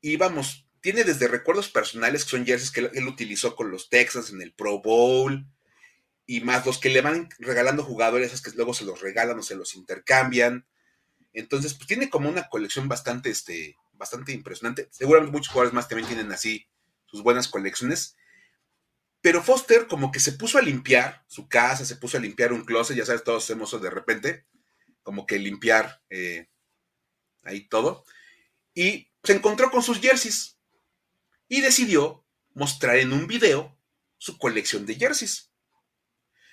Y 0.00 0.16
vamos, 0.16 0.66
tiene 0.80 1.04
desde 1.04 1.28
recuerdos 1.28 1.68
personales, 1.68 2.24
que 2.24 2.30
son 2.30 2.46
jerseys 2.46 2.70
que 2.70 2.90
él, 2.92 3.06
utilizó 3.06 3.54
con 3.54 3.70
los 3.70 3.88
Texans 3.90 4.30
en 4.30 4.42
el 4.42 4.52
Pro 4.52 4.80
Bowl, 4.80 5.46
y 6.26 6.40
más 6.40 6.64
los 6.64 6.78
que 6.78 6.90
le 6.90 7.02
van 7.02 7.28
regalando 7.38 7.84
jugadores, 7.84 8.28
esos 8.28 8.42
que 8.42 8.50
luego 8.52 8.72
se 8.72 8.84
los 8.84 9.00
regalan 9.00 9.38
o 9.38 9.42
se 9.42 9.56
los 9.56 9.74
intercambian. 9.74 10.66
Entonces, 11.32 11.74
pues 11.74 11.86
tiene 11.86 12.08
como 12.08 12.28
una 12.28 12.48
colección 12.48 12.88
bastante, 12.88 13.30
este, 13.30 13.76
bastante 13.92 14.32
impresionante. 14.32 14.88
Seguramente 14.90 15.32
muchos 15.32 15.52
jugadores 15.52 15.74
más 15.74 15.88
también 15.88 16.08
tienen 16.08 16.32
así 16.32 16.66
sus 17.06 17.22
buenas 17.22 17.48
colecciones. 17.48 18.16
Pero 19.20 19.42
Foster 19.42 19.86
como 19.86 20.12
que 20.12 20.20
se 20.20 20.32
puso 20.32 20.56
a 20.56 20.62
limpiar 20.62 21.24
su 21.26 21.48
casa, 21.48 21.84
se 21.84 21.96
puso 21.96 22.16
a 22.16 22.20
limpiar 22.20 22.52
un 22.52 22.64
closet, 22.64 22.96
ya 22.96 23.04
sabes, 23.04 23.24
todos 23.24 23.44
hacemos 23.44 23.68
eso 23.68 23.78
de 23.78 23.90
repente 23.90 24.46
como 25.02 25.26
que 25.26 25.38
limpiar 25.38 26.02
eh, 26.10 26.48
ahí 27.44 27.68
todo. 27.68 28.04
Y 28.74 29.10
se 29.22 29.34
encontró 29.34 29.70
con 29.70 29.82
sus 29.82 30.00
jerseys 30.00 30.58
y 31.48 31.60
decidió 31.60 32.24
mostrar 32.54 32.96
en 32.96 33.12
un 33.12 33.26
video 33.26 33.76
su 34.18 34.38
colección 34.38 34.86
de 34.86 34.94
jerseys. 34.94 35.50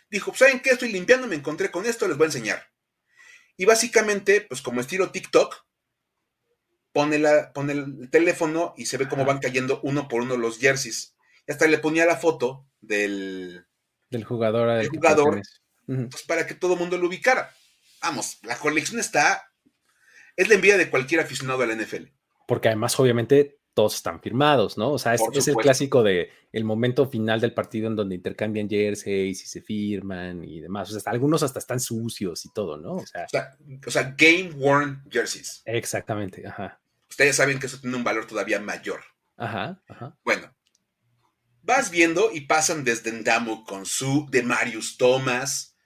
Dijo, 0.09 0.33
¿saben 0.33 0.61
qué? 0.61 0.71
Estoy 0.71 0.91
limpiando, 0.91 1.27
me 1.27 1.35
encontré 1.35 1.69
con 1.69 1.85
esto, 1.85 2.07
les 2.07 2.17
voy 2.17 2.25
a 2.25 2.27
enseñar. 2.27 2.71
Y 3.57 3.65
básicamente, 3.65 4.41
pues 4.41 4.61
como 4.61 4.81
estilo 4.81 5.11
TikTok, 5.11 5.65
pone, 6.93 7.19
la, 7.19 7.51
pone 7.53 7.73
el 7.73 8.09
teléfono 8.09 8.73
y 8.77 8.85
se 8.85 8.97
ve 8.97 9.07
cómo 9.07 9.25
van 9.25 9.39
cayendo 9.39 9.81
uno 9.83 10.07
por 10.07 10.21
uno 10.21 10.37
los 10.37 10.59
jerseys. 10.59 11.15
Y 11.45 11.51
hasta 11.51 11.67
le 11.67 11.79
ponía 11.79 12.05
la 12.05 12.17
foto 12.17 12.65
del, 12.81 13.65
del 14.09 14.23
jugador, 14.23 14.79
del 14.79 14.89
jugador 14.89 15.41
pues, 15.85 16.23
para 16.23 16.47
que 16.47 16.53
todo 16.53 16.73
el 16.73 16.79
mundo 16.79 16.97
lo 16.97 17.07
ubicara 17.07 17.53
vamos, 18.01 18.39
la 18.43 18.57
colección 18.57 18.99
está, 18.99 19.51
es 20.35 20.49
la 20.49 20.55
envidia 20.55 20.77
de 20.77 20.89
cualquier 20.89 21.21
aficionado 21.21 21.63
a 21.63 21.67
la 21.67 21.75
NFL. 21.75 22.03
Porque 22.47 22.69
además, 22.69 22.99
obviamente, 22.99 23.59
todos 23.77 23.93
están 23.93 24.19
firmados, 24.21 24.75
¿no? 24.75 24.91
O 24.91 24.97
sea, 24.97 25.13
es, 25.13 25.47
el 25.47 25.55
clásico 25.55 26.01
de 26.01 26.31
el 26.51 26.63
momento 26.63 27.07
final 27.07 27.39
del 27.39 27.53
partido 27.53 27.87
en 27.87 27.95
donde 27.95 28.15
intercambian 28.15 28.67
jerseys 28.67 29.43
y 29.43 29.45
se 29.45 29.61
firman 29.61 30.43
y 30.43 30.61
demás. 30.61 30.91
O 30.91 30.99
sea, 30.99 31.11
algunos 31.11 31.43
hasta 31.43 31.59
están 31.59 31.79
sucios 31.79 32.43
y 32.45 32.49
todo, 32.53 32.77
¿no? 32.77 32.93
O 32.93 33.05
sea, 33.05 33.27
o 33.85 33.91
sea, 33.91 34.15
game 34.17 34.49
worn 34.55 35.03
jerseys. 35.11 35.61
Exactamente, 35.65 36.47
ajá. 36.47 36.81
Ustedes 37.07 37.35
saben 37.35 37.59
que 37.59 37.67
eso 37.67 37.79
tiene 37.79 37.95
un 37.95 38.03
valor 38.03 38.25
todavía 38.25 38.59
mayor. 38.59 39.01
Ajá, 39.35 39.79
ajá. 39.87 40.17
Bueno, 40.25 40.51
vas 41.61 41.91
viendo 41.91 42.31
y 42.33 42.41
pasan 42.41 42.83
desde 42.83 43.11
Ndamu 43.11 43.63
con 43.63 43.85
su 43.85 44.25
de 44.31 44.41
Marius 44.41 44.97
Thomas, 44.97 45.76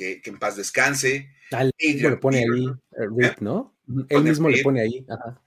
que, 0.00 0.22
que 0.22 0.30
en 0.30 0.38
paz 0.38 0.56
descanse. 0.56 1.30
Él 1.50 1.72
mismo 1.78 2.08
le 2.08 2.16
pone 2.16 2.38
ahí, 2.38 2.66
eh, 2.68 3.26
¿Eh? 3.26 3.36
¿no? 3.40 3.76
Él 4.08 4.22
mismo 4.22 4.48
le 4.48 4.62
pone 4.62 4.80
ahí. 4.80 5.04
Ajá. 5.08 5.42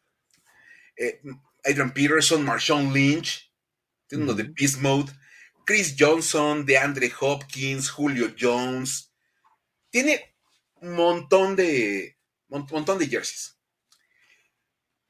Eh, 0.95 1.21
Adrian 1.65 1.91
Peterson, 1.91 2.43
Marshawn 2.43 2.93
Lynch, 2.93 3.51
tiene 4.05 4.25
uno 4.25 4.33
de 4.33 4.43
Beast 4.43 4.79
Mode, 4.79 5.11
Chris 5.65 5.95
Johnson, 5.97 6.65
de 6.65 6.77
Andre 6.77 7.11
Hopkins, 7.19 7.89
Julio 7.89 8.35
Jones. 8.39 9.11
Tiene 9.89 10.35
un 10.81 10.93
montón 10.93 11.55
de, 11.55 12.17
montón 12.47 12.99
de 12.99 13.07
jerseys. 13.07 13.57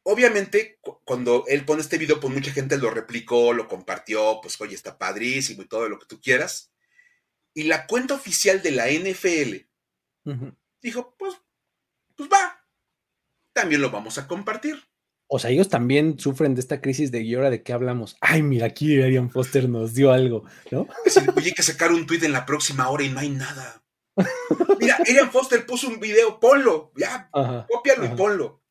Obviamente, 0.03 0.79
cuando 1.03 1.45
él 1.47 1.65
pone 1.65 1.81
este 1.81 1.97
video, 1.97 2.19
pues 2.19 2.33
mucha 2.33 2.51
gente 2.51 2.77
lo 2.77 2.91
replicó, 2.91 3.51
lo 3.51 3.67
compartió, 3.67 4.39
pues 4.41 4.59
oye, 4.61 4.75
está 4.75 4.97
padrísimo 4.97 5.63
y 5.63 5.67
todo 5.67 5.89
lo 5.89 5.97
que 5.99 6.05
tú 6.05 6.21
quieras. 6.21 6.72
Y 7.53 7.63
la 7.63 7.85
cuenta 7.87 8.15
oficial 8.15 8.61
de 8.61 8.71
la 8.71 8.87
NFL 8.89 9.67
dijo, 10.81 11.15
pues, 11.17 11.35
pues 12.15 12.29
va, 12.29 12.65
también 13.53 13.81
lo 13.81 13.91
vamos 13.91 14.17
a 14.17 14.27
compartir. 14.27 14.81
O 15.27 15.39
sea, 15.39 15.49
ellos 15.49 15.69
también 15.69 16.19
sufren 16.19 16.53
de 16.53 16.61
esta 16.61 16.81
crisis 16.81 17.11
de 17.11 17.21
¿y 17.21 17.33
ahora 17.33 17.49
de 17.49 17.63
qué 17.63 17.73
hablamos? 17.73 18.17
Ay, 18.21 18.43
mira, 18.43 18.67
aquí 18.67 19.01
Arian 19.01 19.31
Foster 19.31 19.67
nos 19.67 19.93
dio 19.93 20.11
algo, 20.11 20.45
¿no? 20.69 20.87
oye, 21.35 21.47
hay 21.47 21.53
que 21.53 21.63
sacar 21.63 21.91
un 21.91 22.05
tweet 22.05 22.23
en 22.23 22.33
la 22.33 22.45
próxima 22.45 22.89
hora 22.89 23.03
y 23.03 23.09
no 23.09 23.19
hay 23.19 23.29
nada. 23.29 23.83
Mira, 24.79 24.97
Arian 24.97 25.31
Foster 25.31 25.65
puso 25.65 25.87
un 25.87 25.99
video, 25.99 26.39
ponlo, 26.39 26.91
ya, 26.95 27.29
cópialo 27.31 28.05
y 28.05 28.09
ponlo. 28.09 28.61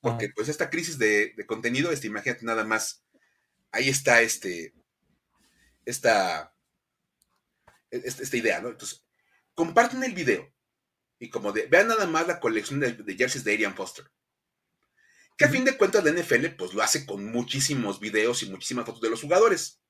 Porque 0.00 0.30
pues 0.34 0.48
esta 0.48 0.68
crisis 0.68 0.98
de, 0.98 1.34
contenido, 1.46 1.90
este, 1.92 2.08
imagínate 2.08 2.44
nada 2.44 2.64
más, 2.64 3.04
ahí 3.70 3.88
está 3.88 4.20
este, 4.20 4.74
esta, 5.84 6.51
esta, 7.92 8.36
idea, 8.36 8.60
¿no? 8.60 8.70
Entonces, 8.70 9.04
comparten 9.54 10.02
el 10.02 10.14
video, 10.14 10.52
y 11.18 11.30
como 11.30 11.52
de, 11.52 11.66
vean 11.66 11.88
nada 11.88 12.06
más 12.06 12.26
la 12.26 12.40
colección 12.40 12.80
de, 12.80 12.96
jerseys 13.16 13.44
de 13.44 13.54
Arian 13.54 13.76
Foster. 13.76 14.10
Que 15.36 15.44
a 15.44 15.48
fin 15.48 15.64
de 15.64 15.76
cuentas 15.76 16.04
la 16.04 16.10
NFL 16.10 16.46
pues 16.58 16.74
lo 16.74 16.82
hace 16.82 17.06
con 17.06 17.24
muchísimos 17.24 18.00
videos 18.00 18.42
y 18.42 18.50
muchísimas 18.50 18.84
fotos 18.84 19.00
de 19.00 19.10
los 19.10 19.22
jugadores. 19.22 19.80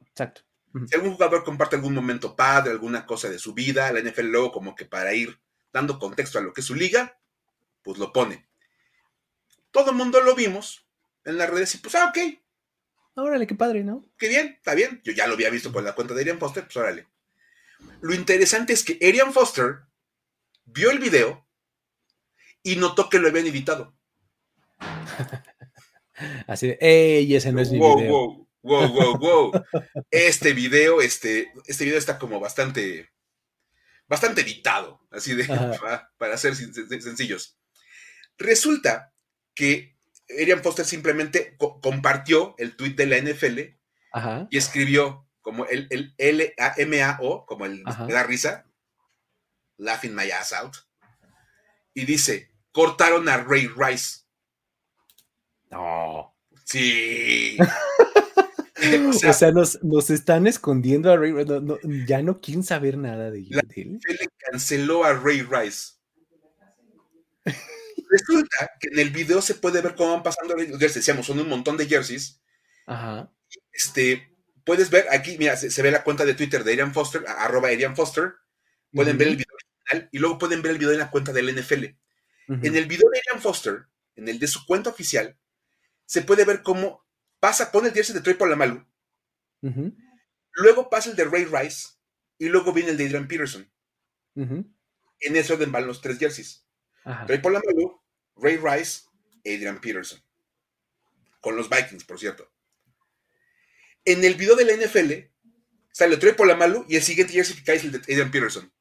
Exacto. 0.00 0.42
Si 0.88 0.94
algún 0.94 1.12
jugador 1.12 1.44
comparte 1.44 1.76
algún 1.76 1.94
momento 1.94 2.36
padre, 2.36 2.70
alguna 2.70 3.06
cosa 3.06 3.28
de 3.28 3.38
su 3.38 3.54
vida, 3.54 3.90
la 3.92 4.00
NFL 4.00 4.26
luego 4.26 4.52
como 4.52 4.74
que 4.74 4.84
para 4.84 5.14
ir 5.14 5.40
dando 5.72 5.98
contexto 5.98 6.38
a 6.38 6.42
lo 6.42 6.52
que 6.52 6.60
es 6.60 6.66
su 6.66 6.74
liga, 6.74 7.20
pues 7.82 7.98
lo 7.98 8.12
pone. 8.12 8.48
Todo 9.70 9.90
el 9.90 9.96
mundo 9.96 10.20
lo 10.20 10.34
vimos 10.34 10.86
en 11.24 11.38
las 11.38 11.50
redes 11.50 11.74
y 11.74 11.78
pues, 11.78 11.94
ah, 11.94 12.06
ok. 12.08 12.18
Órale, 13.14 13.46
qué 13.46 13.54
padre, 13.54 13.84
¿no? 13.84 14.08
Qué 14.16 14.28
bien, 14.28 14.54
está 14.56 14.74
bien. 14.74 15.00
Yo 15.04 15.12
ya 15.12 15.26
lo 15.26 15.34
había 15.34 15.50
visto 15.50 15.72
con 15.72 15.84
la 15.84 15.94
cuenta 15.94 16.14
de 16.14 16.22
Arian 16.22 16.38
Foster, 16.38 16.64
pues 16.64 16.76
órale. 16.76 17.08
Lo 18.00 18.14
interesante 18.14 18.72
es 18.72 18.84
que 18.84 18.98
Arian 19.06 19.32
Foster 19.32 19.80
vio 20.64 20.90
el 20.90 20.98
video 20.98 21.46
y 22.62 22.76
notó 22.76 23.08
que 23.08 23.18
lo 23.18 23.28
habían 23.28 23.46
editado. 23.46 23.94
Así 26.46 26.68
de, 26.68 26.78
¡ey! 26.80 27.34
Ese 27.34 27.52
no 27.52 27.60
es 27.60 27.70
mi 27.70 27.78
video. 27.78 28.46
wow, 28.62 28.88
wow, 28.88 29.18
wow. 29.18 29.52
Este 30.10 30.52
video, 30.52 31.00
este, 31.00 31.52
este 31.66 31.84
video 31.84 31.98
está 31.98 32.18
como 32.18 32.40
bastante, 32.40 33.10
bastante 34.06 34.42
editado, 34.42 35.06
así 35.10 35.34
de, 35.34 35.44
para, 36.18 36.36
ser 36.36 36.54
sencillos. 36.54 37.58
Resulta 38.36 39.14
que 39.54 39.96
Arian 40.40 40.62
Foster 40.62 40.84
simplemente 40.84 41.56
compartió 41.56 42.54
el 42.58 42.76
tweet 42.76 42.94
de 42.94 43.06
la 43.06 43.18
NFL 43.18 43.60
y 44.50 44.58
escribió 44.58 45.29
como 45.50 45.66
el, 45.66 45.88
el 45.90 46.14
L-A-M-A-O, 46.16 47.44
como 47.44 47.66
el 47.66 47.82
me 48.06 48.12
da 48.12 48.22
risa, 48.22 48.64
laughing 49.78 50.14
my 50.14 50.30
ass 50.30 50.52
out, 50.52 50.76
y 51.92 52.04
dice, 52.04 52.52
cortaron 52.70 53.28
a 53.28 53.38
Ray 53.38 53.66
Rice. 53.66 54.20
No. 55.68 56.36
Sí. 56.64 57.58
o 59.08 59.32
sea, 59.32 59.50
nos, 59.50 60.10
están 60.10 60.46
escondiendo 60.46 61.10
a 61.10 61.16
Ray 61.16 61.32
Rice. 61.32 62.06
ya 62.06 62.22
no 62.22 62.40
quieren 62.40 62.62
saber 62.62 62.96
nada 62.96 63.32
de, 63.32 63.44
la 63.50 63.62
él. 63.74 63.98
Le 64.06 64.28
canceló 64.38 65.02
a 65.02 65.14
Ray 65.14 65.42
Rice. 65.42 65.94
Resulta 68.08 68.70
que 68.78 68.86
en 68.86 69.00
el 69.00 69.10
video 69.10 69.42
se 69.42 69.56
puede 69.56 69.80
ver 69.80 69.96
cómo 69.96 70.12
van 70.12 70.22
pasando 70.22 70.54
los 70.54 70.66
jerseys. 70.78 70.94
Decíamos, 70.94 71.26
son 71.26 71.40
un 71.40 71.48
montón 71.48 71.76
de 71.76 71.86
jerseys. 71.86 72.40
Ajá. 72.86 73.32
Este, 73.72 74.29
puedes 74.64 74.90
ver 74.90 75.06
aquí, 75.10 75.36
mira, 75.38 75.56
se, 75.56 75.82
ve 75.82 75.90
la 75.90 76.04
cuenta 76.04 76.24
de 76.24 76.34
Twitter 76.34 76.64
de 76.64 76.72
Arian 76.72 76.94
Foster, 76.94 77.24
arroba 77.26 77.68
Arian 77.68 77.96
Foster. 77.96 78.34
Pueden 78.92 79.18
ver 79.18 79.28
el 79.28 79.36
video 79.36 79.54
original 79.54 80.08
y 80.10 80.18
luego 80.18 80.38
pueden 80.38 80.62
ver 80.62 80.72
el 80.72 80.78
video 80.78 80.92
en 80.92 80.98
la 80.98 81.10
cuenta 81.10 81.32
del 81.32 81.54
NFL. 81.54 81.84
En 82.48 82.76
el 82.76 82.86
video 82.86 83.08
de 83.10 83.20
Arian 83.20 83.40
Foster, 83.40 83.86
en 84.16 84.28
el 84.28 84.38
de 84.38 84.48
su 84.48 84.66
cuenta 84.66 84.90
oficial, 84.90 85.38
se 86.04 86.22
puede 86.22 86.44
ver 86.44 86.62
cómo 86.62 87.06
pasa, 87.38 87.70
pone 87.70 87.88
el 87.88 87.94
jersey 87.94 88.14
de 88.14 88.20
Trey 88.20 88.34
Polamalu, 88.34 88.84
luego 90.52 90.90
pasa 90.90 91.10
el 91.10 91.16
de 91.16 91.24
Ray 91.24 91.44
Rice 91.44 91.90
y 92.38 92.48
luego 92.48 92.72
viene 92.72 92.90
el 92.90 92.96
de 92.96 93.06
Adrian 93.06 93.28
Peterson. 93.28 93.70
En 94.34 95.36
ese 95.36 95.52
orden 95.52 95.70
van 95.70 95.86
los 95.86 96.00
tres 96.00 96.18
jerseys. 96.18 96.66
Trey 97.26 97.38
Polamalu, 97.38 98.00
Ray 98.36 98.56
Rice, 98.56 99.02
Adrian 99.44 99.80
Peterson. 99.80 100.20
Con 101.40 101.56
los 101.56 101.70
Vikings, 101.70 102.04
por 102.04 102.18
cierto. 102.18 102.50
En 104.04 104.24
el 104.24 104.34
video 104.34 104.56
de 104.56 104.64
la 104.64 104.74
NFL 104.74 105.12
sale 105.92 106.16
Trey 106.16 106.32
Polamalu 106.34 106.84
y 106.88 106.96
el 106.96 107.02
siguiente 107.02 107.32
jersey 107.32 107.62
que 107.62 107.72
es 107.72 107.84
el 107.84 107.92
de 107.92 107.98
Adrian 107.98 108.30
Peterson. 108.30 108.72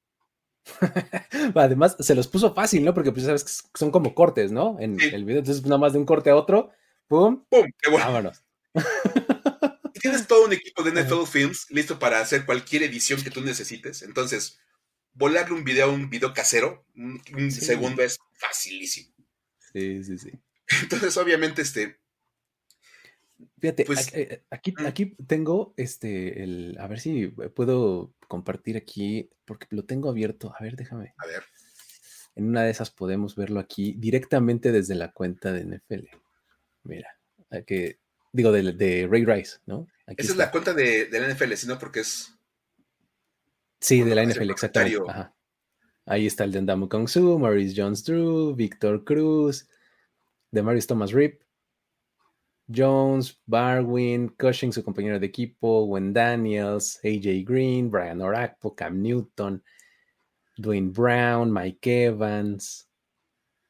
Además, 1.55 1.97
se 1.99 2.15
los 2.15 2.27
puso 2.27 2.53
fácil, 2.53 2.83
¿no? 2.85 2.93
Porque 2.93 3.11
pues 3.11 3.25
sabes 3.25 3.43
que 3.43 3.51
son 3.77 3.91
como 3.91 4.13
cortes, 4.13 4.51
¿no? 4.51 4.77
En 4.79 4.99
el 4.99 5.25
video. 5.25 5.39
Entonces, 5.39 5.63
nada 5.63 5.77
más 5.77 5.93
de 5.93 5.99
un 5.99 6.05
corte 6.05 6.29
a 6.29 6.35
otro, 6.35 6.71
¡pum! 7.07 7.45
¡Pum! 7.49 7.65
¡Qué 7.81 7.89
bueno! 7.89 8.05
Vámonos. 8.05 8.43
Y 9.93 9.99
tienes 9.99 10.27
todo 10.27 10.45
un 10.45 10.53
equipo 10.53 10.81
de 10.83 10.91
NFL 10.91 11.25
Films 11.25 11.65
listo 11.71 11.99
para 11.99 12.21
hacer 12.21 12.45
cualquier 12.45 12.83
edición 12.83 13.21
que 13.21 13.31
tú 13.31 13.41
necesites. 13.41 14.01
Entonces, 14.01 14.59
volarle 15.13 15.55
un 15.55 15.65
video 15.65 15.87
a 15.87 15.89
un 15.91 16.09
video 16.09 16.33
casero, 16.33 16.85
un, 16.95 17.51
segundo 17.51 18.01
es 18.01 18.17
facilísimo. 18.33 19.13
Sí, 19.73 20.01
sí, 20.05 20.17
sí. 20.17 20.31
Entonces, 20.83 21.17
obviamente, 21.17 21.61
este. 21.61 21.99
Fíjate, 23.59 23.85
pues, 23.85 24.13
eh, 24.13 24.43
aquí, 24.49 24.73
aquí, 24.85 25.15
tengo 25.27 25.73
este, 25.77 26.43
el, 26.43 26.77
a 26.79 26.87
ver 26.87 26.99
si 26.99 27.27
puedo 27.27 28.13
compartir 28.27 28.77
aquí, 28.77 29.29
porque 29.45 29.67
lo 29.69 29.85
tengo 29.85 30.09
abierto. 30.09 30.53
A 30.57 30.63
ver, 30.63 30.75
déjame. 30.75 31.13
A 31.17 31.27
ver. 31.27 31.43
En 32.35 32.47
una 32.47 32.63
de 32.63 32.71
esas 32.71 32.91
podemos 32.91 33.35
verlo 33.35 33.59
aquí 33.59 33.95
directamente 33.97 34.71
desde 34.71 34.95
la 34.95 35.11
cuenta 35.11 35.51
de 35.51 35.65
NFL. 35.65 36.07
Mira, 36.83 37.17
que 37.65 37.99
digo 38.31 38.51
de, 38.51 39.07
Ray 39.09 39.25
Rice, 39.25 39.57
¿no? 39.65 39.87
Esa 40.05 40.31
es 40.31 40.37
la 40.37 40.51
cuenta 40.51 40.73
de, 40.73 41.05
de, 41.05 41.19
la 41.19 41.33
NFL, 41.33 41.53
sino 41.53 41.77
porque 41.77 42.01
es 42.01 42.39
Sí, 43.79 44.03
de 44.03 44.15
la 44.15 44.25
NFL, 44.25 44.49
exactamente. 44.51 44.99
Ahí 46.05 46.25
está 46.27 46.43
el 46.43 46.51
de 46.51 46.61
Ndamu 46.61 46.89
Kong 46.89 47.07
Su, 47.07 47.39
Maurice 47.39 47.79
Jones 47.79 48.03
Drew, 48.03 48.55
Victor 48.55 49.03
Cruz, 49.03 49.69
de 50.51 50.61
Maurice 50.63 50.87
Thomas 50.87 51.11
Rip, 51.11 51.41
Jones, 52.73 53.39
Barwin, 53.45 54.29
Cushing, 54.29 54.71
su 54.71 54.83
compañero 54.83 55.19
de 55.19 55.25
equipo, 55.25 55.85
Gwen 55.85 56.13
Daniels, 56.13 56.99
AJ 57.03 57.43
Green, 57.45 57.89
Brian 57.89 58.21
Orakpo, 58.21 58.75
Cam 58.75 59.01
Newton, 59.01 59.63
Dwayne 60.57 60.91
Brown, 60.91 61.51
Mike 61.51 62.05
Evans, 62.05 62.87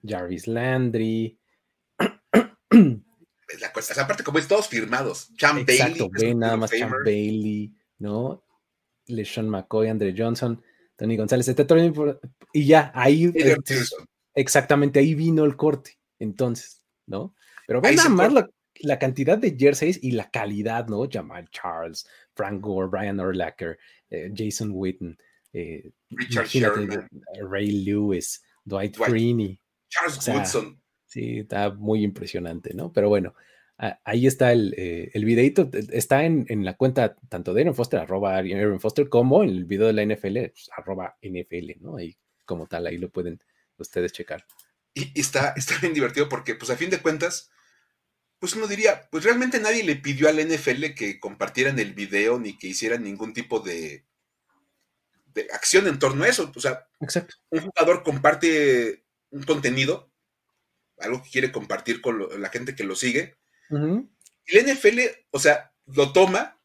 Jarvis 0.06 0.48
Landry. 0.48 1.40
La 3.62 3.74
cosa, 3.74 4.02
aparte, 4.02 4.24
como 4.24 4.38
es 4.38 4.48
todos 4.48 4.68
firmados. 4.68 5.34
Champ 5.36 5.68
Exacto, 5.68 6.10
Bailey. 6.10 6.36
nada 6.36 6.58
más 6.58 6.72
Bailey, 7.04 7.74
¿no? 7.98 8.44
LeSean 9.08 9.50
McCoy, 9.50 9.90
Andre 9.90 10.14
Johnson, 10.16 10.62
Tony 10.96 11.18
González, 11.18 11.54
y 12.54 12.66
ya, 12.66 12.92
ahí, 12.94 13.34
exactamente, 14.36 15.00
ahí 15.00 15.16
vino 15.16 15.46
el 15.46 15.56
corte, 15.56 15.98
entonces, 16.20 16.84
¿no? 17.08 17.34
Pero 17.66 17.82
nada 17.82 18.10
más 18.10 18.46
la, 18.82 19.00
cantidad 19.00 19.38
de 19.38 19.56
jerseys 19.58 20.00
y 20.02 20.12
la 20.12 20.30
calidad, 20.30 20.88
¿no? 20.88 21.08
Jamal 21.10 21.50
Charles, 21.52 22.08
Frank 22.34 22.62
Gore, 22.62 22.90
Brian 22.90 23.20
Urlacher, 23.20 23.78
eh, 24.10 24.32
Jason 24.36 24.72
Witten, 24.74 25.18
eh, 25.54 25.92
Richard 26.10 26.48
Sherman, 26.48 27.08
Ray 27.50 27.84
Lewis, 27.84 28.44
Dwight, 28.64 28.96
Freeney. 28.96 29.60
Charles 29.90 30.28
Woodson. 30.28 30.82
Sí, 31.06 31.40
está 31.40 31.72
muy 31.72 32.04
impresionante, 32.04 32.74
¿no? 32.74 32.94
Pero 32.94 33.10
bueno, 33.10 33.34
ahí 34.04 34.28
está 34.28 34.52
el, 34.52 34.74
eh, 34.78 35.10
el 35.14 35.26
videito, 35.26 35.70
está 35.92 36.26
en, 36.26 36.46
la 36.66 36.76
cuenta 36.76 37.16
tanto 37.30 37.54
de 37.54 37.62
Aaron 37.62 37.76
Foster, 37.76 38.00
arroba 38.00 38.36
Aaron 38.38 38.80
Foster, 38.80 39.08
como 39.08 39.44
en 39.44 39.50
el 39.50 39.66
video 39.66 39.88
de 39.88 39.94
la 39.94 40.04
NFL, 40.04 40.50
pues, 40.52 40.70
arroba 40.76 41.18
NFL, 41.22 41.80
¿no? 41.80 41.98
Ahí 41.98 42.18
como 42.46 42.68
tal, 42.68 42.88
ahí 42.88 42.98
lo 42.98 43.10
pueden 43.10 43.42
ustedes 43.78 44.12
checar. 44.12 44.46
Y, 44.94 45.20
está, 45.20 45.54
está 45.56 45.78
bien 45.80 45.94
divertido 45.94 46.28
porque, 46.28 46.56
pues 46.56 46.70
a 46.72 46.76
fin 46.76 46.90
de 46.90 47.02
cuentas, 47.02 47.50
pues 48.40 48.54
uno 48.54 48.68
diría, 48.68 49.08
pues 49.12 49.24
realmente 49.24 49.60
nadie 49.60 49.84
le 49.84 49.98
pidió 49.98 50.30
a 50.30 50.34
la 50.34 50.44
NFL 50.44 50.94
que 50.96 51.20
compartieran 51.20 51.78
el 51.78 51.94
video 51.94 52.40
ni 52.40 52.58
que 52.58 52.68
hicieran 52.68 53.04
ningún 53.04 53.34
tipo 53.34 53.60
de, 53.60 54.06
de 55.34 55.48
acción 55.54 55.88
en 55.88 56.00
torno 56.00 56.24
a 56.24 56.30
eso. 56.30 56.52
O 56.56 56.60
sea, 56.60 56.88
Exacto. 57.02 57.36
un 57.50 57.62
jugador 57.62 58.04
comparte 58.04 59.04
un 59.32 59.44
contenido, 59.44 60.12
algo 61.00 61.22
que 61.22 61.30
quiere 61.30 61.52
compartir 61.52 62.02
con 62.02 62.42
la 62.42 62.50
gente 62.50 62.76
que 62.76 62.84
lo 62.84 62.96
sigue, 62.96 63.38
y 63.70 64.58
el 64.58 64.66
NFL, 64.66 65.00
o 65.32 65.40
sea, 65.40 65.74
lo 65.86 66.12
toma 66.12 66.60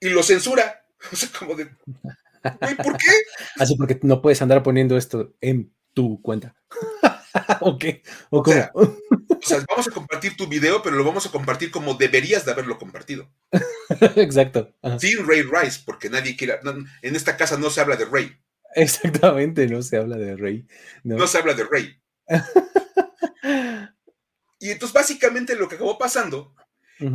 y 0.00 0.08
lo 0.08 0.22
censura. 0.22 0.78
O 1.12 1.16
sea, 1.16 1.28
como 1.36 1.56
de. 1.56 1.66
¿por 1.66 2.96
qué? 2.96 3.10
Así 3.56 3.74
porque 3.74 3.98
no 4.02 4.22
puedes 4.22 4.40
andar 4.40 4.62
poniendo 4.62 4.96
esto 4.96 5.34
en 5.40 5.74
tu 5.94 6.22
cuenta. 6.22 6.54
¿O 7.60 7.78
qué? 7.78 8.02
¿O, 8.30 8.44
Sea, 9.40 9.64
vamos 9.68 9.88
a 9.88 9.90
compartir 9.90 10.36
tu 10.36 10.46
video, 10.46 10.82
pero 10.82 10.96
lo 10.96 11.04
vamos 11.04 11.26
a 11.26 11.30
compartir 11.30 11.70
como 11.70 11.94
deberías 11.94 12.44
de 12.44 12.52
haberlo 12.52 12.78
compartido. 12.78 13.30
Exacto. 14.16 14.72
Sin 14.98 15.26
Ray 15.26 15.42
Rice, 15.42 15.80
porque 15.84 16.10
nadie 16.10 16.36
quiere. 16.36 16.58
en 17.02 17.16
esta 17.16 17.36
casa 17.36 17.56
no 17.56 17.70
se 17.70 17.80
habla 17.80 17.96
de 17.96 18.04
Ray. 18.04 18.36
Exactamente, 18.74 19.66
no 19.66 19.82
se 19.82 19.96
habla 19.96 20.16
de 20.16 20.36
Ray. 20.36 20.66
No, 21.04 21.26
se 21.26 21.38
habla 21.38 21.54
de 21.54 21.64
Ray. 21.64 22.00
Y 24.62 24.70
entonces 24.70 24.94
básicamente 24.94 25.56
lo 25.56 25.68
que 25.68 25.74
acabó 25.74 25.98
pasando 25.98 26.54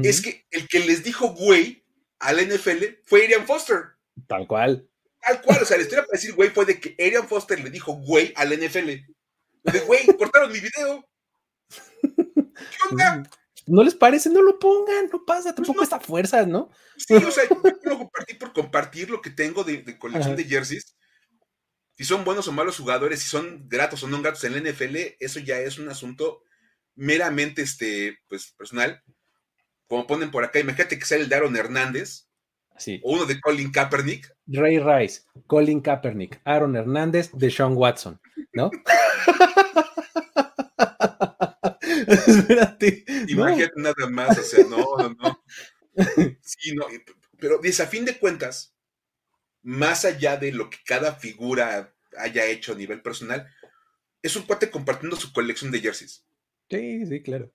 es 0.03 0.19
que 0.19 0.45
el 0.51 0.67
que 0.67 0.81
les 0.81 1.01
dijo 1.01 1.29
güey 1.29 1.81
a 2.19 2.33
la 2.33 2.41
NFL 2.41 2.83
fue 3.05 3.23
Arian 3.23 3.47
Foster. 3.47 3.83
Tal 4.27 4.45
cual. 4.47 4.85
Tal 5.21 5.41
cual, 5.41 5.59
o 5.61 5.65
sea, 5.65 5.77
la 5.77 5.83
historia 5.83 6.03
para 6.03 6.17
decir 6.17 6.35
güey 6.35 6.49
fue 6.49 6.65
de 6.65 6.77
que 6.77 6.93
Arian 6.99 7.25
Foster 7.25 7.63
le 7.63 7.69
dijo 7.69 7.93
güey 7.93 8.33
a 8.35 8.43
la 8.43 8.55
NFL. 8.55 8.89
De 9.71 9.79
güey, 9.81 10.05
cortaron 10.17 10.51
mi 10.51 10.59
video. 10.59 11.07
¿Qué 12.01 12.89
onda? 12.91 13.23
¿No 13.67 13.83
les 13.83 13.95
parece? 13.95 14.29
No 14.29 14.41
lo 14.41 14.59
pongan, 14.59 15.09
no 15.11 15.25
pasa, 15.25 15.53
pues 15.53 15.67
tampoco 15.67 15.83
esta 15.83 15.99
fuerza, 15.99 16.45
¿no? 16.45 16.69
Sí, 16.95 17.15
o 17.15 17.31
sea, 17.31 17.43
yo 17.49 17.61
quiero 17.61 17.97
compartir 17.97 18.39
por 18.39 18.53
compartir 18.53 19.09
lo 19.09 19.21
que 19.21 19.29
tengo 19.29 19.63
de, 19.63 19.97
colección 19.99 20.37
de 20.37 20.45
jerseys. 20.45 20.95
Si 21.97 22.05
son 22.05 22.23
buenos 22.23 22.47
o 22.47 22.51
malos 22.53 22.77
jugadores, 22.77 23.21
si 23.21 23.27
son 23.27 23.67
gratos 23.67 24.03
o 24.03 24.07
no 24.07 24.21
gratos 24.21 24.43
en 24.45 24.53
la 24.53 24.71
NFL, 24.71 24.95
eso 25.19 25.39
ya 25.39 25.59
es 25.59 25.79
un 25.79 25.89
asunto 25.89 26.43
meramente 26.95 27.61
este, 27.61 28.19
pues, 28.29 28.53
personal, 28.57 29.03
como 29.87 30.07
ponen 30.07 30.31
por 30.31 30.43
acá, 30.43 30.59
imagínate 30.59 30.97
que 30.97 31.05
sea 31.05 31.17
el 31.17 31.27
de 31.27 31.35
Aaron 31.35 31.55
Hernández, 31.55 32.26
sí. 32.77 33.01
o 33.03 33.13
uno 33.13 33.25
de 33.25 33.39
Colin 33.41 33.71
Kaepernick. 33.71 34.33
Ray 34.47 34.79
Rice, 34.79 35.21
Colin 35.47 35.81
Kaepernick, 35.81 36.41
Aaron 36.45 36.75
Hernández, 36.75 37.31
de 37.33 37.51
Sean 37.51 37.73
Watson, 37.75 38.19
¿no? 38.53 38.71
Espérate. 42.07 43.03
Imagínate 43.27 43.73
nada 43.75 44.09
más, 44.09 44.37
o 44.37 44.43
sea, 44.43 44.63
no, 44.65 44.77
no, 44.97 45.09
no. 45.09 45.43
Sí, 46.41 46.73
no, 46.75 46.85
pero 47.39 47.59
dice, 47.59 47.83
a 47.83 47.87
fin 47.87 48.05
de 48.05 48.17
cuentas, 48.17 48.75
más 49.63 50.05
allá 50.05 50.37
de 50.37 50.51
lo 50.51 50.69
que 50.69 50.77
cada 50.85 51.15
figura 51.15 51.93
haya 52.17 52.45
hecho 52.45 52.73
a 52.73 52.75
nivel 52.75 53.01
personal, 53.01 53.47
es 54.21 54.35
un 54.35 54.43
cuate 54.43 54.69
compartiendo 54.69 55.15
su 55.15 55.33
colección 55.33 55.71
de 55.71 55.81
jerseys. 55.81 56.25
Sí, 56.69 57.05
sí, 57.05 57.21
claro. 57.21 57.51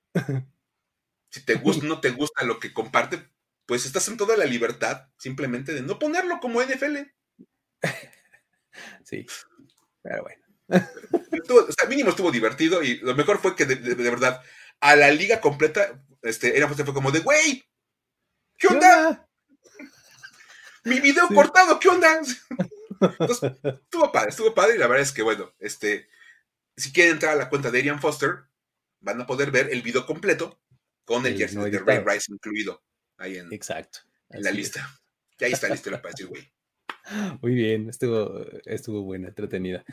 Si 1.30 1.44
te 1.44 1.54
gusta 1.54 1.86
o 1.86 1.88
no 1.88 2.00
te 2.00 2.10
gusta 2.10 2.44
lo 2.44 2.58
que 2.58 2.72
comparte, 2.72 3.30
pues 3.66 3.86
estás 3.86 4.08
en 4.08 4.16
toda 4.16 4.36
la 4.36 4.44
libertad 4.44 5.08
simplemente 5.16 5.72
de 5.72 5.82
no 5.82 5.98
ponerlo 5.98 6.40
como 6.40 6.62
NFL. 6.62 6.98
Sí, 9.04 9.26
pero 10.00 10.22
bueno. 10.22 10.42
o 10.68 11.72
sea, 11.72 11.86
mínimo 11.88 12.08
estuvo 12.08 12.30
divertido 12.30 12.82
y 12.82 12.96
lo 13.00 13.14
mejor 13.14 13.38
fue 13.38 13.54
que 13.54 13.66
de, 13.66 13.94
verdad 13.94 14.42
a 14.80 14.96
la 14.96 15.10
liga 15.10 15.42
completa 15.42 16.02
este, 16.22 16.56
era, 16.56 16.68
fue 16.68 16.94
como 16.94 17.10
de, 17.10 17.20
güey, 17.20 17.62
¿qué 18.56 18.68
onda? 18.68 19.28
Mi 20.84 21.00
video 21.00 21.28
cortado, 21.28 21.78
¿qué 21.78 21.88
onda? 21.88 22.22
Entonces, 23.00 23.52
estuvo 23.84 24.10
padre, 24.10 24.30
estuvo 24.30 24.54
padre 24.54 24.76
y 24.76 24.78
la 24.78 24.86
verdad 24.86 25.02
es 25.02 25.12
que, 25.12 25.22
bueno, 25.22 25.52
este, 25.58 26.08
si 26.76 26.92
quieren 26.92 27.14
entrar 27.14 27.32
a 27.32 27.36
la 27.36 27.50
cuenta 27.50 27.70
de 27.70 27.80
Arian 27.80 28.00
Foster, 28.00 28.44
van 29.00 29.20
a 29.20 29.26
poder 29.26 29.50
ver 29.50 29.68
el 29.70 29.82
video 29.82 30.06
completo 30.06 30.60
con 31.04 31.26
el, 31.26 31.36
jersey 31.36 31.70
de 31.70 31.78
Ray 31.78 32.02
Rice 32.06 32.32
incluido 32.32 32.82
ahí 33.18 33.36
en, 33.36 33.52
Exacto, 33.52 34.00
en 34.30 34.42
la 34.42 34.50
lista. 34.50 34.88
Y 35.38 35.44
ahí 35.44 35.52
está 35.52 35.68
listo 35.68 35.90
la 35.90 36.00
para 36.00 36.14
güey. 36.28 36.52
Muy 37.42 37.54
bien, 37.54 37.88
estuvo, 37.88 38.44
estuvo 38.64 39.02
buena, 39.02 39.28
entretenida. 39.28 39.84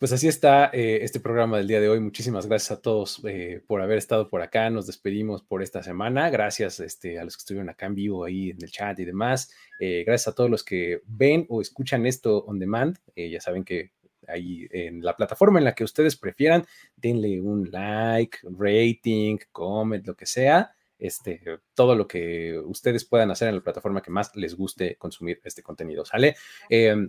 Pues 0.00 0.12
así 0.12 0.28
está 0.28 0.70
eh, 0.72 1.00
este 1.02 1.20
programa 1.20 1.58
del 1.58 1.68
día 1.68 1.78
de 1.78 1.90
hoy. 1.90 2.00
Muchísimas 2.00 2.46
gracias 2.46 2.70
a 2.70 2.80
todos 2.80 3.20
eh, 3.28 3.62
por 3.66 3.82
haber 3.82 3.98
estado 3.98 4.30
por 4.30 4.40
acá. 4.40 4.70
Nos 4.70 4.86
despedimos 4.86 5.42
por 5.42 5.62
esta 5.62 5.82
semana. 5.82 6.30
Gracias 6.30 6.80
este, 6.80 7.18
a 7.18 7.24
los 7.24 7.36
que 7.36 7.40
estuvieron 7.40 7.68
acá 7.68 7.84
en 7.84 7.94
vivo, 7.94 8.24
ahí 8.24 8.48
en 8.48 8.62
el 8.62 8.70
chat 8.70 8.98
y 8.98 9.04
demás. 9.04 9.50
Eh, 9.78 10.04
gracias 10.06 10.28
a 10.28 10.34
todos 10.34 10.48
los 10.48 10.64
que 10.64 11.02
ven 11.04 11.44
o 11.50 11.60
escuchan 11.60 12.06
esto 12.06 12.38
on 12.46 12.58
demand. 12.58 12.96
ya 13.14 13.42
saben 13.42 13.62
que 13.62 13.92
ahí 14.26 14.66
en 14.70 15.02
la 15.02 15.14
plataforma 15.14 15.58
en 15.58 15.66
la 15.66 15.74
que 15.74 15.84
ustedes 15.84 16.16
prefieran, 16.16 16.64
denle 16.96 17.38
un 17.38 17.70
like, 17.70 18.38
rating, 18.58 19.36
comment, 19.52 20.06
lo 20.06 20.16
que 20.16 20.24
sea. 20.24 20.74
Este, 21.00 21.42
todo 21.74 21.96
lo 21.96 22.06
que 22.06 22.60
ustedes 22.64 23.04
puedan 23.04 23.30
hacer 23.30 23.48
en 23.48 23.56
la 23.56 23.62
plataforma 23.62 24.02
que 24.02 24.10
más 24.10 24.34
les 24.36 24.54
guste 24.54 24.96
consumir 24.96 25.40
este 25.44 25.62
contenido, 25.62 26.04
¿sale? 26.04 26.36
Em, 26.68 27.08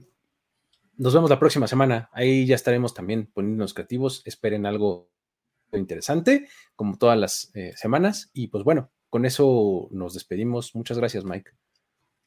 nos 0.97 1.13
vemos 1.13 1.29
la 1.29 1.39
próxima 1.39 1.67
semana. 1.67 2.09
Ahí 2.13 2.45
ya 2.45 2.55
estaremos 2.55 2.93
también 2.93 3.27
poniéndonos 3.27 3.73
creativos. 3.73 4.21
Esperen 4.25 4.65
algo 4.65 5.09
interesante, 5.73 6.47
como 6.75 6.97
todas 6.97 7.17
las 7.17 7.51
eh, 7.53 7.73
semanas. 7.75 8.29
Y 8.33 8.47
pues 8.47 8.63
bueno, 8.63 8.91
con 9.09 9.25
eso 9.25 9.87
nos 9.91 10.13
despedimos. 10.13 10.75
Muchas 10.75 10.97
gracias, 10.97 11.23
Mike. 11.25 11.51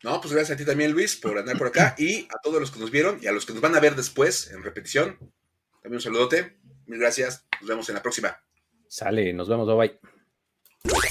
No, 0.03 0.21
pues 0.21 0.35
gracias 0.35 0.57
a 0.57 0.59
ti 0.59 0.67
también, 0.67 0.93
Luis, 0.93 1.17
por 1.17 1.39
andar 1.39 1.57
por 1.57 1.69
acá. 1.69 1.95
Y 1.99 2.25
a 2.25 2.39
todos 2.43 2.61
los 2.61 2.71
que 2.71 2.79
nos 2.79 2.91
vieron 2.91 3.19
y 3.23 3.27
a 3.27 3.33
los 3.33 3.47
que 3.47 3.55
nos 3.55 3.63
van 3.63 3.75
a 3.75 3.81
ver 3.81 3.97
después 3.97 4.51
en 4.51 4.63
repetición. 4.63 5.19
También 5.83 5.95
un 5.95 6.01
saludote. 6.01 6.59
Mil 6.87 7.01
gracias. 7.01 7.47
Nos 7.61 7.69
vemos 7.69 7.89
en 7.89 7.95
la 7.95 8.03
próxima. 8.03 8.39
Sale, 8.89 9.33
nos 9.33 9.49
vemos. 9.49 9.67
Bye 9.67 9.99
bye. 10.93 11.11